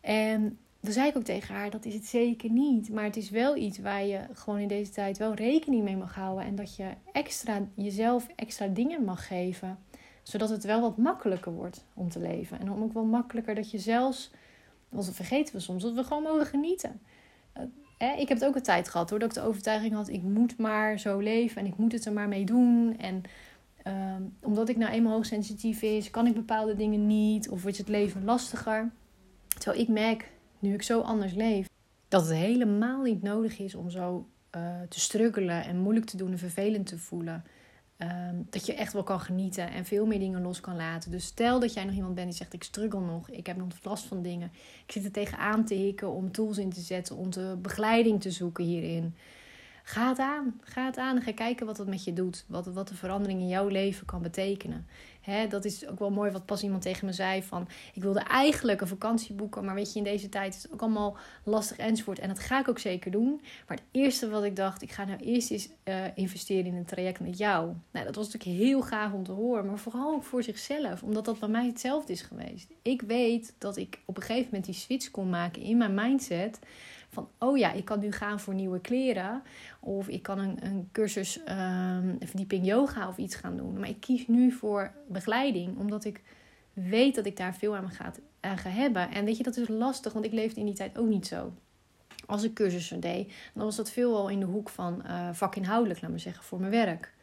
En 0.00 0.58
dan 0.86 0.94
zei 0.94 1.08
ik 1.08 1.16
ook 1.16 1.24
tegen 1.24 1.54
haar, 1.54 1.70
dat 1.70 1.84
is 1.84 1.94
het 1.94 2.06
zeker 2.06 2.50
niet. 2.50 2.90
Maar 2.90 3.04
het 3.04 3.16
is 3.16 3.30
wel 3.30 3.56
iets 3.56 3.78
waar 3.78 4.04
je 4.04 4.20
gewoon 4.32 4.58
in 4.58 4.68
deze 4.68 4.90
tijd 4.90 5.18
wel 5.18 5.34
rekening 5.34 5.82
mee 5.82 5.96
mag 5.96 6.14
houden. 6.14 6.44
En 6.44 6.54
dat 6.54 6.76
je 6.76 6.88
extra, 7.12 7.60
jezelf 7.74 8.26
extra 8.36 8.66
dingen 8.66 9.04
mag 9.04 9.26
geven. 9.26 9.78
Zodat 10.22 10.48
het 10.48 10.64
wel 10.64 10.80
wat 10.80 10.96
makkelijker 10.96 11.52
wordt 11.52 11.84
om 11.94 12.08
te 12.08 12.18
leven. 12.18 12.60
En 12.60 12.82
ook 12.82 12.92
wel 12.92 13.04
makkelijker 13.04 13.54
dat 13.54 13.70
je 13.70 13.78
zelfs, 13.78 14.30
want 14.88 15.14
vergeten 15.14 15.54
we 15.54 15.60
soms, 15.60 15.82
dat 15.82 15.94
we 15.94 16.04
gewoon 16.04 16.22
mogen 16.22 16.46
genieten. 16.46 17.00
Eh, 17.98 18.18
ik 18.18 18.28
heb 18.28 18.38
het 18.38 18.48
ook 18.48 18.56
een 18.56 18.62
tijd 18.62 18.88
gehad 18.88 19.10
hoor, 19.10 19.18
dat 19.18 19.28
ik 19.28 19.34
de 19.34 19.48
overtuiging 19.48 19.94
had, 19.94 20.08
ik 20.08 20.22
moet 20.22 20.58
maar 20.58 20.98
zo 20.98 21.18
leven 21.18 21.60
en 21.60 21.66
ik 21.66 21.76
moet 21.76 21.92
het 21.92 22.04
er 22.04 22.12
maar 22.12 22.28
mee 22.28 22.44
doen. 22.44 22.96
En 22.98 23.22
ehm, 23.82 24.22
omdat 24.40 24.68
ik 24.68 24.76
nou 24.76 24.92
eenmaal 24.92 25.12
hoogsensitief 25.12 25.82
is, 25.82 26.10
kan 26.10 26.26
ik 26.26 26.34
bepaalde 26.34 26.76
dingen 26.76 27.06
niet. 27.06 27.48
Of 27.48 27.62
wordt 27.62 27.78
het 27.78 27.88
leven 27.88 28.24
lastiger. 28.24 28.90
Terwijl 29.58 29.82
ik 29.82 29.88
merk 29.88 30.34
nu 30.66 30.74
ik 30.74 30.82
zo 30.82 31.00
anders 31.00 31.32
leef, 31.32 31.68
dat 32.08 32.22
het 32.26 32.36
helemaal 32.36 33.02
niet 33.02 33.22
nodig 33.22 33.58
is 33.58 33.74
om 33.74 33.90
zo 33.90 34.28
uh, 34.56 34.62
te 34.88 35.00
struggelen 35.00 35.64
en 35.64 35.78
moeilijk 35.78 36.06
te 36.06 36.16
doen 36.16 36.30
en 36.30 36.38
vervelend 36.38 36.86
te 36.86 36.98
voelen. 36.98 37.44
Ehm, 37.96 38.34
dat 38.50 38.66
je 38.66 38.74
echt 38.74 38.92
wel 38.92 39.02
kan 39.02 39.20
genieten 39.20 39.70
en 39.70 39.84
veel 39.84 40.06
meer 40.06 40.18
dingen 40.18 40.42
los 40.42 40.60
kan 40.60 40.76
laten. 40.76 41.10
Dus 41.10 41.24
stel 41.24 41.60
dat 41.60 41.74
jij 41.74 41.84
nog 41.84 41.94
iemand 41.94 42.14
bent 42.14 42.26
die 42.26 42.36
zegt: 42.36 42.52
Ik 42.52 42.62
struggle 42.62 43.00
nog, 43.00 43.30
ik 43.30 43.46
heb 43.46 43.56
nog 43.56 43.68
last 43.82 44.04
van 44.04 44.22
dingen. 44.22 44.50
Ik 44.86 44.92
zit 44.92 45.04
er 45.04 45.10
tegenaan 45.10 45.64
te 45.64 45.74
hikken 45.74 46.10
om 46.10 46.32
tools 46.32 46.58
in 46.58 46.70
te 46.70 46.80
zetten, 46.80 47.16
om 47.16 47.30
de 47.30 47.58
begeleiding 47.62 48.20
te 48.20 48.30
zoeken 48.30 48.64
hierin. 48.64 49.14
Ga 49.88 50.08
het 50.08 50.18
aan. 50.18 50.60
Ga 50.62 50.84
het 50.84 50.98
aan 50.98 51.16
en 51.16 51.22
ga 51.22 51.32
kijken 51.32 51.66
wat 51.66 51.78
het 51.78 51.88
met 51.88 52.04
je 52.04 52.12
doet. 52.12 52.44
Wat, 52.48 52.66
wat 52.66 52.88
de 52.88 52.94
verandering 52.94 53.40
in 53.40 53.48
jouw 53.48 53.68
leven 53.68 54.06
kan 54.06 54.22
betekenen. 54.22 54.86
Hè, 55.20 55.46
dat 55.46 55.64
is 55.64 55.86
ook 55.86 55.98
wel 55.98 56.10
mooi 56.10 56.30
wat 56.30 56.46
pas 56.46 56.62
iemand 56.62 56.82
tegen 56.82 57.06
me 57.06 57.12
zei 57.12 57.42
van... 57.42 57.68
ik 57.94 58.02
wilde 58.02 58.20
eigenlijk 58.20 58.80
een 58.80 58.86
vakantie 58.86 59.34
boeken... 59.34 59.64
maar 59.64 59.74
weet 59.74 59.92
je, 59.92 59.98
in 59.98 60.04
deze 60.04 60.28
tijd 60.28 60.54
is 60.54 60.62
het 60.62 60.72
ook 60.72 60.80
allemaal 60.80 61.16
lastig 61.44 61.76
enzovoort. 61.76 62.18
En 62.18 62.28
dat 62.28 62.38
ga 62.38 62.60
ik 62.60 62.68
ook 62.68 62.78
zeker 62.78 63.10
doen. 63.10 63.40
Maar 63.68 63.76
het 63.76 63.86
eerste 63.90 64.28
wat 64.28 64.44
ik 64.44 64.56
dacht... 64.56 64.82
ik 64.82 64.92
ga 64.92 65.04
nou 65.04 65.20
eerst 65.20 65.50
eens 65.50 65.68
uh, 65.84 66.04
investeren 66.14 66.66
in 66.66 66.74
een 66.74 66.84
traject 66.84 67.20
met 67.20 67.38
jou. 67.38 67.72
Nou, 67.90 68.06
dat 68.06 68.14
was 68.14 68.32
natuurlijk 68.32 68.60
heel 68.60 68.82
gaaf 68.82 69.12
om 69.12 69.24
te 69.24 69.32
horen. 69.32 69.66
Maar 69.66 69.78
vooral 69.78 70.14
ook 70.14 70.24
voor 70.24 70.42
zichzelf. 70.42 71.02
Omdat 71.02 71.24
dat 71.24 71.38
bij 71.38 71.48
mij 71.48 71.66
hetzelfde 71.66 72.12
is 72.12 72.22
geweest. 72.22 72.68
Ik 72.82 73.02
weet 73.02 73.54
dat 73.58 73.76
ik 73.76 74.00
op 74.04 74.16
een 74.16 74.22
gegeven 74.22 74.44
moment 74.44 74.64
die 74.64 74.74
switch 74.74 75.10
kon 75.10 75.30
maken 75.30 75.62
in 75.62 75.76
mijn 75.76 75.94
mindset... 75.94 76.58
Van, 77.16 77.28
oh 77.38 77.58
ja, 77.58 77.72
ik 77.72 77.84
kan 77.84 78.00
nu 78.00 78.12
gaan 78.12 78.40
voor 78.40 78.54
nieuwe 78.54 78.80
kleren. 78.80 79.42
Of 79.80 80.08
ik 80.08 80.22
kan 80.22 80.38
een, 80.38 80.64
een 80.64 80.88
cursus 80.92 81.40
um, 81.48 82.16
verdieping 82.20 82.66
yoga 82.66 83.08
of 83.08 83.16
iets 83.16 83.34
gaan 83.34 83.56
doen. 83.56 83.78
Maar 83.78 83.88
ik 83.88 84.00
kies 84.00 84.26
nu 84.26 84.52
voor 84.52 84.92
begeleiding, 85.08 85.78
omdat 85.78 86.04
ik 86.04 86.22
weet 86.72 87.14
dat 87.14 87.26
ik 87.26 87.36
daar 87.36 87.54
veel 87.54 87.76
aan 87.76 87.90
ga, 87.90 88.12
aan 88.40 88.58
ga 88.58 88.70
hebben. 88.70 89.10
En 89.10 89.24
weet 89.24 89.36
je, 89.36 89.42
dat 89.42 89.56
is 89.56 89.68
lastig, 89.68 90.12
want 90.12 90.24
ik 90.24 90.32
leefde 90.32 90.60
in 90.60 90.66
die 90.66 90.74
tijd 90.74 90.98
ook 90.98 91.08
niet 91.08 91.26
zo. 91.26 91.52
Als 92.26 92.42
ik 92.42 92.54
cursussen 92.54 93.00
deed, 93.00 93.32
dan 93.54 93.64
was 93.64 93.76
dat 93.76 93.90
veelal 93.90 94.28
in 94.28 94.40
de 94.40 94.46
hoek 94.46 94.68
van 94.68 95.02
uh, 95.06 95.28
vakinhoudelijk, 95.32 96.00
laat 96.00 96.10
maar 96.10 96.20
zeggen, 96.20 96.44
voor 96.44 96.60
mijn 96.60 96.70
werk. 96.70 97.14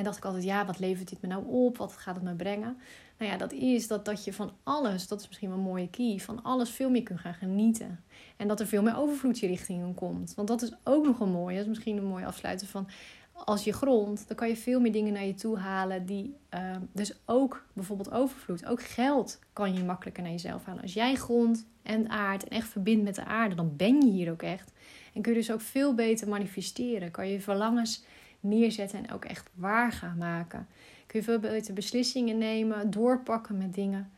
En 0.00 0.06
dacht 0.06 0.18
ik 0.18 0.24
altijd, 0.24 0.44
ja, 0.44 0.66
wat 0.66 0.78
levert 0.78 1.08
dit 1.08 1.20
me 1.20 1.28
nou 1.28 1.44
op? 1.46 1.76
Wat 1.76 1.92
gaat 1.92 2.14
het 2.14 2.24
me 2.24 2.34
brengen? 2.34 2.76
Nou 3.18 3.30
ja, 3.30 3.36
dat 3.36 3.52
is 3.52 3.86
dat, 3.86 4.04
dat 4.04 4.24
je 4.24 4.32
van 4.32 4.52
alles, 4.62 5.08
dat 5.08 5.20
is 5.20 5.26
misschien 5.26 5.48
wel 5.48 5.58
een 5.58 5.64
mooie 5.64 5.90
key, 5.90 6.18
van 6.18 6.42
alles 6.42 6.70
veel 6.70 6.90
meer 6.90 7.02
kunt 7.02 7.20
gaan 7.20 7.34
genieten. 7.34 8.04
En 8.36 8.48
dat 8.48 8.60
er 8.60 8.66
veel 8.66 8.82
meer 8.82 8.96
overvloed 8.96 9.38
je 9.38 9.46
richting 9.46 9.94
komt. 9.94 10.34
Want 10.34 10.48
dat 10.48 10.62
is 10.62 10.72
ook 10.84 11.04
nog 11.04 11.20
een 11.20 11.30
mooie, 11.30 11.54
dat 11.54 11.62
is 11.62 11.68
misschien 11.68 11.96
een 11.96 12.04
mooie 12.04 12.26
afsluiten 12.26 12.66
van 12.66 12.88
als 13.32 13.64
je 13.64 13.72
grond, 13.72 14.24
dan 14.28 14.36
kan 14.36 14.48
je 14.48 14.56
veel 14.56 14.80
meer 14.80 14.92
dingen 14.92 15.12
naar 15.12 15.24
je 15.24 15.34
toe 15.34 15.58
halen. 15.58 16.06
Die, 16.06 16.34
uh, 16.54 16.76
dus 16.92 17.14
ook 17.24 17.64
bijvoorbeeld 17.72 18.10
overvloed, 18.10 18.66
ook 18.66 18.82
geld 18.82 19.38
kan 19.52 19.74
je 19.74 19.84
makkelijker 19.84 20.22
naar 20.22 20.32
jezelf 20.32 20.64
halen. 20.64 20.82
Als 20.82 20.94
jij 20.94 21.14
grond 21.14 21.66
en 21.82 22.08
aard 22.08 22.44
en 22.44 22.56
echt 22.56 22.68
verbindt 22.68 23.04
met 23.04 23.14
de 23.14 23.24
aarde, 23.24 23.54
dan 23.54 23.76
ben 23.76 24.00
je 24.00 24.12
hier 24.12 24.30
ook 24.30 24.42
echt. 24.42 24.72
En 25.14 25.22
kun 25.22 25.32
je 25.32 25.38
dus 25.38 25.52
ook 25.52 25.60
veel 25.60 25.94
beter 25.94 26.28
manifesteren. 26.28 27.10
Kan 27.10 27.28
je 27.28 27.40
verlangens 27.40 28.04
neerzetten 28.40 28.98
en 28.98 29.12
ook 29.12 29.24
echt 29.24 29.50
waar 29.54 29.92
gaan 29.92 30.18
maken. 30.18 30.66
Kun 31.06 31.18
je 31.18 31.24
veel 31.24 31.38
beter 31.38 31.74
beslissingen 31.74 32.38
nemen, 32.38 32.90
doorpakken 32.90 33.58
met 33.58 33.74
dingen. 33.74 34.10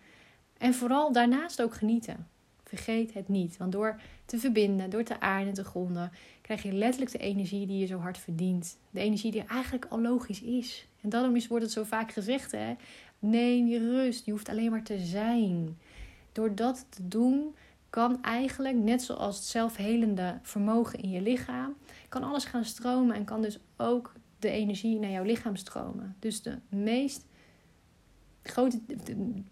En 0.58 0.74
vooral 0.74 1.12
daarnaast 1.12 1.62
ook 1.62 1.74
genieten. 1.74 2.26
Vergeet 2.64 3.14
het 3.14 3.28
niet. 3.28 3.56
Want 3.56 3.72
door 3.72 4.00
te 4.24 4.38
verbinden, 4.38 4.90
door 4.90 5.02
te 5.02 5.20
aarden 5.20 5.48
en 5.48 5.54
te 5.54 5.64
gronden, 5.64 6.12
krijg 6.40 6.62
je 6.62 6.72
letterlijk 6.72 7.12
de 7.12 7.18
energie 7.18 7.66
die 7.66 7.78
je 7.78 7.86
zo 7.86 7.98
hard 7.98 8.18
verdient. 8.18 8.78
De 8.90 9.00
energie 9.00 9.30
die 9.30 9.44
eigenlijk 9.44 9.86
al 9.88 10.00
logisch 10.00 10.42
is. 10.42 10.86
En 11.00 11.08
daarom 11.08 11.36
is, 11.36 11.46
wordt 11.46 11.64
het 11.64 11.72
zo 11.72 11.82
vaak 11.82 12.12
gezegd: 12.12 12.52
hè? 12.52 12.74
neem 13.18 13.66
je 13.66 13.78
rust. 13.78 14.24
Je 14.26 14.30
hoeft 14.30 14.48
alleen 14.48 14.70
maar 14.70 14.82
te 14.82 14.98
zijn. 14.98 15.78
Door 16.32 16.54
dat 16.54 16.86
te 16.88 17.08
doen, 17.08 17.54
kan 17.92 18.22
eigenlijk, 18.22 18.76
net 18.76 19.02
zoals 19.02 19.36
het 19.36 19.44
zelfhelende 19.44 20.38
vermogen 20.42 20.98
in 21.00 21.10
je 21.10 21.20
lichaam, 21.20 21.76
kan 22.08 22.22
alles 22.22 22.44
gaan 22.44 22.64
stromen 22.64 23.16
en 23.16 23.24
kan 23.24 23.42
dus 23.42 23.58
ook 23.76 24.12
de 24.38 24.50
energie 24.50 24.98
naar 24.98 25.10
jouw 25.10 25.24
lichaam 25.24 25.56
stromen. 25.56 26.16
Dus 26.18 26.42
de 26.42 26.58
meest 26.68 27.26
grote, 28.42 28.80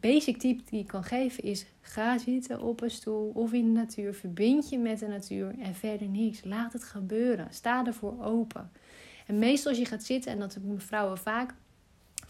basic 0.00 0.38
tip 0.38 0.68
die 0.68 0.80
ik 0.80 0.86
kan 0.86 1.04
geven 1.04 1.42
is: 1.42 1.66
ga 1.80 2.18
zitten 2.18 2.60
op 2.60 2.80
een 2.80 2.90
stoel 2.90 3.30
of 3.34 3.52
in 3.52 3.64
de 3.74 3.80
natuur. 3.80 4.14
Verbind 4.14 4.68
je 4.68 4.78
met 4.78 4.98
de 4.98 5.06
natuur 5.06 5.58
en 5.58 5.74
verder 5.74 6.08
niks. 6.08 6.44
Laat 6.44 6.72
het 6.72 6.84
gebeuren. 6.84 7.46
Sta 7.50 7.86
ervoor 7.86 8.24
open. 8.24 8.70
En 9.26 9.38
meestal 9.38 9.70
als 9.70 9.80
je 9.80 9.86
gaat 9.86 10.04
zitten, 10.04 10.32
en 10.32 10.38
dat 10.38 10.54
hebben 10.54 10.80
vrouwen 10.80 11.18
vaak, 11.18 11.54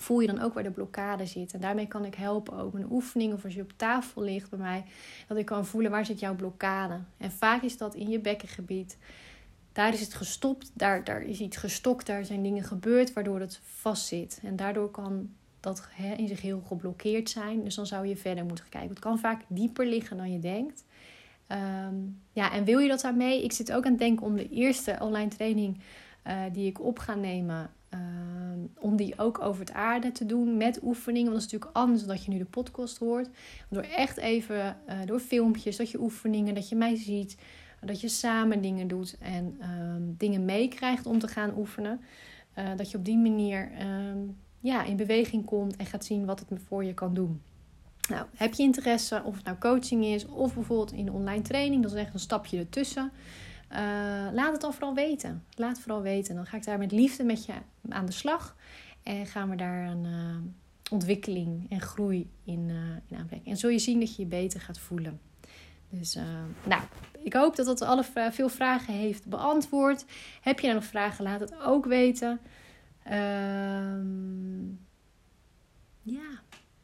voel 0.02 0.20
je 0.20 0.26
dan 0.26 0.40
ook 0.40 0.54
waar 0.54 0.62
de 0.62 0.70
blokkade 0.70 1.26
zit. 1.26 1.52
En 1.52 1.60
daarmee 1.60 1.86
kan 1.86 2.04
ik 2.04 2.14
helpen 2.14 2.58
ook 2.58 2.74
een 2.74 2.90
oefening 2.90 3.32
of 3.32 3.44
als 3.44 3.54
je 3.54 3.62
op 3.62 3.72
tafel 3.76 4.22
ligt 4.22 4.50
bij 4.50 4.58
mij, 4.58 4.84
dat 5.28 5.36
ik 5.36 5.46
kan 5.46 5.66
voelen 5.66 5.90
waar 5.90 6.06
zit 6.06 6.20
jouw 6.20 6.34
blokkade. 6.34 6.98
En 7.16 7.32
vaak 7.32 7.62
is 7.62 7.76
dat 7.76 7.94
in 7.94 8.08
je 8.08 8.18
bekkengebied. 8.18 8.98
Daar 9.72 9.92
is 9.92 10.00
het 10.00 10.14
gestopt, 10.14 10.70
daar, 10.74 11.04
daar 11.04 11.22
is 11.22 11.40
iets 11.40 11.56
gestokt, 11.56 12.06
daar 12.06 12.24
zijn 12.24 12.42
dingen 12.42 12.64
gebeurd 12.64 13.12
waardoor 13.12 13.40
het 13.40 13.60
vastzit. 13.62 14.40
En 14.42 14.56
daardoor 14.56 14.90
kan 14.90 15.30
dat 15.60 15.88
in 16.16 16.28
zich 16.28 16.40
heel 16.40 16.62
geblokkeerd 16.66 17.30
zijn. 17.30 17.64
Dus 17.64 17.74
dan 17.74 17.86
zou 17.86 18.06
je 18.06 18.16
verder 18.16 18.44
moeten 18.44 18.68
kijken. 18.68 18.90
Het 18.90 18.98
kan 18.98 19.18
vaak 19.18 19.42
dieper 19.48 19.86
liggen 19.86 20.16
dan 20.16 20.32
je 20.32 20.38
denkt. 20.38 20.84
Ehm, 21.46 21.94
ja, 22.32 22.52
en 22.52 22.64
wil 22.64 22.78
je 22.78 22.88
dat 22.88 23.00
daarmee? 23.00 23.44
Ik 23.44 23.52
zit 23.52 23.72
ook 23.72 23.84
aan 23.84 23.90
het 23.90 24.00
denken 24.00 24.26
om 24.26 24.36
de 24.36 24.48
eerste 24.48 24.96
online 25.00 25.30
training 25.30 25.78
uh, 26.26 26.42
die 26.52 26.66
ik 26.66 26.80
op 26.80 26.98
ga 26.98 27.14
nemen, 27.14 27.70
ehm, 27.90 28.59
om 28.79 28.96
die 28.96 29.18
ook 29.18 29.40
over 29.40 29.61
het 29.61 29.72
aarde 29.72 30.12
te 30.12 30.26
doen 30.26 30.57
met 30.57 30.81
oefeningen. 30.83 31.31
Want 31.31 31.42
dat 31.42 31.46
is 31.46 31.53
natuurlijk 31.53 31.76
anders 31.76 32.00
dan 32.00 32.16
dat 32.16 32.24
je 32.24 32.31
nu 32.31 32.38
de 32.38 32.44
podcast 32.44 32.98
hoort. 32.98 33.29
Door 33.68 33.83
echt 33.83 34.16
even, 34.16 34.76
uh, 34.88 34.94
door 35.05 35.20
filmpjes, 35.20 35.76
dat 35.76 35.90
je 35.90 36.00
oefeningen, 36.00 36.55
dat 36.55 36.68
je 36.68 36.76
mij 36.76 36.96
ziet, 36.96 37.37
dat 37.81 38.00
je 38.00 38.09
samen 38.09 38.62
dingen 38.62 38.88
doet 38.88 39.16
en 39.20 39.57
ehm, 39.61 40.03
dingen 40.03 40.44
meekrijgt 40.44 41.07
om 41.07 41.18
te 41.18 41.29
gaan 41.29 41.57
oefenen. 41.57 42.00
Uh, 42.59 42.64
dat 42.76 42.90
je 42.90 42.98
op 42.98 43.05
die 43.05 43.18
manier 43.18 43.70
ja, 44.61 44.85
in 44.85 44.96
beweging 44.96 45.44
komt 45.44 45.76
en 45.76 45.87
gaat 45.87 46.05
zien 46.05 46.24
wat 46.24 46.40
het 46.40 46.61
voor 46.66 46.85
je 46.85 46.94
kan 46.94 47.14
doen. 47.14 47.40
Nou, 48.11 48.26
heb 48.37 48.55
je 48.55 48.62
interesse, 48.62 49.22
of 49.24 49.37
het 49.37 49.44
nou 49.44 49.59
coaching 49.59 50.05
is 50.05 50.26
of 50.26 50.55
bijvoorbeeld 50.55 50.92
in 50.92 51.12
online 51.12 51.42
training, 51.42 51.83
dat 51.83 51.92
is 51.92 51.98
echt 51.98 52.14
een 52.14 52.20
stapje 52.20 52.59
ertussen. 52.59 53.12
Uh, 53.72 53.78
laat 54.33 54.52
het 54.52 54.61
dan 54.61 54.72
vooral 54.72 54.94
weten. 54.94 55.44
Laat 55.54 55.70
het 55.70 55.80
vooral 55.80 56.02
weten. 56.02 56.35
Dan 56.35 56.46
ga 56.46 56.56
ik 56.56 56.64
daar 56.64 56.78
met 56.78 56.92
liefde 56.92 57.24
met 57.24 57.44
je 57.44 57.52
aan 57.88 58.06
de 58.06 58.12
slag. 58.12 58.56
En 59.02 59.26
gaan 59.26 59.50
we 59.50 59.56
daar 59.56 59.87
een 59.87 60.04
uh, 60.04 60.37
ontwikkeling 60.90 61.70
en 61.70 61.80
groei 61.80 62.30
in, 62.44 62.68
uh, 62.68 62.76
in 63.09 63.16
aanbrengen. 63.16 63.46
En 63.46 63.56
zul 63.56 63.70
je 63.70 63.78
zien 63.78 64.00
dat 64.00 64.16
je 64.16 64.22
je 64.22 64.28
beter 64.28 64.61
gaat 64.61 64.78
voelen. 64.78 65.20
Dus 65.88 66.18
nou, 66.64 66.83
ik 67.22 67.33
hoop 67.33 67.56
dat 67.56 67.66
dat 67.66 67.83
alle 67.83 68.04
veel 68.30 68.48
vragen 68.48 68.94
heeft 68.94 69.26
beantwoord. 69.26 70.04
Heb 70.40 70.61
je 70.61 70.66
nou 70.66 70.78
nog 70.78 70.88
vragen, 70.88 71.24
laat 71.24 71.40
het 71.40 71.54
ook 71.62 71.85
weten. 71.85 72.40
Ehm, 73.02 74.66
ja, 76.02 76.42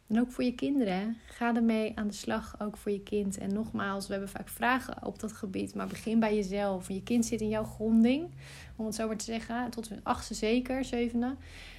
en 0.09 0.21
ook 0.21 0.31
voor 0.31 0.45
je 0.45 0.55
kinderen. 0.55 1.17
Ga 1.27 1.55
ermee 1.55 1.93
aan 1.95 2.07
de 2.07 2.15
slag, 2.15 2.57
ook 2.59 2.77
voor 2.77 2.93
je 2.93 3.03
kind. 3.03 3.39
En 3.39 3.53
nogmaals, 3.53 4.07
we 4.07 4.13
hebben 4.13 4.31
vaak 4.31 4.49
vragen 4.49 5.07
op 5.07 5.21
dat 5.21 5.33
gebied. 5.33 5.75
Maar 5.75 5.87
begin 5.87 6.21
bij 6.21 6.35
jezelf. 6.35 6.89
Je 6.89 7.03
kind 7.03 7.27
zit 7.27 7.41
in 7.41 7.49
jouw 7.49 7.65
gronding, 7.65 8.29
om 8.77 8.87
het 8.87 8.95
zo 8.95 9.07
maar 9.07 9.17
te 9.17 9.25
zeggen. 9.25 9.71
Tot 9.71 9.91
een 9.91 10.01
achtste 10.03 10.35
zeker, 10.35 10.85
zevende. 10.85 11.35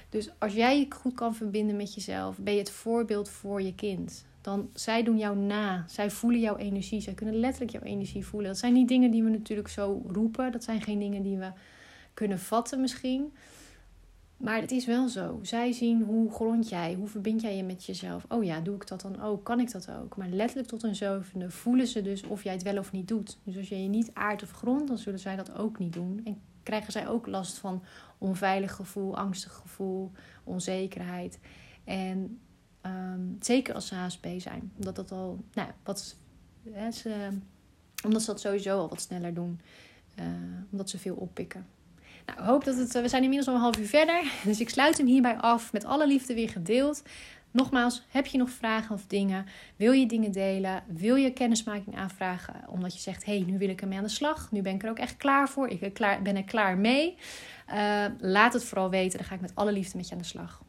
Dus 0.08 0.30
als 0.38 0.52
jij 0.52 0.78
je 0.78 0.86
goed 0.90 1.14
kan 1.14 1.34
verbinden 1.34 1.76
met 1.76 1.94
jezelf, 1.94 2.38
ben 2.38 2.52
je 2.52 2.58
het 2.58 2.70
voorbeeld 2.70 3.28
voor 3.28 3.62
je 3.62 3.74
kind. 3.74 4.24
Dan 4.40 4.70
zij 4.74 5.02
doen 5.02 5.18
jou 5.18 5.36
na. 5.36 5.84
Zij 5.88 6.10
voelen 6.10 6.40
jouw 6.40 6.56
energie. 6.56 7.00
Zij 7.00 7.14
kunnen 7.14 7.34
letterlijk 7.40 7.72
jouw 7.72 7.82
energie 7.82 8.26
voelen. 8.26 8.50
Dat 8.50 8.58
zijn 8.58 8.72
niet 8.72 8.88
dingen 8.88 9.10
die 9.10 9.22
we 9.22 9.30
natuurlijk 9.30 9.68
zo 9.68 10.02
roepen. 10.08 10.52
Dat 10.52 10.64
zijn 10.64 10.82
geen 10.82 10.98
dingen 10.98 11.22
die 11.22 11.36
we 11.36 11.50
kunnen 12.14 12.38
vatten 12.38 12.80
misschien. 12.80 13.32
Maar 14.38 14.60
het 14.60 14.70
is 14.70 14.86
wel 14.86 15.08
zo. 15.08 15.38
Zij 15.42 15.72
zien 15.72 16.02
hoe 16.02 16.32
grond 16.32 16.68
jij, 16.68 16.94
hoe 16.94 17.08
verbind 17.08 17.40
jij 17.40 17.56
je 17.56 17.62
met 17.62 17.84
jezelf. 17.84 18.24
Oh 18.28 18.44
ja, 18.44 18.60
doe 18.60 18.74
ik 18.74 18.86
dat 18.86 19.00
dan 19.00 19.20
ook? 19.20 19.44
Kan 19.44 19.60
ik 19.60 19.72
dat 19.72 19.90
ook? 19.90 20.16
Maar 20.16 20.28
letterlijk 20.28 20.68
tot 20.68 20.82
een 20.82 20.96
zevende 20.96 21.50
voelen 21.50 21.86
ze 21.86 22.02
dus 22.02 22.22
of 22.22 22.42
jij 22.42 22.52
het 22.52 22.62
wel 22.62 22.78
of 22.78 22.92
niet 22.92 23.08
doet. 23.08 23.38
Dus 23.42 23.56
als 23.56 23.68
je 23.68 23.82
je 23.82 23.88
niet 23.88 24.10
aardt 24.14 24.42
of 24.42 24.50
grond, 24.50 24.88
dan 24.88 24.98
zullen 24.98 25.18
zij 25.18 25.36
dat 25.36 25.54
ook 25.54 25.78
niet 25.78 25.92
doen. 25.92 26.20
En 26.24 26.40
krijgen 26.62 26.92
zij 26.92 27.08
ook 27.08 27.26
last 27.26 27.58
van 27.58 27.82
onveilig 28.18 28.74
gevoel, 28.74 29.16
angstig 29.16 29.52
gevoel, 29.52 30.10
onzekerheid. 30.44 31.38
En 31.84 32.40
ehm, 32.80 33.20
zeker 33.40 33.74
als 33.74 33.86
ze 33.86 33.94
HSP 33.94 34.26
zijn. 34.36 34.72
Omdat 34.76 34.96
dat 34.96 35.12
al, 35.12 35.44
nou, 35.52 35.70
wat, 35.82 36.16
ze, 36.90 37.28
omdat 38.04 38.22
ze 38.22 38.26
dat 38.26 38.40
sowieso 38.40 38.78
al 38.78 38.88
wat 38.88 39.00
sneller 39.00 39.34
doen. 39.34 39.60
Uh, 40.18 40.24
omdat 40.70 40.90
ze 40.90 40.98
veel 40.98 41.14
oppikken. 41.14 41.66
Nou, 42.36 42.48
hoop 42.48 42.64
dat 42.64 42.76
het. 42.76 42.92
We 42.92 43.08
zijn 43.08 43.22
inmiddels 43.22 43.48
al 43.48 43.54
een 43.54 43.60
half 43.60 43.78
uur 43.78 43.86
verder. 43.86 44.32
Dus 44.44 44.60
ik 44.60 44.68
sluit 44.68 44.98
hem 44.98 45.06
hierbij 45.06 45.36
af. 45.36 45.72
Met 45.72 45.84
alle 45.84 46.06
liefde 46.06 46.34
weer 46.34 46.48
gedeeld. 46.48 47.02
Nogmaals, 47.50 48.02
heb 48.08 48.26
je 48.26 48.38
nog 48.38 48.50
vragen 48.50 48.94
of 48.94 49.06
dingen? 49.06 49.46
Wil 49.76 49.92
je 49.92 50.06
dingen 50.06 50.32
delen? 50.32 50.82
Wil 50.86 51.16
je 51.16 51.32
kennismaking 51.32 51.96
aanvragen? 51.96 52.54
Omdat 52.68 52.94
je 52.94 53.00
zegt: 53.00 53.24
hey, 53.24 53.44
nu 53.46 53.58
wil 53.58 53.68
ik 53.68 53.80
ermee 53.80 53.98
aan 53.98 54.04
de 54.04 54.10
slag. 54.10 54.52
Nu 54.52 54.62
ben 54.62 54.74
ik 54.74 54.82
er 54.82 54.90
ook 54.90 54.98
echt 54.98 55.16
klaar 55.16 55.48
voor. 55.48 55.68
Ik 55.68 55.80
ben 56.22 56.36
er 56.36 56.44
klaar 56.44 56.78
mee. 56.78 57.16
Uh, 57.72 58.04
laat 58.18 58.52
het 58.52 58.64
vooral 58.64 58.90
weten. 58.90 59.18
Dan 59.18 59.28
ga 59.28 59.34
ik 59.34 59.40
met 59.40 59.54
alle 59.54 59.72
liefde 59.72 59.96
met 59.96 60.08
je 60.08 60.12
aan 60.12 60.20
de 60.20 60.26
slag. 60.26 60.62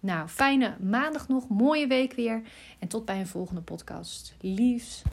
Nou, 0.00 0.28
fijne 0.28 0.76
maandag 0.80 1.28
nog. 1.28 1.48
Mooie 1.48 1.86
week 1.86 2.12
weer. 2.12 2.42
En 2.78 2.88
tot 2.88 3.04
bij 3.04 3.20
een 3.20 3.26
volgende 3.26 3.60
podcast. 3.60 4.34
Liefs. 4.40 5.04